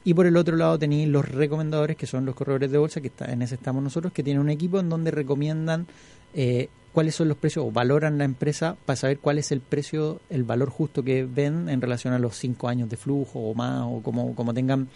Y 0.03 0.15
por 0.15 0.27
el 0.27 0.37
otro 0.37 0.57
lado 0.57 0.79
tenéis 0.79 1.09
los 1.09 1.29
recomendadores, 1.29 1.97
que 1.97 2.07
son 2.07 2.25
los 2.25 2.35
corredores 2.35 2.71
de 2.71 2.79
bolsa, 2.79 3.01
que 3.01 3.09
está, 3.09 3.27
en 3.27 3.43
ese 3.43 3.57
estamos 3.57 3.83
nosotros, 3.83 4.13
que 4.13 4.23
tienen 4.23 4.41
un 4.41 4.51
equipo 4.51 4.81
en 4.81 4.89
donde 4.89 5.11
recomiendan 5.11 5.87
eh, 6.35 6.69
cuáles 6.93 7.15
son 7.15 7.29
los 7.29 7.37
precios 7.37 7.65
o 7.65 7.71
valoran 7.71 8.19
la 8.19 8.25
empresa 8.25 8.77
para 8.85 8.97
saber 8.97 9.19
cuál 9.19 9.39
es 9.39 9.53
el 9.53 9.61
precio, 9.61 10.21
el 10.29 10.45
valor 10.45 10.71
justo 10.71 11.03
que 11.03 11.25
ven 11.25 11.69
en 11.69 11.81
relación 11.81 12.13
a 12.15 12.19
los 12.19 12.37
cinco 12.37 12.69
años 12.69 12.89
de 12.89 12.97
flujo 12.97 13.39
o 13.39 13.55
más 13.55 13.83
o 13.87 14.03
como, 14.03 14.35
como 14.35 14.53
tengan 14.55 14.89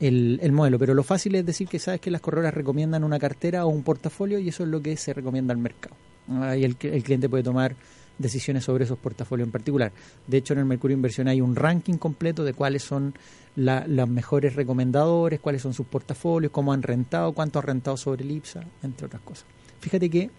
el, 0.00 0.38
el 0.42 0.52
modelo. 0.52 0.78
Pero 0.78 0.94
lo 0.94 1.02
fácil 1.02 1.34
es 1.34 1.46
decir 1.46 1.68
que 1.68 1.78
sabes 1.78 2.00
que 2.00 2.10
las 2.10 2.20
corredoras 2.20 2.54
recomiendan 2.54 3.04
una 3.04 3.18
cartera 3.18 3.64
o 3.64 3.68
un 3.68 3.82
portafolio 3.82 4.38
y 4.38 4.48
eso 4.48 4.64
es 4.64 4.68
lo 4.68 4.82
que 4.82 4.96
se 4.96 5.12
recomienda 5.12 5.52
al 5.52 5.58
mercado. 5.58 5.96
Ahí 6.40 6.64
el, 6.64 6.76
el 6.80 7.02
cliente 7.02 7.28
puede 7.28 7.42
tomar 7.42 7.74
decisiones 8.18 8.64
sobre 8.64 8.84
esos 8.84 8.98
portafolios 8.98 9.46
en 9.46 9.52
particular. 9.52 9.92
De 10.26 10.36
hecho, 10.36 10.52
en 10.52 10.58
el 10.58 10.64
Mercurio 10.64 10.96
Inversión 10.96 11.28
hay 11.28 11.40
un 11.40 11.56
ranking 11.56 11.94
completo 11.94 12.44
de 12.44 12.52
cuáles 12.52 12.82
son 12.82 13.14
los 13.56 14.08
mejores 14.08 14.54
recomendadores, 14.54 15.40
cuáles 15.40 15.62
son 15.62 15.72
sus 15.72 15.86
portafolios, 15.86 16.52
cómo 16.52 16.72
han 16.72 16.82
rentado, 16.82 17.32
cuánto 17.32 17.58
han 17.58 17.66
rentado 17.66 17.96
sobre 17.96 18.24
el 18.24 18.30
IPSA, 18.32 18.64
entre 18.82 19.06
otras 19.06 19.22
cosas. 19.22 19.46
Fíjate 19.80 20.10
que 20.10 20.30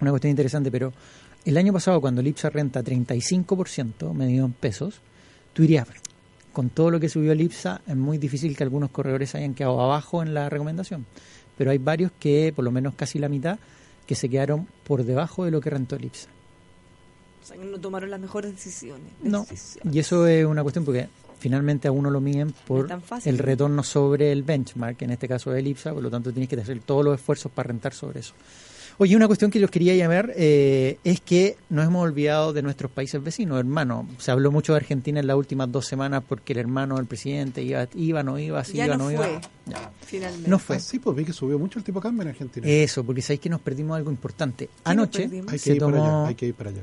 una 0.00 0.10
cuestión 0.10 0.30
interesante, 0.30 0.70
pero 0.70 0.92
el 1.44 1.56
año 1.56 1.72
pasado 1.72 2.00
cuando 2.00 2.20
el 2.20 2.26
IPSA 2.26 2.50
renta 2.50 2.82
35% 2.82 4.12
medido 4.12 4.46
en 4.46 4.52
pesos, 4.52 5.00
tú 5.52 5.62
dirías, 5.62 5.86
con 6.52 6.70
todo 6.70 6.90
lo 6.90 7.00
que 7.00 7.08
subió 7.08 7.32
el 7.32 7.40
IPSA 7.40 7.82
es 7.86 7.96
muy 7.96 8.18
difícil 8.18 8.56
que 8.56 8.62
algunos 8.62 8.90
corredores 8.90 9.34
hayan 9.34 9.54
quedado 9.54 9.80
abajo 9.80 10.22
en 10.22 10.34
la 10.34 10.48
recomendación, 10.48 11.06
pero 11.56 11.70
hay 11.70 11.78
varios 11.78 12.12
que, 12.18 12.52
por 12.54 12.64
lo 12.64 12.70
menos 12.70 12.94
casi 12.94 13.18
la 13.18 13.28
mitad, 13.28 13.58
que 14.06 14.14
se 14.14 14.28
quedaron 14.28 14.66
por 14.84 15.04
debajo 15.04 15.44
de 15.44 15.50
lo 15.50 15.60
que 15.60 15.70
rentó 15.70 15.96
el 15.96 16.06
IPSA. 16.06 16.28
O 17.42 17.46
sea, 17.46 17.56
que 17.56 17.64
no 17.64 17.78
tomaron 17.78 18.10
las 18.10 18.20
mejores 18.20 18.52
decisiones. 18.52 19.12
No, 19.22 19.46
y 19.90 19.98
eso 19.98 20.26
es 20.26 20.44
una 20.44 20.62
cuestión 20.62 20.84
porque 20.84 21.08
finalmente 21.38 21.88
a 21.88 21.92
uno 21.92 22.10
lo 22.10 22.20
miden 22.20 22.52
por 22.66 22.88
el 23.24 23.38
retorno 23.38 23.82
sobre 23.82 24.30
el 24.30 24.42
benchmark, 24.42 25.00
en 25.02 25.10
este 25.10 25.26
caso 25.26 25.54
el 25.54 25.66
IPSA, 25.66 25.94
por 25.94 26.02
lo 26.02 26.10
tanto 26.10 26.32
tienes 26.32 26.48
que 26.48 26.56
hacer 26.56 26.80
todos 26.80 27.04
los 27.04 27.14
esfuerzos 27.14 27.50
para 27.50 27.68
rentar 27.68 27.94
sobre 27.94 28.20
eso. 28.20 28.34
Oye, 29.02 29.16
una 29.16 29.26
cuestión 29.28 29.50
que 29.50 29.58
yo 29.58 29.66
quería 29.68 29.94
llamar 29.94 30.30
eh, 30.36 30.98
es 31.04 31.22
que 31.22 31.56
nos 31.70 31.86
hemos 31.86 32.02
olvidado 32.02 32.52
de 32.52 32.60
nuestros 32.60 32.90
países 32.90 33.24
vecinos, 33.24 33.58
hermano. 33.58 34.06
Se 34.18 34.30
habló 34.30 34.52
mucho 34.52 34.74
de 34.74 34.76
Argentina 34.76 35.20
en 35.20 35.26
las 35.26 35.38
últimas 35.38 35.72
dos 35.72 35.86
semanas 35.86 36.22
porque 36.28 36.52
el 36.52 36.58
hermano 36.58 36.96
del 36.96 37.06
presidente 37.06 37.62
iba, 37.62 37.88
iba 37.94 38.22
no 38.22 38.38
iba, 38.38 38.62
si 38.62 38.76
iba, 38.76 38.98
no, 38.98 39.06
fue, 39.06 39.14
iba. 39.14 39.92
Finalmente. 40.02 40.50
No 40.50 40.58
fue. 40.58 40.76
Ah, 40.76 40.80
sí, 40.80 40.98
pues 40.98 41.16
vi 41.16 41.24
que 41.24 41.32
subió 41.32 41.58
mucho 41.58 41.78
el 41.78 41.84
tipo 41.86 41.98
de 41.98 42.02
cambio 42.02 42.24
en 42.24 42.28
Argentina. 42.28 42.66
Eso, 42.68 43.02
porque 43.02 43.22
sabéis 43.22 43.40
que 43.40 43.48
nos 43.48 43.62
perdimos 43.62 43.96
algo 43.96 44.10
importante. 44.10 44.68
Anoche 44.84 45.22
hay 45.48 45.58
que, 45.58 45.72
ir 45.72 45.80
para 45.80 45.96
allá, 45.96 46.26
hay 46.26 46.34
que 46.34 46.46
ir 46.48 46.54
para 46.54 46.68
allá. 46.68 46.82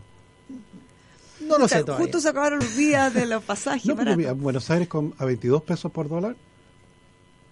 No 1.41 1.60
lo 1.60 1.67
sé 1.67 1.84
todavía. 1.84 2.03
Justo 2.03 2.19
se 2.19 2.30
acabaron 2.30 2.58
los 2.58 2.75
días 2.75 3.13
de 3.13 3.27
los 3.27 3.43
pasajes. 3.43 3.86
no, 3.86 3.95
pero 3.95 4.36
Buenos 4.36 4.67
Aires 4.71 4.88
con, 4.88 5.13
a 5.19 5.25
22 5.25 5.62
pesos 5.62 5.91
por 5.91 6.10
dólar 6.10 6.36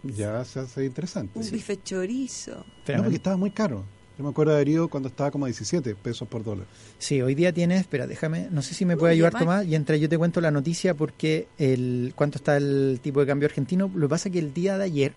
ya 0.01 0.43
se 0.43 0.62
hace 0.62 0.86
interesante. 0.86 1.38
Un 1.38 1.51
bife 1.51 1.82
chorizo. 1.84 2.65
no, 2.88 3.04
porque 3.04 3.17
estaba 3.17 3.38
muy 3.38 3.51
caro. 3.51 3.86
Yo 4.17 4.23
me 4.23 4.30
acuerdo 4.30 4.56
de 4.56 4.62
herido 4.62 4.88
cuando 4.88 5.10
estaba 5.10 5.30
como 5.30 5.45
a 5.45 5.47
17 5.47 5.95
pesos 5.95 6.28
por 6.28 6.43
dólar. 6.43 6.65
Sí, 6.99 7.21
hoy 7.21 7.36
día 7.36 7.51
tiene, 7.51 7.78
espera, 7.78 8.08
déjame, 8.08 8.47
no 8.49 8.62
sé 8.62 8.73
si 8.73 8.86
me 8.86 8.95
puede 8.95 9.13
ayudar 9.13 9.34
Tomás, 9.38 9.65
y 9.65 9.75
entre 9.75 9.99
yo 9.99 10.08
te 10.08 10.17
cuento 10.17 10.39
la 10.39 10.51
noticia 10.51 10.93
porque 10.93 11.47
el 11.58 12.13
cuánto 12.15 12.38
está 12.38 12.56
el 12.56 12.99
tipo 13.01 13.19
de 13.19 13.28
cambio 13.28 13.47
argentino. 13.47 13.91
Lo 13.93 14.08
que 14.08 14.12
pasa 14.12 14.30
es 14.30 14.34
que 14.34 14.39
el 14.39 14.54
día 14.54 14.78
de 14.78 14.86
ayer 14.86 15.13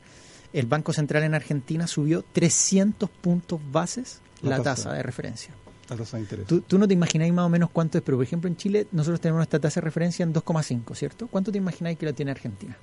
el 0.52 0.66
Banco 0.66 0.92
Central 0.92 1.22
en 1.22 1.34
Argentina 1.34 1.86
subió 1.86 2.24
300 2.32 3.08
puntos 3.08 3.60
bases 3.70 4.20
la, 4.42 4.62
tasa, 4.62 4.92
de 4.92 5.02
referencia. 5.02 5.54
La 5.88 5.96
tasa 5.96 6.16
de 6.16 6.24
interés. 6.24 6.46
Tú, 6.46 6.60
tú, 6.62 6.78
no 6.78 6.88
te 6.88 6.94
imagináis 6.94 7.32
más 7.32 7.46
o 7.46 7.48
menos 7.48 7.70
cuánto 7.70 7.98
es, 7.98 8.04
pero 8.04 8.16
por 8.16 8.24
ejemplo 8.24 8.48
en 8.48 8.56
Chile 8.56 8.86
nosotros 8.90 9.20
tenemos 9.20 9.42
esta 9.42 9.58
tasa 9.58 9.80
de 9.80 9.84
referencia 9.84 10.22
en 10.24 10.32
2,5, 10.32 10.94
¿cierto? 10.96 11.28
¿Cuánto 11.28 11.52
te 11.52 11.58
imagináis 11.58 11.98
que 11.98 12.06
la 12.06 12.12
tiene 12.12 12.30
Argentina? 12.30 12.76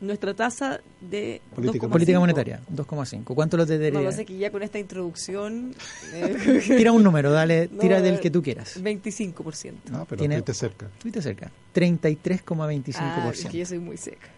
Nuestra 0.00 0.34
tasa 0.34 0.80
de 1.00 1.40
política, 1.54 2.18
monetaria 2.18 2.60
2,5 2.74 3.24
¿cuánto 3.34 3.56
lo 3.56 3.66
te 3.66 3.90
no, 3.90 4.12
sé 4.12 4.24
que 4.24 4.36
ya 4.36 4.50
con 4.50 4.62
esta 4.62 4.78
introducción 4.78 5.74
eh, 6.12 6.62
tira 6.76 6.92
un 6.92 7.02
número 7.02 7.30
dale 7.30 7.68
tira 7.80 8.00
del 8.00 8.20
que 8.20 8.30
tú 8.30 8.42
quieras. 8.42 8.82
25% 8.82 9.74
ah, 9.92 10.04
pero 10.08 10.22
estuviste 10.22 10.54
cerca. 10.54 10.86
estuviste 10.86 11.22
cerca. 11.22 11.50
33,25%. 11.74 12.94
Ah, 12.98 13.30
es 13.32 13.44
que 13.46 13.58
yo 13.58 13.66
soy 13.66 13.78
muy 13.80 13.96
seca. 13.96 14.28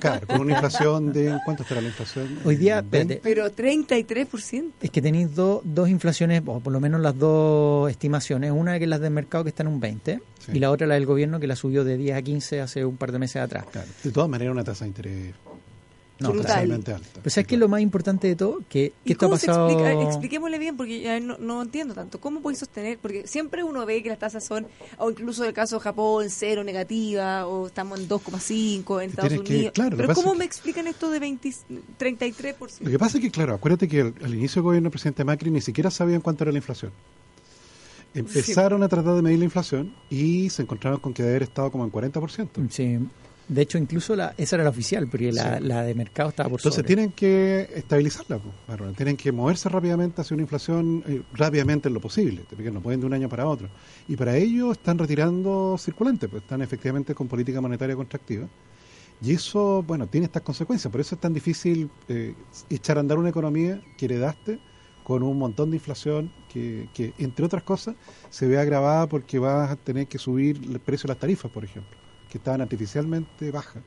Claro, 0.00 0.26
con 0.26 0.40
una 0.40 0.54
inflación 0.54 1.12
de... 1.12 1.38
¿Cuánto 1.44 1.62
estará 1.62 1.80
la 1.80 1.88
inflación? 1.88 2.40
Hoy 2.44 2.56
día... 2.56 2.84
Pero 2.90 3.46
33%. 3.46 4.72
Es 4.80 4.90
que 4.90 5.00
tenéis 5.00 5.34
dos 5.34 5.88
inflaciones, 5.88 6.42
o 6.44 6.58
por 6.58 6.72
lo 6.72 6.80
menos 6.80 7.00
las 7.00 7.16
dos 7.16 7.90
estimaciones. 7.90 8.50
Una 8.50 8.78
que 8.78 8.84
es 8.84 8.90
la 8.90 8.98
del 8.98 9.12
mercado 9.12 9.44
que 9.44 9.50
está 9.50 9.62
en 9.62 9.68
un 9.68 9.80
20 9.80 10.20
y 10.52 10.58
la 10.58 10.70
otra 10.70 10.86
la 10.86 10.94
del 10.94 11.06
gobierno 11.06 11.40
que 11.40 11.46
la 11.46 11.56
subió 11.56 11.84
de 11.84 11.96
10 11.96 12.16
a 12.16 12.22
15 12.22 12.60
hace 12.60 12.84
un 12.84 12.96
par 12.96 13.12
de 13.12 13.18
meses 13.18 13.42
atrás. 13.42 13.66
Claro. 13.70 13.88
De 14.02 14.10
todas 14.10 14.28
maneras, 14.28 14.52
una 14.52 14.64
tasa 14.64 14.84
de 14.84 14.88
interés 14.88 15.34
no, 16.20 16.32
totalmente 16.32 16.92
alta. 16.92 17.08
Pero 17.14 17.30
¿sabes 17.30 17.46
qué 17.46 17.54
es 17.54 17.58
lo 17.58 17.68
más 17.68 17.80
importante 17.80 18.28
de 18.28 18.36
todo? 18.36 18.60
Que, 18.68 18.92
esto 19.04 19.26
ha 19.26 19.30
pasado... 19.30 19.68
Expliquémosle 20.02 20.58
bien, 20.58 20.76
porque 20.76 21.20
no, 21.20 21.38
no, 21.38 21.62
entiendo 21.62 21.94
tanto. 21.94 22.20
¿Cómo 22.20 22.40
podéis 22.40 22.58
sostener? 22.58 22.98
Porque 22.98 23.26
siempre 23.26 23.64
uno 23.64 23.86
ve 23.86 24.02
que 24.02 24.10
las 24.10 24.18
tasas 24.18 24.44
son, 24.44 24.66
o 24.98 25.10
incluso 25.10 25.44
el 25.44 25.54
caso 25.54 25.76
de 25.76 25.82
Japón, 25.82 26.26
cero 26.28 26.62
negativa, 26.62 27.46
o 27.46 27.68
estamos 27.68 27.98
en 27.98 28.08
2,5 28.08 29.02
en 29.02 29.10
Estados 29.10 29.32
Unidos. 29.32 29.72
Pero 29.74 30.14
¿cómo 30.14 30.34
me 30.34 30.44
explican 30.44 30.86
esto 30.86 31.10
de 31.10 31.18
20, 31.20 31.50
33%? 31.98 32.80
Lo 32.80 32.90
que 32.90 32.98
pasa 32.98 33.18
es 33.18 33.24
que, 33.24 33.30
claro, 33.30 33.54
acuérdate 33.54 33.88
que 33.88 34.00
al, 34.00 34.34
inicio 34.34 34.60
del 34.60 34.64
gobierno 34.64 34.88
del 34.88 34.92
presidente 34.92 35.24
Macri 35.24 35.50
ni 35.50 35.60
siquiera 35.60 35.90
sabían 35.90 36.20
cuánto 36.20 36.44
era 36.44 36.52
la 36.52 36.58
inflación. 36.58 36.92
Empezaron 38.14 38.82
a 38.82 38.88
tratar 38.88 39.14
de 39.14 39.22
medir 39.22 39.38
la 39.38 39.44
inflación 39.44 39.94
y 40.10 40.50
se 40.50 40.62
encontraron 40.62 40.98
con 41.00 41.14
que 41.14 41.22
debe 41.22 41.36
haber 41.36 41.42
estado 41.44 41.70
como 41.70 41.84
en 41.84 41.92
40%. 41.92 42.68
Sí, 42.70 42.98
de 43.50 43.62
hecho, 43.62 43.78
incluso 43.78 44.14
la, 44.14 44.32
esa 44.38 44.54
era 44.54 44.62
la 44.62 44.70
oficial, 44.70 45.08
porque 45.08 45.32
la, 45.32 45.82
de 45.82 45.94
mercado 45.96 46.28
estaba 46.28 46.48
por 46.48 46.60
Entonces 46.60 46.84
tienen 46.84 47.10
que 47.10 47.68
estabilizarla, 47.74 48.38
pues, 48.38 48.96
tienen 48.96 49.16
que 49.16 49.32
moverse 49.32 49.68
rápidamente 49.68 50.20
hacia 50.20 50.34
una 50.34 50.42
inflación, 50.42 51.02
eh, 51.08 51.22
rápidamente 51.32 51.88
en 51.88 51.94
lo 51.94 52.00
posible, 52.00 52.44
porque 52.48 52.70
no 52.70 52.80
pueden 52.80 53.00
de 53.00 53.06
un 53.06 53.12
año 53.12 53.28
para 53.28 53.48
otro. 53.48 53.68
Y 54.06 54.14
para 54.14 54.36
ello 54.36 54.70
están 54.70 54.98
retirando 54.98 55.76
circulantes, 55.78 56.30
pues 56.30 56.44
están 56.44 56.62
efectivamente 56.62 57.12
con 57.12 57.26
política 57.26 57.60
monetaria 57.60 57.96
contractiva. 57.96 58.46
Y 59.20 59.32
eso, 59.32 59.82
bueno, 59.82 60.06
tiene 60.06 60.26
estas 60.26 60.42
consecuencias. 60.42 60.90
Por 60.90 61.00
eso 61.00 61.16
es 61.16 61.20
tan 61.20 61.34
difícil 61.34 61.90
eh, 62.08 62.34
echar 62.70 62.98
a 62.98 63.00
andar 63.00 63.18
una 63.18 63.30
economía 63.30 63.82
que 63.98 64.04
heredaste 64.04 64.60
con 65.10 65.24
un 65.24 65.38
montón 65.38 65.70
de 65.70 65.76
inflación 65.76 66.30
que, 66.48 66.88
que, 66.94 67.12
entre 67.18 67.44
otras 67.44 67.64
cosas, 67.64 67.96
se 68.30 68.46
ve 68.46 68.60
agravada 68.60 69.08
porque 69.08 69.40
vas 69.40 69.68
a 69.68 69.74
tener 69.74 70.06
que 70.06 70.18
subir 70.18 70.60
el 70.62 70.78
precio 70.78 71.08
de 71.08 71.14
las 71.14 71.18
tarifas, 71.18 71.50
por 71.50 71.64
ejemplo, 71.64 71.98
que 72.30 72.38
estaban 72.38 72.60
artificialmente 72.60 73.50
bajas. 73.50 73.82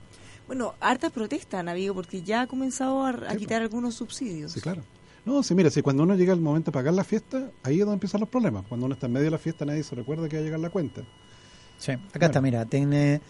Bueno, 0.47 0.75
hartas 0.81 1.13
protestas, 1.13 1.65
amigo, 1.65 1.95
porque 1.95 2.23
ya 2.23 2.41
ha 2.41 2.47
comenzado 2.47 3.05
a, 3.05 3.37
quitar 3.37 3.61
algunos 3.61 3.95
subsidios. 3.95 4.51
Sí, 4.51 4.59
claro. 4.59 4.81
No, 5.23 5.41
sí, 5.43 5.55
mira, 5.55 5.69
si 5.69 5.81
cuando 5.81 6.03
uno 6.03 6.15
llega 6.15 6.33
el 6.33 6.41
momento 6.41 6.71
de 6.71 6.73
pagar 6.73 6.93
la 6.93 7.05
fiesta, 7.05 7.51
ahí 7.63 7.75
es 7.75 7.79
donde 7.79 7.93
empiezan 7.93 8.19
los 8.19 8.27
problemas. 8.27 8.65
Cuando 8.67 8.85
uno 8.85 8.93
está 8.93 9.05
en 9.05 9.13
medio 9.13 9.23
de 9.23 9.31
la 9.31 9.37
fiesta, 9.37 9.63
nadie 9.63 9.81
se 9.83 9.95
recuerda 9.95 10.27
que 10.27 10.35
va 10.35 10.41
a 10.41 10.43
llegar 10.43 10.59
la 10.59 10.71
cuenta. 10.71 11.03
Sí, 11.77 11.93
acá 11.93 12.25
está, 12.25 12.41
mira, 12.41 12.65
tiene 12.65 13.21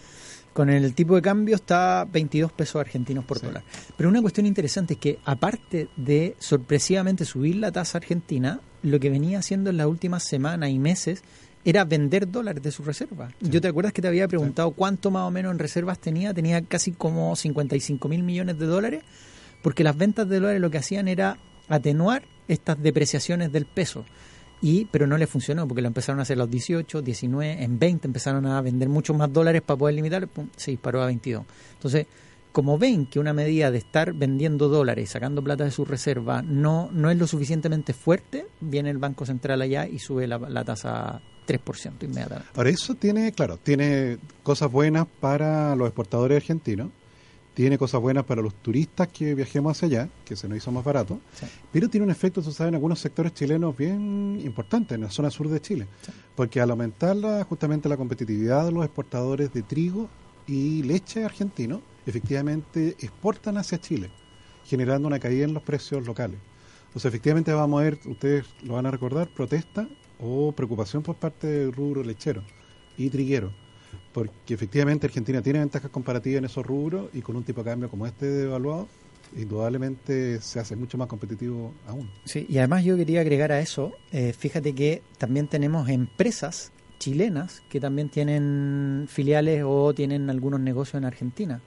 con 0.54 0.70
el 0.70 0.94
tipo 0.94 1.16
de 1.16 1.22
cambio 1.22 1.56
está 1.56 2.06
22 2.12 2.52
pesos 2.52 2.80
argentinos 2.80 3.26
por 3.26 3.42
dólar. 3.42 3.64
Pero 3.98 4.10
una 4.10 4.22
cuestión 4.22 4.46
interesante 4.46 4.94
es 4.94 5.00
que 5.00 5.20
aparte 5.26 5.90
de 5.98 6.36
sorpresivamente 6.40 7.26
subir 7.26 7.56
la 7.56 7.72
tasa 7.72 7.98
argentina, 7.98 8.60
lo 8.84 9.00
que 9.00 9.10
venía 9.10 9.40
haciendo 9.40 9.70
en 9.70 9.78
las 9.78 9.88
últimas 9.88 10.24
semanas 10.24 10.70
y 10.70 10.80
meses 10.80 11.24
era 11.66 11.86
vender 11.86 12.30
dólares 12.30 12.62
de 12.62 12.72
su 12.72 12.84
reserva. 12.84 13.30
¿Yo 13.40 13.62
te 13.62 13.68
acuerdas 13.68 13.94
que 13.94 14.02
te 14.02 14.08
había 14.08 14.28
preguntado 14.28 14.72
cuánto 14.72 15.12
más 15.12 15.24
o 15.24 15.32
menos 15.32 15.52
en 15.52 15.60
reservas 15.60 16.00
tenía? 16.00 16.34
Tenía 16.34 16.62
casi 16.62 16.92
como 16.92 17.36
55 17.36 18.08
mil 18.10 18.24
millones 18.24 18.60
de 18.60 18.66
dólares, 18.66 19.04
porque 19.62 19.84
las 19.84 19.98
ventas 19.98 20.28
de 20.28 20.40
dólares 20.40 20.62
lo 20.62 20.70
que 20.70 20.78
hacían 20.78 21.08
era 21.08 21.38
atenuar 21.70 22.24
estas 22.48 22.82
depreciaciones 22.82 23.52
del 23.52 23.66
peso. 23.66 24.06
Y, 24.64 24.86
pero 24.86 25.06
no 25.06 25.18
le 25.18 25.28
funcionó 25.28 25.68
porque 25.68 25.82
lo 25.82 25.90
empezaron 25.90 26.20
a 26.20 26.22
hacer 26.22 26.38
los 26.38 26.50
18, 26.50 27.02
19, 27.02 27.64
en 27.64 27.78
20 27.78 28.08
empezaron 28.08 28.46
a 28.46 28.62
vender 28.62 28.88
muchos 28.88 29.16
más 29.16 29.32
dólares 29.32 29.62
para 29.62 29.78
poder 29.78 29.96
limitar, 29.96 30.30
se 30.56 30.72
disparó 30.72 31.04
a 31.04 31.08
22. 31.08 31.44
Entonces, 31.74 32.08
como 32.54 32.78
ven 32.78 33.06
que 33.08 33.20
una 33.20 33.34
medida 33.34 33.72
de 33.72 33.80
estar 33.80 34.14
vendiendo 34.14 34.70
dólares, 34.70 35.10
sacando 35.10 35.44
plata 35.44 35.66
de 35.66 35.72
su 35.72 35.84
reserva, 35.84 36.42
no, 36.42 36.90
no 36.94 37.12
es 37.12 37.18
lo 37.18 37.28
suficientemente 37.28 37.92
fuerte, 37.92 38.46
viene 38.62 38.90
el 38.90 39.00
Banco 39.00 39.26
Central 39.26 39.62
allá 39.62 39.86
y 39.86 40.00
sube 40.00 40.28
la, 40.28 40.38
la 40.38 40.64
tasa 40.64 41.22
3% 41.46 42.04
inmediatamente. 42.04 42.52
Ahora, 42.56 42.70
eso 42.70 42.96
tiene, 42.96 43.34
claro, 43.34 43.58
tiene 43.58 44.18
cosas 44.44 44.72
buenas 44.72 45.08
para 45.20 45.76
los 45.76 45.88
exportadores 45.88 46.38
argentinos, 46.38 46.90
tiene 47.54 47.78
cosas 47.78 48.02
buenas 48.02 48.26
para 48.26 48.42
los 48.42 48.54
turistas 48.56 49.08
que 49.10 49.36
viajemos 49.36 49.78
hacia 49.78 49.88
allá, 49.88 50.10
que 50.26 50.36
se 50.36 50.48
nos 50.48 50.58
hizo 50.58 50.72
más 50.72 50.84
barato, 50.84 51.20
pero 51.72 51.90
tiene 51.90 52.06
un 52.06 52.12
efecto, 52.12 52.42
tú 52.42 52.52
sabes, 52.52 52.70
en 52.70 52.76
algunos 52.76 53.00
sectores 53.00 53.34
chilenos 53.34 53.78
bien 53.78 54.42
importante, 54.44 54.96
en 54.96 55.02
la 55.02 55.12
zona 55.12 55.30
sur 55.30 55.48
de 55.48 55.62
Chile, 55.62 55.88
porque 56.36 56.60
al 56.60 56.72
aumentar 56.72 57.16
justamente 57.48 57.90
la 57.90 57.98
competitividad 57.98 58.66
de 58.66 58.72
los 58.72 58.84
exportadores 58.84 59.54
de 59.54 59.62
trigo 59.62 60.10
y 60.48 60.84
leche 60.84 61.24
argentino, 61.24 61.82
efectivamente 62.06 62.96
exportan 63.00 63.58
hacia 63.58 63.80
Chile, 63.80 64.10
generando 64.66 65.08
una 65.08 65.20
caída 65.20 65.46
en 65.46 65.54
los 65.54 65.64
precios 65.64 66.06
locales. 66.06 66.40
Entonces, 66.88 67.06
efectivamente 67.06 67.54
vamos 67.54 67.80
a 67.80 67.84
ver, 67.84 68.00
ustedes 68.06 68.46
lo 68.64 68.74
van 68.74 68.86
a 68.86 68.92
recordar, 68.92 69.28
protesta 69.28 69.88
o 70.20 70.52
preocupación 70.52 71.04
por 71.04 71.16
parte 71.16 71.48
del 71.48 71.74
rubro 71.74 72.04
lechero 72.04 72.44
y 72.98 73.10
triguero 73.10 73.52
porque 74.12 74.54
efectivamente 74.54 75.08
Argentina 75.08 75.42
tiene 75.42 75.60
ventajas 75.60 75.92
comparativas 75.92 76.40
en 76.40 76.46
esos 76.46 76.66
rubros 76.66 77.10
y 77.14 77.22
con 77.22 77.36
un 77.36 77.44
tipo 77.44 77.64
de 77.64 77.72
cambio 77.72 77.90
como 77.90 78.06
este 78.06 78.26
devaluado, 78.26 78.88
indudablemente 79.36 80.40
se 80.42 80.60
hace 80.60 80.76
mucho 80.76 80.98
más 80.98 81.08
competitivo 81.08 81.74
aún. 81.88 82.10
Sí, 82.26 82.46
y 82.50 82.58
además 82.58 82.84
yo 82.84 82.96
quería 82.96 83.22
agregar 83.22 83.52
a 83.52 83.60
eso, 83.60 83.94
eh, 84.12 84.34
fíjate 84.34 84.74
que 84.74 85.02
también 85.18 85.48
tenemos 85.48 85.90
empresas 85.90 86.72
chilenas 87.00 87.62
que 87.70 87.80
también 87.80 88.10
tienen 88.10 89.08
filiales 89.10 89.64
o 89.66 89.94
tienen 89.94 90.30
algunos 90.30 90.60
negocios 90.60 90.96
en 90.96 91.06
Argentina. 91.06 91.62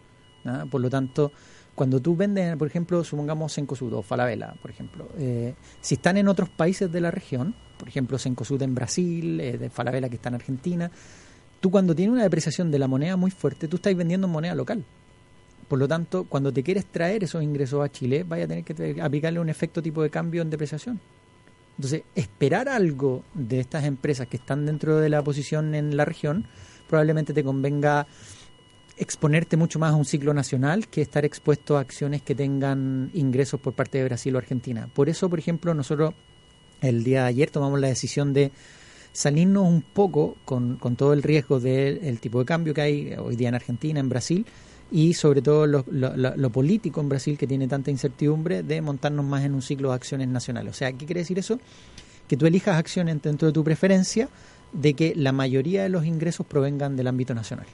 Por 0.71 0.81
lo 0.81 0.89
tanto, 0.89 1.33
cuando 1.75 2.01
tú 2.01 2.17
vendes, 2.17 2.57
por 2.57 2.69
ejemplo, 2.69 3.05
supongamos 3.05 3.53
Sencosud 3.53 3.93
o 3.93 4.03
Falabella, 4.03 4.55
por 4.63 4.71
ejemplo, 4.71 5.09
eh, 5.19 5.55
si 5.81 5.97
están 5.97 6.17
en 6.17 6.29
otros 6.29 6.49
países 6.49 6.91
de 6.91 7.01
la 7.01 7.11
región, 7.11 7.55
por 7.77 7.89
ejemplo, 7.89 8.17
Sencosud 8.17 8.63
en 8.63 8.75
Brasil, 8.75 9.41
eh, 9.41 9.59
de 9.59 9.69
Falabella 9.69 10.09
que 10.09 10.17
está 10.17 10.31
en 10.31 10.37
Argentina, 10.37 10.91
tú 11.61 11.71
cuando 11.71 11.95
tienes 11.95 12.13
una 12.13 12.23
depreciación 12.23 12.71
de 12.71 12.79
la 12.79 12.89
moneda 12.89 13.17
muy 13.17 13.31
fuerte, 13.31 13.69
tú 13.69 13.77
estás 13.77 13.95
vendiendo 13.95 14.27
en 14.27 14.33
moneda 14.33 14.55
local. 14.55 14.85
Por 15.69 15.79
lo 15.79 15.89
tanto, 15.89 16.25
cuando 16.25 16.53
te 16.53 16.63
quieres 16.63 16.87
traer 16.87 17.25
esos 17.25 17.43
ingresos 17.43 17.85
a 17.85 17.91
Chile, 17.91 18.25
vaya 18.27 18.45
a 18.45 18.49
tener 18.49 18.65
que 18.65 19.01
aplicarle 19.01 19.41
un 19.41 19.49
efecto 19.49 19.83
tipo 19.83 20.03
de 20.03 20.11
cambio 20.11 20.43
en 20.43 20.51
depreciación. 20.51 21.01
Entonces, 21.77 22.03
esperar 22.15 22.69
algo 22.69 23.25
de 23.35 23.61
estas 23.61 23.85
empresas 23.85 24.29
que 24.29 24.37
están 24.37 24.65
dentro 24.65 24.97
de 24.97 25.09
la 25.09 25.23
posición 25.23 25.75
en 25.75 25.97
la 25.97 26.05
región, 26.05 26.47
probablemente 26.89 27.35
te 27.35 27.45
convenga 27.45 28.07
exponerte 28.97 29.57
mucho 29.57 29.79
más 29.79 29.93
a 29.93 29.97
un 29.97 30.05
ciclo 30.05 30.33
nacional 30.33 30.89
que 30.89 31.03
estar 31.03 31.25
expuesto 31.25 31.77
a 31.77 31.81
acciones 31.81 32.23
que 32.23 32.35
tengan 32.35 33.11
ingresos 33.13 33.61
por 33.61 33.75
parte 33.75 33.99
de 33.99 34.05
Brasil 34.05 34.35
o 34.35 34.39
Argentina. 34.39 34.89
Por 34.95 35.09
eso, 35.09 35.29
por 35.29 35.39
ejemplo, 35.39 35.75
nosotros 35.75 36.15
el 36.81 37.05
día 37.05 37.23
de 37.23 37.29
ayer 37.29 37.51
tomamos 37.51 37.79
la 37.81 37.89
decisión 37.89 38.33
de 38.33 38.53
salirnos 39.17 39.67
un 39.67 39.81
poco 39.81 40.37
con, 40.45 40.77
con 40.77 40.95
todo 40.95 41.15
el 41.15 41.23
riesgo 41.23 41.59
del 41.59 42.21
tipo 42.21 42.39
de 42.39 42.45
cambio 42.45 42.75
que 42.75 42.83
hay 42.83 43.15
hoy 43.15 43.35
día 43.35 43.49
en 43.49 43.55
Argentina, 43.55 43.99
en 43.99 44.11
Brasil, 44.11 44.45
y 44.91 45.15
sobre 45.15 45.41
todo 45.41 45.67
lo, 45.67 45.85
lo, 45.87 46.51
político 46.51 47.01
en 47.01 47.09
Brasil 47.09 47.39
que 47.39 47.47
tiene 47.47 47.67
tanta 47.67 47.91
incertidumbre 47.91 48.63
de 48.63 48.83
montarnos 48.83 49.25
más 49.25 49.43
en 49.43 49.55
un 49.55 49.63
ciclo 49.63 49.89
de 49.89 49.95
acciones 49.95 50.29
nacionales. 50.29 50.71
O 50.71 50.77
sea, 50.77 50.93
¿qué 50.93 51.07
quiere 51.07 51.23
decir 51.23 51.39
eso? 51.39 51.59
Que 52.29 52.37
tú 52.37 52.45
elijas 52.45 52.77
acciones 52.77 53.23
dentro 53.23 53.49
de 53.49 53.55
tu 53.55 53.65
preferencia 53.65 54.29
de 54.73 54.93
que 54.93 55.15
la 55.17 55.33
mayoría 55.33 55.83
de 55.83 55.89
los 55.89 56.05
ingresos 56.05 56.45
provengan 56.47 56.95
del 56.95 57.07
ámbito 57.07 57.35
nacional, 57.35 57.67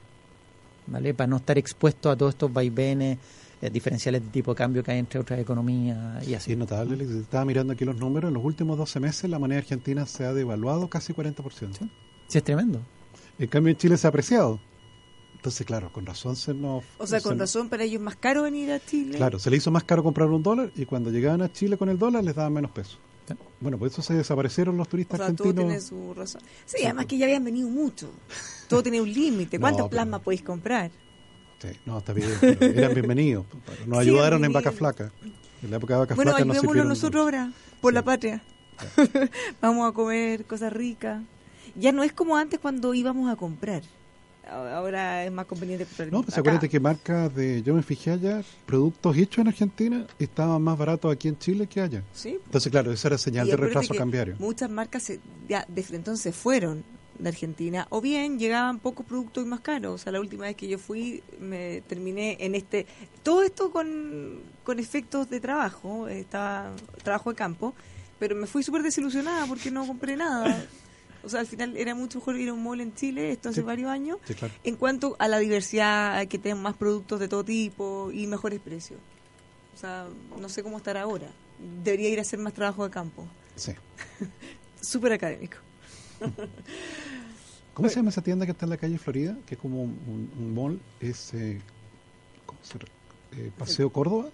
¿vale? 0.87 1.13
Para 1.13 1.27
no 1.27 1.39
estar 1.39 1.59
expuesto 1.59 2.09
a 2.09 2.17
todos 2.17 2.35
estos 2.35 2.53
vaivenes 2.53 3.19
eh, 3.63 3.71
diferenciales 3.71 4.23
de 4.23 4.29
tipo 4.29 4.53
de 4.53 4.59
cambio 4.59 4.83
que 4.83 4.91
hay 4.91 4.99
entre 4.99 5.21
otras 5.21 5.39
economías 5.39 6.27
y 6.27 6.35
así. 6.35 6.51
es 6.51 6.59
notable, 6.59 7.05
estaba 7.05 7.45
mirando 7.45 7.73
aquí 7.73 7.85
los 7.85 7.97
números, 7.97 8.29
en 8.29 8.35
los 8.35 8.45
últimos 8.45 8.77
12 8.77 8.99
meses 8.99 9.31
la 9.31 9.39
moneda 9.39 9.61
argentina 9.61 10.05
se 10.05 10.25
ha 10.25 10.35
devaluado 10.35 10.91
casi 10.91 11.13
40%. 11.13 11.79
Sí, 11.79 11.91
sí 12.27 12.39
es 12.39 12.45
tremendo. 12.45 12.81
En 13.39 13.47
cambio 13.47 13.71
en 13.71 13.77
Chile 13.77 13.97
se 13.97 14.09
ha 14.09 14.11
apreciado. 14.11 14.61
Entonces, 15.37 15.65
claro, 15.65 15.93
con 15.93 16.05
razón 16.05 16.35
se 16.35 16.55
nos... 16.55 16.83
O 16.99 17.07
sea, 17.07 17.21
con 17.21 17.39
razón 17.39 17.69
para 17.69 17.85
ellos 17.85 18.01
es 18.01 18.05
más 18.05 18.17
caro 18.17 18.43
venir 18.43 18.73
a 18.73 18.81
Chile. 18.81 19.17
Claro, 19.17 19.39
se 19.39 19.49
le 19.49 19.57
hizo 19.57 19.71
más 19.71 19.85
caro 19.85 20.03
comprar 20.03 20.29
un 20.29 20.43
dólar 20.43 20.73
y 20.75 20.85
cuando 20.85 21.11
llegaban 21.11 21.43
a 21.43 21.53
Chile 21.53 21.77
con 21.77 21.89
el 21.89 21.99
dólar 21.99 22.25
les 22.25 22.35
daban 22.35 22.53
menos 22.53 22.73
pesos. 22.73 22.99
Bueno, 23.61 23.79
por 23.79 23.87
eso 23.87 24.03
se 24.03 24.15
desaparecieron 24.15 24.77
los 24.77 24.89
turistas 24.89 25.15
o 25.15 25.17
sea, 25.19 25.27
argentinos. 25.27 25.55
Todo 25.55 25.67
tiene 25.67 25.81
su 25.81 26.15
razón. 26.15 26.43
Sí, 26.65 26.85
además 26.85 27.07
que 27.07 27.17
ya 27.17 27.27
habían 27.27 27.45
venido 27.45 27.69
mucho. 27.69 28.11
Todo 28.69 28.83
tiene 28.83 29.01
un 29.01 29.13
límite. 29.13 29.59
¿Cuántos 29.61 29.89
plasmas 29.89 30.21
podéis 30.21 30.43
comprar? 30.43 30.91
No, 31.87 31.99
está 31.99 32.13
bien. 32.13 32.29
Eran 32.61 32.95
bienvenidos. 32.95 33.47
Nos 33.87 33.99
ayudaron 33.99 34.45
en 34.45 34.53
Vaca 34.53 34.73
Flaca. 34.73 35.13
En 35.63 35.71
la 35.71 35.77
época 35.77 35.95
de 35.95 36.01
Vaca 36.01 36.15
bueno, 36.15 36.33
Flaca 36.33 36.45
nos 36.45 36.57
ayudémonos 36.57 36.87
nosotros 36.87 37.23
ahora, 37.23 37.53
por 37.81 37.95
la 37.95 38.03
patria. 38.03 38.43
Vamos 39.61 39.89
a 39.89 39.93
comer 39.93 40.45
cosas 40.45 40.73
ricas. 40.73 41.23
Ya 41.77 41.93
no 41.93 42.03
es 42.03 42.13
como 42.13 42.37
antes 42.37 42.59
cuando 42.59 42.95
íbamos 42.95 43.31
a 43.31 43.37
comprar. 43.37 43.83
Ahora 44.51 45.25
es 45.25 45.31
más 45.31 45.47
conveniente 45.47 45.85
comprar. 45.85 46.13
No, 46.13 46.23
pues 46.23 46.37
acuérdate 46.37 46.69
que 46.69 46.81
marcas 46.81 47.35
de. 47.35 47.63
Yo 47.63 47.75
me 47.75 47.83
fijé 47.83 48.11
allá, 48.11 48.43
productos 48.67 49.17
hechos 49.17 49.39
en 49.39 49.49
Argentina 49.49 50.07
estaban 50.19 50.61
más 50.61 50.77
baratos 50.77 51.13
aquí 51.13 51.29
en 51.29 51.39
Chile 51.39 51.67
que 51.69 51.81
allá. 51.81 52.03
Sí. 52.13 52.39
Entonces, 52.45 52.71
claro, 52.71 52.93
esa 52.93 53.09
era 53.09 53.19
señal 53.19 53.47
de 53.47 53.57
retraso 53.57 53.95
cambiario. 53.95 54.35
Muchas 54.39 54.69
marcas 54.69 55.13
ya 55.49 55.65
desde 55.69 55.97
entonces 55.97 56.35
fueron 56.35 56.85
de 57.23 57.29
Argentina, 57.29 57.87
o 57.91 58.01
bien 58.01 58.39
llegaban 58.39 58.79
pocos 58.79 59.07
productos 59.07 59.47
más 59.47 59.61
caros. 59.61 59.95
O 59.95 59.99
sea, 59.99 60.13
la 60.13 60.21
última 60.21 60.45
vez 60.45 60.57
que 60.57 60.69
yo 60.69 60.79
fui, 60.79 61.23
me 61.41 61.83
terminé 61.83 62.37
en 62.41 62.55
este. 62.55 62.87
Todo 63.23 63.43
esto 63.43 63.71
con, 63.71 64.41
con 64.65 64.79
efectos 64.79 65.31
de 65.31 65.41
trabajo, 65.41 66.09
estaba 66.09 66.73
trabajo 67.03 67.31
de 67.31 67.37
campo, 67.37 67.75
pero 68.19 68.35
me 68.35 68.47
fui 68.47 68.63
súper 68.63 68.83
desilusionada 68.83 69.47
porque 69.47 69.71
no 69.71 69.87
compré 69.87 70.17
nada. 70.17 70.67
O 71.25 71.29
sea, 71.29 71.41
al 71.41 71.47
final 71.47 71.77
era 71.77 71.95
mucho 71.95 72.19
mejor 72.19 72.37
ir 72.37 72.49
a 72.49 72.53
un 72.53 72.65
mall 72.65 72.81
en 72.81 72.95
Chile, 72.95 73.31
esto 73.31 73.51
hace 73.51 73.63
varios 73.63 73.89
años, 73.89 74.19
en 74.65 74.75
cuanto 74.75 75.15
a 75.21 75.29
la 75.29 75.39
diversidad, 75.39 76.27
que 76.27 76.37
tengan 76.39 76.61
más 76.61 76.75
productos 76.75 77.21
de 77.21 77.29
todo 77.29 77.45
tipo 77.45 78.11
y 78.13 78.27
mejores 78.27 78.59
precios. 78.59 78.99
O 79.73 79.79
sea, 79.79 80.07
no 80.41 80.49
sé 80.49 80.65
cómo 80.65 80.79
estar 80.79 80.97
ahora. 80.97 81.29
Debería 81.85 82.09
ir 82.09 82.19
a 82.19 82.23
hacer 82.23 82.41
más 82.41 82.53
trabajo 82.53 82.83
de 82.83 82.91
campo. 82.91 83.25
Sí. 83.55 83.73
Súper 84.81 85.13
académico. 85.13 85.59
¿Cómo 87.75 87.89
se 87.89 87.97
llama 87.97 88.11
esa 88.11 88.23
tienda 88.23 88.45
que 88.45 88.53
está 88.53 88.67
en 88.67 88.71
la 88.71 88.77
calle 88.77 88.99
Florida? 88.99 89.37
Que 89.47 89.55
es 89.55 89.61
como 89.61 89.83
un, 89.83 90.55
mall, 90.55 90.79
es 91.01 91.33
eh, 91.33 91.61
eh, 93.37 93.51
Paseo 93.57 93.91
Córdoba. 93.91 94.29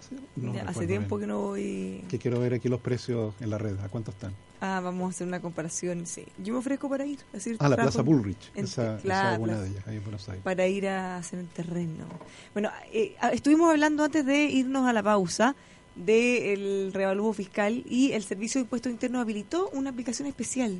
hace 0.65 0.87
tiempo 0.87 1.17
que 1.17 1.25
no 1.25 1.39
voy. 1.39 2.03
Que 2.09 2.19
quiero 2.19 2.39
ver 2.39 2.53
aquí 2.53 2.67
los 2.67 2.81
precios 2.81 3.33
en 3.39 3.49
la 3.49 3.57
red, 3.57 3.79
¿a 3.79 3.87
cuánto 3.87 4.11
están? 4.11 4.33
Ah, 4.59 4.81
vamos 4.83 5.07
a 5.07 5.09
hacer 5.11 5.25
una 5.25 5.39
comparación, 5.39 6.05
sí. 6.05 6.25
Yo 6.37 6.51
me 6.51 6.59
ofrezco 6.59 6.89
para 6.89 7.05
ir. 7.05 7.19
A 7.33 7.37
ah, 7.65 7.69
la 7.69 7.77
Plaza 7.77 8.01
Bullrich, 8.01 8.51
esa, 8.55 8.97
claro, 8.97 9.45
de 9.45 9.69
ellas, 9.69 9.87
ahí 9.87 9.95
en 9.95 10.03
Buenos 10.03 10.27
Aires. 10.27 10.43
Para 10.43 10.67
ir 10.67 10.87
a 10.87 11.17
hacer 11.17 11.39
el 11.39 11.47
terreno. 11.47 12.05
Bueno, 12.53 12.69
eh, 12.91 13.15
estuvimos 13.31 13.69
hablando 13.69 14.03
antes 14.03 14.25
de 14.25 14.45
irnos 14.45 14.85
a 14.85 14.91
la 14.91 15.01
pausa 15.01 15.55
del 15.95 16.91
revalúo 16.93 17.31
fiscal 17.31 17.83
y 17.89 18.11
el 18.11 18.23
Servicio 18.23 18.59
de 18.59 18.63
Impuestos 18.63 18.91
Internos 18.91 19.21
habilitó 19.21 19.69
una 19.69 19.91
aplicación 19.91 20.27
especial 20.27 20.77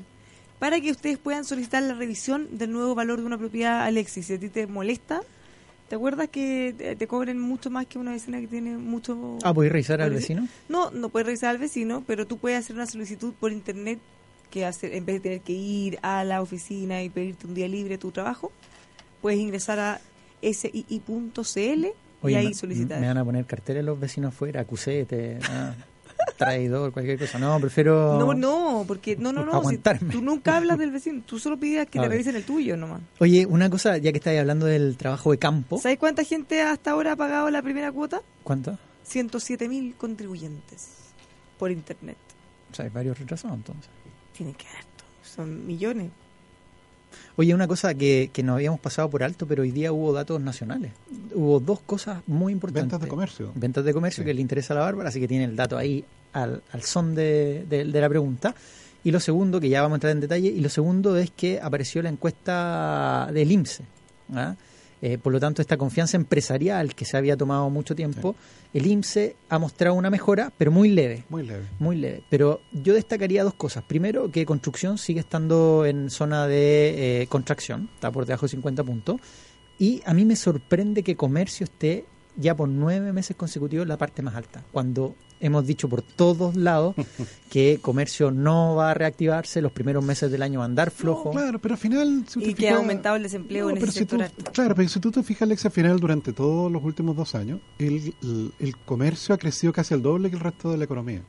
para 0.60 0.80
que 0.82 0.92
ustedes 0.92 1.18
puedan 1.18 1.46
solicitar 1.46 1.82
la 1.84 1.94
revisión 1.94 2.48
del 2.58 2.72
nuevo 2.72 2.94
valor 2.94 3.20
de 3.20 3.26
una 3.26 3.38
propiedad, 3.38 3.84
Alexis. 3.84 4.28
Si 4.28 4.34
a 4.34 4.40
ti 4.40 4.50
te 4.50 4.68
molesta, 4.68 5.22
¿te 5.88 5.96
acuerdas 5.96 6.28
que 6.30 6.96
te, 6.98 7.08
cobren 7.08 7.40
mucho 7.40 7.70
más 7.70 7.86
que 7.86 7.98
una 7.98 8.12
vecina 8.12 8.40
que 8.40 8.48
tiene 8.48 8.78
mucho... 8.78 9.38
Ah, 9.44 9.54
¿puedes 9.54 9.72
revisar 9.72 10.02
al 10.02 10.12
vecino? 10.12 10.48
No, 10.68 10.92
no 10.92 11.10
puedes 11.10 11.26
revisar 11.26 11.52
al 11.52 11.58
vecino, 11.58 12.04
pero 12.06 12.28
tú 12.28 12.38
puedes 12.38 12.60
hacer 12.60 12.76
una 12.76 12.86
solicitud 12.86 13.34
por 13.40 13.52
internet 13.52 14.00
que 14.52 14.66
hacer, 14.66 14.94
en 14.94 15.06
vez 15.06 15.16
de 15.16 15.20
tener 15.22 15.42
que 15.42 15.54
ir 15.54 16.00
a 16.02 16.24
la 16.24 16.42
oficina 16.42 17.02
y 17.04 17.10
pedirte 17.10 17.48
un 17.48 17.54
día 17.54 17.68
libre 17.68 17.98
tu 17.98 18.12
trabajo, 18.12 18.52
puedes 19.22 19.40
ingresar 19.40 19.80
a 19.80 20.02
sii.cl 20.42 21.86
y 22.24 22.34
ahí 22.34 22.54
solicitar. 22.54 23.00
Me 23.00 23.08
van 23.08 23.18
a 23.18 23.24
poner 23.24 23.46
carteles 23.46 23.86
los 23.86 24.00
vecinos 24.00 24.34
afuera, 24.34 24.62
acusete, 24.62 25.40
ah, 25.44 25.74
traidor, 26.40 26.92
cualquier 26.94 27.20
cosa. 27.20 27.38
No, 27.38 27.60
prefiero. 27.60 28.18
No, 28.18 28.34
no, 28.34 28.86
porque 28.88 29.18
no, 29.18 29.34
no, 29.34 29.46
no. 29.46 29.62
tú 30.12 30.22
nunca 30.22 30.56
hablas 30.58 30.78
del 30.78 30.92
vecino, 30.92 31.22
tú 31.26 31.38
solo 31.38 31.60
pides 31.60 31.88
que 31.90 32.00
te 32.00 32.08
revisen 32.08 32.36
el 32.36 32.46
tuyo 32.46 32.78
nomás. 32.78 33.02
Oye, 33.20 33.46
una 33.46 33.70
cosa, 33.70 33.98
ya 33.98 34.12
que 34.12 34.18
estáis 34.18 34.40
hablando 34.40 34.66
del 34.66 34.96
trabajo 34.98 35.32
de 35.32 35.38
campo. 35.38 35.80
¿Sabes 35.80 36.00
cuánta 36.00 36.24
gente 36.24 36.62
hasta 36.62 36.92
ahora 36.92 37.12
ha 37.12 37.16
pagado 37.16 37.50
la 37.50 37.62
primera 37.62 37.92
cuota? 37.92 38.22
¿Cuánto? 38.44 38.78
107 39.04 39.68
mil 39.68 39.96
contribuyentes 39.96 40.88
por 41.58 41.72
internet. 41.72 42.18
O 42.72 42.76
sea, 42.76 42.86
hay 42.86 42.92
varios 42.92 43.20
retrasados 43.20 43.58
entonces. 43.58 43.90
Tienen 44.34 44.56
que 44.56 44.66
haber, 44.68 44.86
son 45.24 45.68
millones. 45.68 46.10
Oye, 47.36 47.54
una 47.54 47.68
cosa 47.68 47.94
que, 47.96 48.30
que 48.32 48.44
nos 48.44 48.56
habíamos 48.56 48.80
pasado 48.80 49.10
por 49.10 49.24
alto, 49.24 49.46
pero 49.46 49.64
hoy 49.64 49.72
día 49.72 49.92
hubo 49.92 50.14
datos 50.14 50.40
nacionales. 50.40 50.94
Hubo 51.34 51.60
dos 51.60 51.82
cosas 51.82 52.22
muy 52.28 52.54
importantes. 52.54 52.92
Ventas 52.92 53.02
de 53.02 53.08
comercio. 53.08 53.52
Ventas 53.56 53.84
de 53.84 53.94
comercio 53.94 54.24
que 54.24 54.34
le 54.34 54.42
interesa 54.42 54.74
a 54.74 54.78
la 54.78 54.84
Bárbara, 54.84 55.10
así 55.10 55.20
que 55.20 55.28
tiene 55.28 55.46
el 55.46 55.56
dato 55.56 55.78
ahí 55.78 56.06
al, 56.34 56.62
al 56.72 56.82
son 56.84 57.16
de, 57.16 57.66
de, 57.68 57.86
la 57.86 58.10
pregunta. 58.10 58.56
Y 59.04 59.12
lo 59.12 59.20
segundo, 59.20 59.60
que 59.60 59.70
ya 59.70 59.82
vamos 59.82 59.96
a 59.96 59.98
entrar 59.98 60.12
en 60.12 60.20
detalle, 60.20 60.50
y 60.50 60.60
lo 60.60 60.70
segundo 60.70 61.16
es 61.18 61.32
que 61.32 61.60
apareció 61.62 62.02
la 62.02 62.10
encuesta 62.10 63.30
del 63.32 63.52
IMSE. 63.52 63.84
¿ah? 64.34 64.56
Eh, 65.02 65.18
por 65.18 65.32
lo 65.32 65.40
tanto, 65.40 65.62
esta 65.62 65.78
confianza 65.78 66.18
empresarial 66.18 66.94
que 66.94 67.06
se 67.06 67.16
había 67.16 67.38
tomado 67.38 67.70
mucho 67.70 67.96
tiempo, 67.96 68.36
el 68.74 68.86
IMSE 68.86 69.36
ha 69.48 69.58
mostrado 69.58 69.96
una 69.96 70.10
mejora, 70.10 70.52
pero 70.58 70.72
muy 70.72 70.90
leve. 70.90 71.24
Muy 71.30 71.44
leve. 71.44 71.66
Muy 71.80 71.96
leve. 71.96 72.24
Pero 72.30 72.62
yo 72.74 72.94
destacaría 72.94 73.44
dos 73.44 73.54
cosas. 73.54 73.84
Primero, 73.84 74.30
que 74.30 74.46
construcción 74.46 74.98
sigue 74.98 75.22
estando 75.22 75.86
en 75.86 76.10
zona 76.10 76.48
de 76.48 77.22
eh, 77.22 77.28
contracción, 77.28 77.90
está 77.96 78.12
por 78.12 78.26
debajo 78.26 78.46
de 78.46 78.50
50 78.50 78.84
puntos. 78.84 79.22
Y 79.78 80.02
a 80.06 80.14
mí 80.14 80.26
me 80.26 80.36
sorprende 80.36 81.04
que 81.04 81.16
comercio 81.16 81.64
esté 81.64 82.06
ya 82.36 82.56
por 82.56 82.70
nueve 82.70 83.14
meses 83.14 83.36
consecutivos 83.36 83.88
la 83.88 83.98
parte 83.98 84.22
más 84.22 84.36
alta, 84.36 84.64
cuando 84.72 85.16
hemos 85.40 85.66
dicho 85.66 85.88
por 85.88 86.02
todos 86.02 86.56
lados 86.56 86.96
que 87.50 87.80
comercio 87.82 88.32
no 88.32 88.76
va 88.76 88.92
a 88.92 88.94
reactivarse, 88.94 89.62
los 89.62 89.72
primeros 89.72 90.04
meses 90.04 90.32
del 90.32 90.42
año 90.42 90.60
van 90.60 90.72
a 90.72 90.72
andar 90.72 90.92
flojo. 90.92 91.32
claro, 91.32 91.60
pero 91.60 91.76
al 91.76 91.80
final... 91.80 92.26
y 92.36 92.54
que 92.54 92.70
ha 92.70 92.78
aumentado 92.78 93.16
el 93.16 93.24
desempleo 93.24 93.70
en 93.70 93.78
ese 93.78 93.92
sector. 93.92 94.30
claro, 94.54 94.76
pero 94.76 94.90
si 94.90 95.00
tú 95.00 95.12
te 95.12 95.24
fijas, 95.24 95.44
Alex, 95.44 95.66
al 95.66 95.72
final 95.72 96.00
durante 96.00 96.34
todos 96.34 96.72
los 96.72 96.84
últimos 96.84 97.16
dos 97.16 97.36
años, 97.36 97.60
el, 97.78 98.14
comercio 98.86 99.36
ha 99.36 99.38
crecido 99.38 99.74
casi 99.74 99.94
el 99.94 100.02
doble 100.02 100.30
que 100.30 100.36
el 100.36 100.42
resto 100.42 100.72
de 100.72 100.78
la 100.78 100.86
economía. 100.86 101.22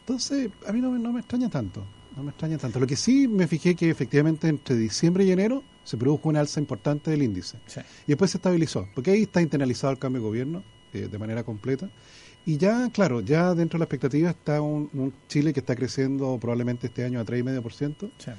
Entonces, 0.00 0.50
a 0.66 0.72
mí 0.72 0.80
no, 0.80 0.90
no 0.98 1.12
me 1.12 1.20
extraña 1.20 1.48
tanto, 1.48 1.86
no 2.16 2.22
me 2.22 2.30
extraña 2.30 2.58
tanto. 2.58 2.78
Lo 2.78 2.86
que 2.86 2.96
sí 2.96 3.26
me 3.26 3.46
fijé 3.46 3.74
que 3.74 3.90
efectivamente 3.90 4.48
entre 4.48 4.76
diciembre 4.76 5.24
y 5.24 5.32
enero 5.32 5.62
se 5.84 5.96
produjo 5.96 6.28
una 6.28 6.40
alza 6.40 6.60
importante 6.60 7.10
del 7.10 7.22
índice. 7.22 7.58
Y 8.06 8.08
después 8.08 8.30
se 8.30 8.38
estabilizó, 8.38 8.88
porque 8.94 9.12
ahí 9.12 9.22
está 9.22 9.40
internalizado 9.40 9.92
el 9.92 9.98
cambio 9.98 10.22
de 10.22 10.28
gobierno 10.28 10.64
eh, 10.92 11.08
de 11.10 11.18
manera 11.18 11.44
completa. 11.44 11.88
Y 12.46 12.58
ya, 12.58 12.90
claro, 12.90 13.20
ya 13.20 13.54
dentro 13.54 13.78
de 13.78 13.80
la 13.80 13.84
expectativa 13.84 14.30
está 14.30 14.60
un, 14.60 15.14
Chile 15.28 15.52
que 15.52 15.60
está 15.60 15.74
creciendo 15.74 16.38
probablemente 16.38 16.88
este 16.88 17.04
año 17.04 17.20
a 17.20 17.24
3,5%. 17.24 18.10
Sí. 18.18 18.30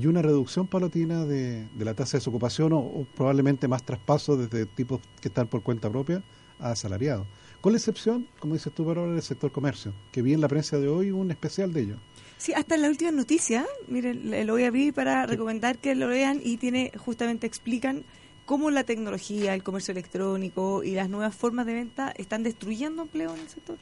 Y 0.00 0.06
una 0.06 0.22
reducción 0.22 0.66
palatina 0.66 1.26
de, 1.26 1.68
la 1.78 1.92
tasa 1.92 2.12
de 2.12 2.20
desocupación 2.20 2.72
o, 2.72 3.06
probablemente 3.14 3.68
más 3.68 3.82
traspaso 3.82 4.38
desde 4.38 4.64
tipos 4.64 5.00
que 5.20 5.28
están 5.28 5.48
por 5.48 5.62
cuenta 5.62 5.90
propia 5.90 6.22
a 6.58 6.70
asalariados. 6.70 7.26
Con 7.60 7.72
la 7.72 7.78
excepción, 7.78 8.26
como 8.40 8.54
dices 8.54 8.72
tú, 8.72 8.88
ahora 8.88 9.06
del 9.06 9.22
sector 9.22 9.52
comercio, 9.52 9.92
que 10.10 10.22
vi 10.22 10.32
en 10.32 10.40
la 10.40 10.48
prensa 10.48 10.78
de 10.78 10.88
hoy 10.88 11.10
un 11.10 11.30
especial 11.30 11.72
de 11.72 11.80
ello. 11.82 11.96
Sí, 12.42 12.52
hasta 12.54 12.74
en 12.74 12.82
la 12.82 12.88
última 12.88 13.12
noticia, 13.12 13.64
miren, 13.86 14.48
lo 14.48 14.54
voy 14.54 14.64
a 14.64 14.66
abrir 14.66 14.92
para 14.92 15.26
recomendar 15.26 15.78
que 15.78 15.94
lo 15.94 16.08
vean 16.08 16.40
y 16.42 16.56
tiene, 16.56 16.90
justamente 16.96 17.46
explican 17.46 18.02
cómo 18.46 18.72
la 18.72 18.82
tecnología, 18.82 19.54
el 19.54 19.62
comercio 19.62 19.92
electrónico 19.92 20.82
y 20.82 20.96
las 20.96 21.08
nuevas 21.08 21.36
formas 21.36 21.66
de 21.66 21.74
venta 21.74 22.12
están 22.16 22.42
destruyendo 22.42 23.02
empleo 23.02 23.32
en 23.32 23.42
el 23.42 23.48
sector. 23.48 23.78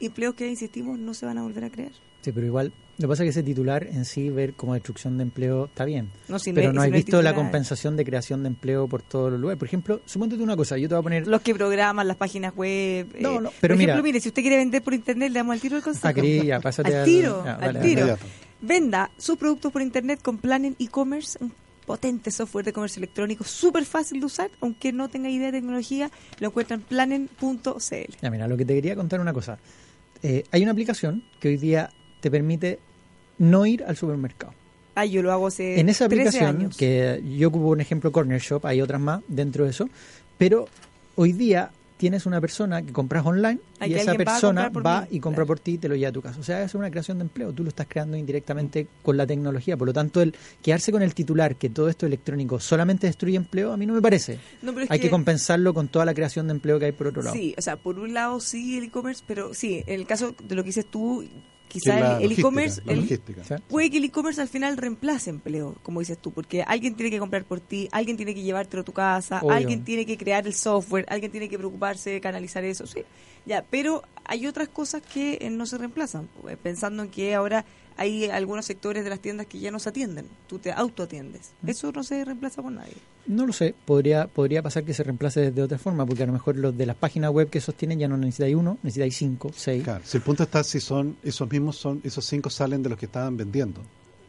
Empleos 0.00 0.34
que, 0.34 0.48
insistimos, 0.48 0.98
no 0.98 1.14
se 1.14 1.26
van 1.26 1.38
a 1.38 1.44
volver 1.44 1.62
a 1.62 1.70
crear. 1.70 1.92
Sí, 2.22 2.32
pero 2.32 2.44
igual, 2.44 2.72
lo 3.02 3.08
que 3.08 3.12
pasa 3.12 3.22
es 3.24 3.26
que 3.26 3.40
ese 3.40 3.42
titular 3.42 3.86
en 3.86 4.04
sí, 4.04 4.30
ver 4.30 4.54
como 4.54 4.74
destrucción 4.74 5.16
de 5.16 5.24
empleo, 5.24 5.66
está 5.66 5.84
bien. 5.84 6.10
pero 6.54 6.72
no, 6.72 6.80
hay 6.80 6.90
visto 6.90 7.20
la 7.20 7.34
compensación 7.34 7.96
de 7.96 8.04
creación 8.04 8.42
de 8.42 8.48
empleo 8.48 8.86
por 8.86 9.02
todos 9.02 9.30
los 9.30 9.40
lugares. 9.40 9.58
Por 9.58 9.68
ejemplo, 9.68 10.00
suponte 10.06 10.36
una 10.36 10.56
cosa, 10.56 10.78
yo 10.78 10.88
te 10.88 10.94
voy 10.94 11.00
a 11.00 11.02
poner... 11.02 11.26
Los 11.26 11.42
que 11.42 11.54
programan 11.54 12.06
las 12.06 12.16
páginas 12.16 12.54
web. 12.54 13.08
No, 13.20 13.40
no, 13.40 13.50
pero 13.60 13.72
por 13.72 13.78
mira... 13.78 13.92
ejemplo, 13.94 14.02
mire, 14.04 14.20
si 14.20 14.28
usted 14.28 14.42
quiere 14.42 14.56
vender 14.56 14.82
por 14.82 14.94
internet, 14.94 15.30
le 15.30 15.38
damos 15.38 15.54
al 15.54 15.60
tiro 15.60 15.74
del 15.76 15.84
consejo. 15.84 16.08
Ah, 16.08 16.14
quería, 16.14 16.60
pásate 16.60 16.96
al 16.96 17.04
tiro, 17.04 17.44
al 17.44 17.80
tiro. 17.80 18.16
Venda 18.60 19.10
sus 19.18 19.36
productos 19.36 19.72
por 19.72 19.82
internet 19.82 20.20
con 20.22 20.38
Planen 20.38 20.76
e-commerce, 20.78 21.36
un 21.40 21.52
potente 21.84 22.30
software 22.30 22.64
de 22.64 22.72
comercio 22.72 23.00
electrónico, 23.00 23.42
súper 23.44 23.84
fácil 23.84 24.20
de 24.20 24.26
usar, 24.26 24.50
aunque 24.60 24.92
no 24.92 25.08
tenga 25.08 25.28
idea 25.28 25.46
de 25.46 25.58
tecnología, 25.58 26.10
lo 26.38 26.48
encuentran 26.48 26.80
en 26.80 26.86
planen.cl. 26.86 28.14
Ya, 28.22 28.30
mira, 28.30 28.46
lo 28.46 28.56
que 28.56 28.64
te 28.64 28.74
quería 28.74 28.94
contar 28.94 29.20
una 29.20 29.32
cosa. 29.32 29.58
Eh, 30.22 30.44
hay 30.52 30.62
una 30.62 30.70
aplicación 30.70 31.24
que 31.40 31.48
hoy 31.48 31.56
día 31.56 31.90
te 32.20 32.30
permite 32.30 32.78
no 33.42 33.66
ir 33.66 33.82
al 33.84 33.96
supermercado. 33.96 34.54
Ah, 34.94 35.04
yo 35.04 35.22
lo 35.22 35.32
hago 35.32 35.48
hace 35.48 35.80
En 35.80 35.88
esa 35.88 36.04
aplicación, 36.04 36.70
que 36.76 37.22
yo 37.36 37.48
ocupo 37.48 37.68
un 37.68 37.80
ejemplo 37.80 38.12
Corner 38.12 38.40
Shop, 38.40 38.64
hay 38.66 38.80
otras 38.80 39.00
más 39.00 39.22
dentro 39.26 39.64
de 39.64 39.70
eso, 39.70 39.88
pero 40.38 40.68
hoy 41.16 41.32
día 41.32 41.70
tienes 41.96 42.26
una 42.26 42.40
persona 42.40 42.82
que 42.82 42.92
compras 42.92 43.24
online 43.24 43.58
y 43.84 43.94
esa 43.94 44.14
persona 44.14 44.68
va, 44.68 45.06
y 45.10 45.18
compra 45.18 45.44
por 45.44 45.58
ti 45.58 45.72
y 45.72 45.78
te 45.78 45.88
lo 45.88 45.96
lleva 45.96 46.10
a 46.10 46.12
tu 46.12 46.20
casa. 46.20 46.38
O 46.40 46.42
sea, 46.42 46.62
es 46.62 46.74
una 46.74 46.90
creación 46.90 47.18
de 47.18 47.22
empleo. 47.22 47.52
Tú 47.52 47.62
lo 47.62 47.68
estás 47.68 47.86
creando 47.88 48.16
indirectamente 48.16 48.88
con 49.02 49.16
la 49.16 49.26
tecnología. 49.26 49.76
Por 49.76 49.86
lo 49.86 49.92
tanto, 49.92 50.20
el 50.20 50.34
quedarse 50.62 50.90
con 50.90 51.02
el 51.02 51.14
titular 51.14 51.54
que 51.56 51.70
todo 51.70 51.88
esto 51.88 52.06
electrónico 52.06 52.58
solamente 52.58 53.06
destruye 53.06 53.36
empleo, 53.36 53.72
a 53.72 53.76
mí 53.76 53.86
no 53.86 53.94
me 53.94 54.02
parece. 54.02 54.38
hay 54.88 54.98
que, 54.98 55.10
compensarlo 55.10 55.74
con 55.74 55.88
toda 55.88 56.04
la 56.04 56.12
creación 56.12 56.48
de 56.48 56.54
empleo 56.54 56.78
que 56.78 56.86
hay 56.86 56.92
por 56.92 57.06
otro 57.08 57.22
lado. 57.22 57.36
Sí, 57.36 57.54
o 57.56 57.62
sea, 57.62 57.76
por 57.76 57.98
un 57.98 58.14
lado 58.14 58.40
sí 58.40 58.78
el 58.78 58.84
e-commerce, 58.84 59.22
pero 59.26 59.54
sí, 59.54 59.84
en 59.86 60.00
el 60.00 60.06
caso 60.06 60.34
de 60.42 60.54
lo 60.56 60.62
que 60.62 60.70
dices 60.70 60.86
tú, 60.86 61.24
quizá 61.72 62.20
el 62.20 62.32
e-commerce, 62.32 62.82
puede 63.68 63.90
que 63.90 63.96
el 63.96 64.04
e-commerce 64.04 64.40
al 64.40 64.48
final 64.48 64.76
reemplace 64.76 65.30
empleo, 65.30 65.74
como 65.82 66.00
dices 66.00 66.18
tú, 66.18 66.30
porque 66.30 66.62
alguien 66.62 66.94
tiene 66.94 67.10
que 67.10 67.18
comprar 67.18 67.44
por 67.44 67.60
ti, 67.60 67.88
alguien 67.92 68.18
tiene 68.18 68.34
que 68.34 68.42
llevártelo 68.42 68.82
a 68.82 68.84
tu 68.84 68.92
casa, 68.92 69.40
alguien 69.48 69.82
tiene 69.82 70.04
que 70.04 70.18
crear 70.18 70.46
el 70.46 70.52
software, 70.52 71.06
alguien 71.08 71.32
tiene 71.32 71.48
que 71.48 71.56
preocuparse 71.56 72.10
de 72.10 72.20
canalizar 72.20 72.62
eso, 72.64 72.86
sí, 72.86 73.00
ya, 73.46 73.64
pero 73.70 74.02
hay 74.24 74.46
otras 74.46 74.68
cosas 74.68 75.02
que 75.02 75.38
eh, 75.40 75.48
no 75.48 75.64
se 75.64 75.78
reemplazan, 75.78 76.28
pues, 76.42 76.58
pensando 76.58 77.02
en 77.04 77.08
que 77.08 77.34
ahora 77.34 77.64
hay 77.96 78.26
algunos 78.26 78.66
sectores 78.66 79.04
de 79.04 79.10
las 79.10 79.20
tiendas 79.20 79.46
que 79.46 79.58
ya 79.58 79.70
no 79.70 79.78
se 79.78 79.88
atienden, 79.88 80.26
tú 80.48 80.58
te 80.58 80.72
autoatiendes, 80.72 81.52
mm. 81.62 81.68
eso 81.68 81.92
no 81.92 82.02
se 82.02 82.24
reemplaza 82.24 82.62
por 82.62 82.72
nadie. 82.72 82.94
No 83.26 83.46
lo 83.46 83.52
sé, 83.52 83.74
podría 83.84 84.26
podría 84.26 84.62
pasar 84.62 84.84
que 84.84 84.94
se 84.94 85.02
reemplace 85.04 85.50
de 85.52 85.62
otra 85.62 85.78
forma, 85.78 86.04
porque 86.04 86.24
a 86.24 86.26
lo 86.26 86.32
mejor 86.32 86.56
los 86.56 86.76
de 86.76 86.86
las 86.86 86.96
páginas 86.96 87.30
web 87.30 87.48
que 87.50 87.60
sostienen 87.60 87.98
ya 87.98 88.08
no 88.08 88.16
necesitáis 88.16 88.56
uno, 88.56 88.78
necesitáis 88.82 89.16
cinco, 89.16 89.50
seis. 89.54 89.84
Claro, 89.84 90.02
si 90.04 90.16
el 90.16 90.22
punto 90.22 90.42
está 90.42 90.64
si 90.64 90.80
son 90.80 91.16
esos 91.22 91.50
mismos 91.50 91.76
son 91.76 92.00
esos 92.04 92.24
cinco 92.24 92.50
salen 92.50 92.82
de 92.82 92.88
los 92.88 92.98
que 92.98 93.06
estaban 93.06 93.36
vendiendo 93.36 93.80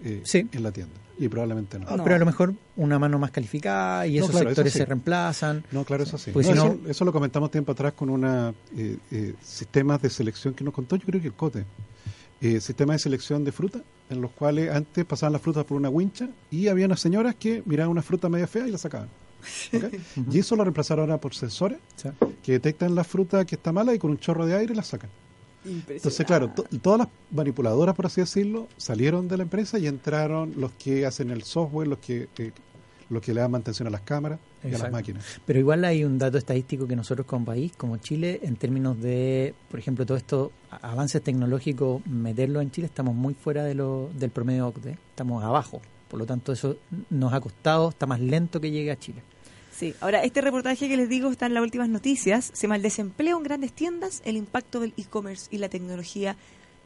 eh, 0.04 0.22
en 0.34 0.64
la 0.64 0.72
tienda 0.72 0.96
y 1.18 1.28
probablemente 1.30 1.80
no. 1.80 1.88
Pero 2.04 2.16
a 2.16 2.20
lo 2.20 2.26
mejor 2.26 2.54
una 2.76 3.00
mano 3.00 3.20
más 3.20 3.32
calificada 3.32 4.06
y 4.08 4.18
esos 4.18 4.36
sectores 4.36 4.74
se 4.74 4.86
reemplazan. 4.86 5.64
No, 5.72 5.86
claro, 5.86 6.04
eso 6.04 6.18
sí. 6.18 6.32
Pues 6.32 6.48
eso, 6.50 6.78
eso, 6.88 7.06
lo 7.06 7.14
comentamos 7.14 7.52
tiempo 7.52 7.72
atrás 7.72 7.94
con 7.94 8.10
una 8.10 8.54
eh, 8.76 8.98
eh, 9.12 9.34
sistemas 9.42 10.02
de 10.02 10.10
selección 10.10 10.54
que 10.54 10.64
nos 10.64 10.74
contó, 10.74 10.96
yo 10.96 11.06
creo 11.06 11.22
que 11.22 11.28
el 11.28 11.34
COTE. 11.34 11.66
Eh, 12.44 12.60
sistemas 12.60 12.96
de 12.96 13.00
selección 13.00 13.46
de 13.46 13.54
fruta, 13.54 13.80
en 14.10 14.20
los 14.20 14.32
cuales 14.32 14.70
antes 14.70 15.06
pasaban 15.06 15.32
las 15.32 15.42
frutas 15.42 15.64
por 15.64 15.78
una 15.78 15.88
wincha 15.88 16.28
y 16.52 16.68
había 16.68 16.88
unas 16.88 17.00
señoras 17.00 17.36
que 17.36 17.64
miraban 17.66 17.90
una 17.90 18.02
fruta 18.02 18.28
media 18.28 18.48
fea 18.48 18.68
y 18.68 18.72
la 18.72 18.78
sacaban. 18.78 19.08
y 20.30 20.40
eso 20.40 20.58
lo 20.58 20.66
reemplazaron 20.66 21.10
ahora 21.10 21.22
por 21.22 21.34
sensores 21.34 21.80
que 22.44 22.52
detectan 22.52 22.96
la 22.96 23.06
fruta 23.06 23.46
que 23.46 23.56
está 23.56 23.72
mala 23.72 23.96
y 23.96 23.98
con 23.98 24.12
un 24.12 24.18
chorro 24.18 24.46
de 24.46 24.58
aire 24.58 24.76
la 24.76 24.84
sacan. 24.84 25.10
Entonces, 25.64 26.26
claro, 26.26 26.52
todas 26.82 27.00
las 27.00 27.08
manipuladoras, 27.32 27.96
por 27.96 28.08
así 28.08 28.20
decirlo, 28.20 28.68
salieron 28.76 29.30
de 29.30 29.38
la 29.38 29.44
empresa 29.44 29.80
y 29.80 29.88
entraron 29.88 30.52
los 30.58 30.74
que 30.74 31.06
hacen 31.06 31.32
el 31.32 31.44
software, 31.44 31.88
los 31.88 32.00
que 32.00 32.28
eh, 32.40 32.52
los 33.10 33.22
que 33.22 33.34
le 33.34 33.42
dan 33.42 33.52
mantención 33.52 33.88
a 33.88 33.92
las 33.92 34.02
cámaras 34.02 34.40
y 34.64 34.74
a 34.74 34.78
las 34.78 34.92
máquinas. 34.92 35.24
Pero 35.46 35.60
igual 35.60 35.86
hay 35.86 36.04
un 36.04 36.18
dato 36.18 36.38
estadístico 36.38 36.88
que 36.88 36.96
nosotros 36.96 37.26
como 37.28 37.46
país, 37.46 37.74
como 37.78 37.98
Chile, 37.98 38.40
en 38.44 38.56
términos 38.56 39.00
de, 39.02 39.54
por 39.70 39.80
ejemplo, 39.80 40.06
todo 40.06 40.18
esto, 40.18 40.52
avances 40.70 41.22
tecnológicos, 41.22 42.06
meterlo 42.08 42.62
en 42.62 42.72
Chile, 42.72 42.88
estamos 42.88 43.16
muy 43.16 43.34
fuera 43.34 43.64
de 43.64 43.76
lo, 43.76 44.10
del 44.14 44.32
promedio 44.32 44.68
OCDE, 44.68 44.98
estamos 45.10 45.44
abajo. 45.44 45.82
Por 46.08 46.20
lo 46.20 46.26
tanto, 46.26 46.54
eso 46.54 46.78
nos 47.10 47.34
ha 47.34 47.42
costado, 47.42 47.90
está 47.90 48.06
más 48.06 48.20
lento 48.20 48.62
que 48.62 48.70
llegue 48.70 48.92
a 48.92 48.98
Chile. 48.98 49.24
Sí, 49.72 49.96
ahora 50.02 50.24
este 50.24 50.40
reportaje 50.42 50.88
que 50.88 50.96
les 50.96 51.10
digo 51.10 51.32
está 51.32 51.48
en 51.48 51.56
las 51.56 51.64
últimas 51.64 51.90
noticias. 51.90 52.52
Se 52.54 52.64
llama 52.64 52.76
El 52.76 52.84
desempleo 52.84 53.38
en 53.38 53.44
grandes 53.44 53.74
tiendas, 53.74 54.22
el 54.24 54.38
impacto 54.38 54.80
del 54.80 54.94
e-commerce 54.98 55.48
y 55.50 55.58
la 55.58 55.70
tecnología. 55.70 56.36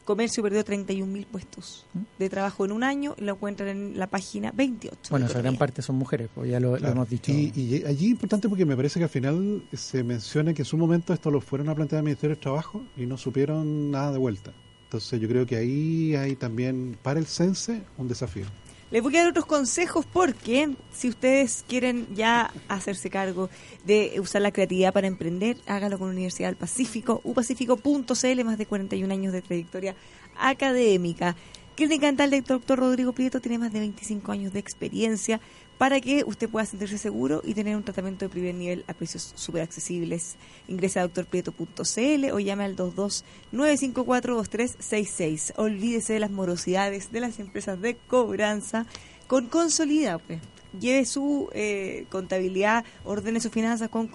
Comercio 0.07 0.41
perdió 0.41 0.63
31.000 0.63 1.25
puestos 1.25 1.85
¿Mm? 1.93 1.99
de 2.17 2.29
trabajo 2.29 2.63
en 2.63 2.71
un 2.71 2.81
año 2.81 3.13
y 3.17 3.25
lo 3.25 3.33
encuentran 3.33 3.67
en 3.67 3.99
la 3.99 4.07
página 4.07 4.53
28. 4.55 4.97
Bueno, 5.09 5.25
esa 5.25 5.39
gran 5.39 5.57
parte 5.57 5.81
son 5.81 5.97
mujeres, 5.97 6.29
pues 6.33 6.49
ya 6.49 6.61
lo, 6.61 6.77
hemos 6.77 7.09
dicho. 7.09 7.29
Y, 7.29 7.51
y, 7.53 7.83
allí 7.85 8.07
importante 8.07 8.47
porque 8.47 8.65
me 8.65 8.77
parece 8.77 9.01
que 9.01 9.03
al 9.03 9.09
final 9.09 9.67
se 9.73 10.05
menciona 10.05 10.53
que 10.53 10.61
en 10.61 10.65
su 10.65 10.77
momento 10.77 11.13
esto 11.13 11.29
lo 11.29 11.41
fueron 11.41 11.67
a 11.67 11.75
plantear 11.75 11.99
al 11.99 12.05
Ministerio 12.05 12.37
de 12.37 12.41
Trabajo 12.41 12.83
y 12.95 13.05
no 13.05 13.17
supieron 13.17 13.91
nada 13.91 14.13
de 14.13 14.17
vuelta. 14.17 14.53
Entonces 14.85 15.19
yo 15.19 15.27
creo 15.27 15.45
que 15.45 15.57
ahí 15.57 16.15
hay 16.15 16.37
también 16.37 16.97
para 17.03 17.19
el 17.19 17.25
CENSE 17.25 17.81
un 17.97 18.07
desafío. 18.07 18.45
Les 18.89 19.03
voy 19.03 19.13
a 19.17 19.19
dar 19.19 19.31
otros 19.31 19.45
consejos 19.45 20.05
porque 20.05 20.69
si 20.93 21.09
ustedes 21.09 21.65
quieren 21.67 22.07
ya 22.15 22.53
hacerse 22.69 23.09
cargo 23.09 23.49
de 23.83 24.17
usar 24.21 24.41
la 24.41 24.53
creatividad 24.53 24.93
para 24.93 25.07
emprender, 25.07 25.57
hágalo 25.65 25.99
con 25.99 26.07
Universidad 26.07 26.47
del 26.47 26.55
Pacífico, 26.55 27.19
upacífico.cl, 27.25 28.43
más 28.45 28.57
de 28.57 28.65
41 28.65 29.13
años 29.13 29.33
de 29.33 29.41
trayectoria 29.41 29.93
académica. 30.37 31.35
Clínica 31.75 32.07
Dental 32.07 32.29
del 32.29 32.43
doctor 32.43 32.79
Rodrigo 32.79 33.11
Prieto 33.11 33.41
tiene 33.41 33.59
más 33.59 33.73
de 33.73 33.81
25 33.81 34.31
años 34.31 34.53
de 34.53 34.59
experiencia 34.59 35.41
para 35.77 36.01
que 36.01 36.23
usted 36.25 36.49
pueda 36.49 36.65
sentirse 36.65 36.97
seguro 36.97 37.43
y 37.45 37.53
tener 37.53 37.75
un 37.75 37.83
tratamiento 37.83 38.25
de 38.25 38.29
primer 38.29 38.55
nivel 38.55 38.83
a 38.87 38.93
precios 38.93 39.33
súper 39.35 39.61
accesibles. 39.61 40.37
Ingrese 40.67 40.99
a 40.99 41.03
doctorprieto.cl 41.03 42.31
o 42.31 42.39
llame 42.39 42.63
al 42.63 42.75
22-954-2366. 42.75 45.53
Olvídese 45.57 46.13
de 46.13 46.19
las 46.19 46.31
morosidades 46.31 47.11
de 47.11 47.19
las 47.19 47.37
empresas 47.39 47.79
de 47.79 47.95
cobranza 47.95 48.87
con 49.27 49.45
Consolida. 49.47 50.17
Pues. 50.17 50.39
Lleve 50.79 51.05
su 51.05 51.49
eh, 51.53 52.07
contabilidad, 52.09 52.83
ordene 53.05 53.39
sus 53.39 53.51
finanzas 53.51 53.89
con 53.89 54.07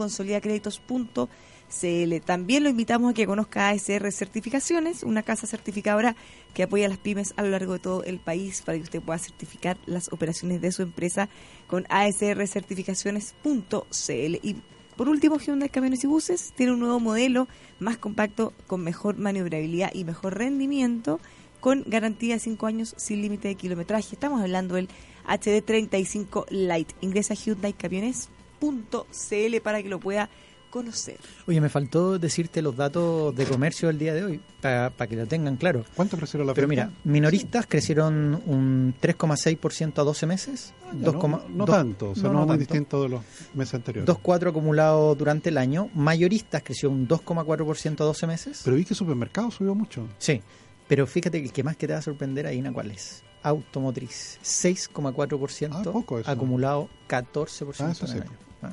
consolidacréditos.cl 1.72 2.24
también 2.24 2.62
lo 2.62 2.68
invitamos 2.68 3.10
a 3.10 3.14
que 3.14 3.26
conozca 3.26 3.70
ASR 3.70 4.12
Certificaciones, 4.12 5.02
una 5.02 5.22
casa 5.22 5.46
certificadora 5.46 6.14
que 6.54 6.64
apoya 6.64 6.84
a 6.86 6.88
las 6.88 6.98
pymes 6.98 7.32
a 7.36 7.42
lo 7.42 7.50
largo 7.50 7.74
de 7.74 7.78
todo 7.78 8.02
el 8.04 8.18
país 8.20 8.62
para 8.62 8.78
que 8.78 8.84
usted 8.84 9.02
pueda 9.02 9.18
certificar 9.18 9.76
las 9.86 10.12
operaciones 10.12 10.60
de 10.60 10.72
su 10.72 10.82
empresa 10.82 11.28
con 11.66 11.86
asrcertificaciones.cl. 11.88 14.38
Y 14.42 14.56
por 14.96 15.08
último, 15.08 15.38
Hyundai 15.38 15.70
Camiones 15.70 16.04
y 16.04 16.06
Buses 16.06 16.52
tiene 16.54 16.72
un 16.72 16.80
nuevo 16.80 17.00
modelo 17.00 17.48
más 17.80 17.96
compacto, 17.96 18.52
con 18.66 18.82
mejor 18.82 19.16
maniobrabilidad 19.16 19.90
y 19.94 20.04
mejor 20.04 20.36
rendimiento, 20.36 21.18
con 21.60 21.82
garantía 21.86 22.34
de 22.34 22.40
5 22.40 22.66
años 22.66 22.94
sin 22.98 23.22
límite 23.22 23.48
de 23.48 23.54
kilometraje. 23.54 24.10
Estamos 24.12 24.42
hablando 24.42 24.74
del 24.74 24.90
HD35 25.26 26.44
Light. 26.50 26.92
Ingresa 27.00 27.32
a 27.34 27.36
HyundaiCamiones.cl 27.36 29.60
para 29.62 29.82
que 29.82 29.88
lo 29.88 29.98
pueda 29.98 30.28
conocer. 30.72 31.18
Oye, 31.46 31.60
me 31.60 31.68
faltó 31.68 32.18
decirte 32.18 32.62
los 32.62 32.74
datos 32.74 33.36
de 33.36 33.44
comercio 33.44 33.88
del 33.88 33.98
día 33.98 34.14
de 34.14 34.24
hoy, 34.24 34.40
para 34.60 34.90
que 35.06 35.14
lo 35.14 35.26
tengan 35.26 35.56
claro. 35.56 35.84
¿Cuánto 35.94 36.16
crecieron 36.16 36.46
la 36.46 36.54
Pero 36.54 36.66
mira, 36.66 36.90
minoristas 37.04 37.66
crecieron 37.68 38.42
un 38.46 38.94
3,6% 39.00 39.98
a 39.98 40.02
12 40.02 40.26
meses. 40.26 40.72
Ah, 40.86 40.94
no, 40.94 41.64
tanto, 41.66 42.10
o 42.10 42.14
sea, 42.14 42.30
no, 42.30 42.46
muy 42.46 42.56
distinto 42.56 43.02
de 43.02 43.10
los 43.10 43.22
meses 43.54 43.74
anteriores. 43.74 44.12
2,4 44.12 44.48
acumulado 44.48 45.14
durante 45.14 45.50
el 45.50 45.58
año. 45.58 45.90
Mayoristas 45.94 46.62
creció 46.62 46.90
un 46.90 47.06
2,4% 47.06 48.00
a 48.00 48.04
12 48.04 48.26
meses. 48.26 48.62
Pero 48.64 48.76
vi 48.76 48.84
que 48.86 48.94
supermercado 48.94 49.50
subió 49.50 49.74
mucho. 49.74 50.08
Sí, 50.16 50.40
pero 50.88 51.06
fíjate 51.06 51.38
que 51.40 51.46
el 51.46 51.52
que 51.52 51.62
más 51.62 51.76
que 51.76 51.86
te 51.86 51.92
va 51.92 51.98
a 51.98 52.02
sorprender 52.02 52.46
ahí, 52.46 52.62
¿cuál 52.72 52.92
es? 52.92 53.22
Automotriz, 53.42 54.38
6,4% 54.42 56.22
ah, 56.24 56.32
acumulado 56.32 56.88
14% 57.08 57.74
ah, 57.78 58.06
en 58.06 58.16
el 58.16 58.22
año. 58.22 58.30
Ah. 58.62 58.72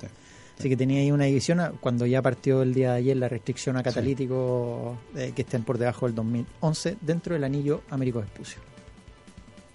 Así 0.60 0.68
que 0.68 0.76
tenía 0.76 1.00
ahí 1.00 1.10
una 1.10 1.24
división 1.24 1.62
cuando 1.80 2.06
ya 2.06 2.22
partió 2.22 2.62
el 2.64 2.74
día 2.74 2.92
de 2.92 2.98
ayer 2.98 3.16
la 3.16 3.30
restricción 3.30 3.78
a 3.78 3.84
catalíticos 3.84 4.98
eh, 5.16 5.32
que 5.34 5.44
estén 5.44 5.64
por 5.64 5.78
debajo 5.78 6.06
del 6.06 6.16
2011 6.16 6.98
dentro 7.00 7.34
del 7.34 7.46
anillo 7.46 7.82
Américo 7.90 8.20
Vespucio. 8.20 8.60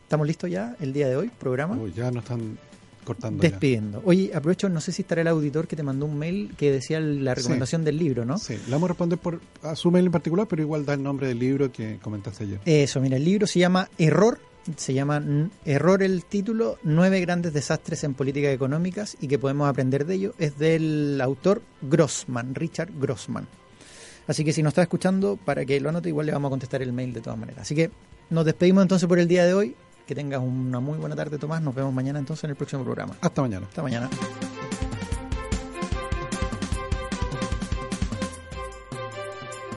¿Estamos 0.03 0.27
listos 0.27 0.51
ya 0.51 0.77
el 0.81 0.93
día 0.93 1.09
de 1.09 1.17
hoy? 1.17 1.31
¿Programa? 1.31 1.79
ya 1.97 2.11
nos 2.11 2.25
están 2.25 2.59
cortando. 3.03 3.41
Despidiendo. 3.41 4.03
Oye, 4.05 4.31
aprovecho, 4.35 4.69
no 4.69 4.83
sé 4.83 4.93
si 4.93 5.01
estará 5.01 5.23
el 5.23 5.29
auditor 5.29 5.67
que 5.67 5.75
te 5.75 5.83
mandó 5.83 6.05
un 6.05 6.19
mail 6.19 6.55
que 6.55 6.71
decía 6.71 7.01
la 7.01 7.35
recomendación 7.35 7.83
del 7.83 7.97
libro, 7.97 8.27
¿no? 8.27 8.37
Sí, 8.37 8.59
le 8.67 8.71
vamos 8.71 8.85
a 8.85 8.89
responder 8.89 9.19
por, 9.19 9.41
a 9.63 9.75
su 9.77 9.91
mail 9.91 10.05
en 10.05 10.13
particular, 10.13 10.47
pero 10.47 10.61
igual 10.61 10.85
da 10.85 10.93
el 10.93 11.03
nombre 11.03 11.29
del 11.29 11.39
libro 11.39 11.73
que 11.73 11.99
comentaste 12.03 12.45
ayer. 12.45 12.61
Eso, 12.67 13.01
mira, 13.01 13.17
el 13.17 13.25
libro 13.25 13.47
se 13.47 13.59
llama 13.59 13.89
Error 13.97 14.39
se 14.77 14.95
llama 14.95 15.23
Error 15.65 16.03
el 16.03 16.25
título, 16.25 16.79
Nueve 16.83 17.21
grandes 17.21 17.53
desastres 17.53 18.05
en 18.05 18.15
políticas 18.15 18.53
económicas 18.53 19.17
y 19.21 19.29
que 19.29 19.39
podemos 19.39 19.69
aprender 19.69 20.07
de 20.07 20.15
ello, 20.15 20.35
es 20.39 20.59
del 20.59 21.21
autor 21.21 21.63
Grossman, 21.83 22.55
Richard 22.55 22.91
Grossman. 22.99 23.47
Así 24.27 24.45
que 24.45 24.53
si 24.53 24.63
nos 24.63 24.71
está 24.71 24.83
escuchando, 24.83 25.37
para 25.37 25.65
que 25.65 25.79
lo 25.81 25.91
anote, 25.91 26.09
igual 26.09 26.27
le 26.27 26.33
vamos 26.33 26.49
a 26.49 26.51
contestar 26.51 26.83
el 26.83 26.93
mail 26.93 27.13
de 27.13 27.21
todas 27.21 27.39
maneras. 27.39 27.63
Así 27.63 27.75
que 27.75 27.91
nos 28.31 28.45
despedimos 28.45 28.83
entonces 28.83 29.09
por 29.09 29.19
el 29.19 29.29
día 29.29 29.45
de 29.45 29.55
hoy. 29.55 29.77
Que 30.07 30.15
tengas 30.15 30.41
una 30.41 30.81
muy 30.81 30.99
buena 30.99 31.17
tarde, 31.17 31.39
Tomás. 31.39 31.63
Nos 31.63 31.75
vemos 31.75 31.93
mañana 31.93 32.19
entonces 32.19 32.45
en 32.45 32.51
el 32.51 32.57
próximo 32.57 32.85
programa. 32.85 33.17
Hasta 33.21 33.41
mañana. 33.41 33.67
Hasta 33.67 33.83
mañana. 33.83 34.11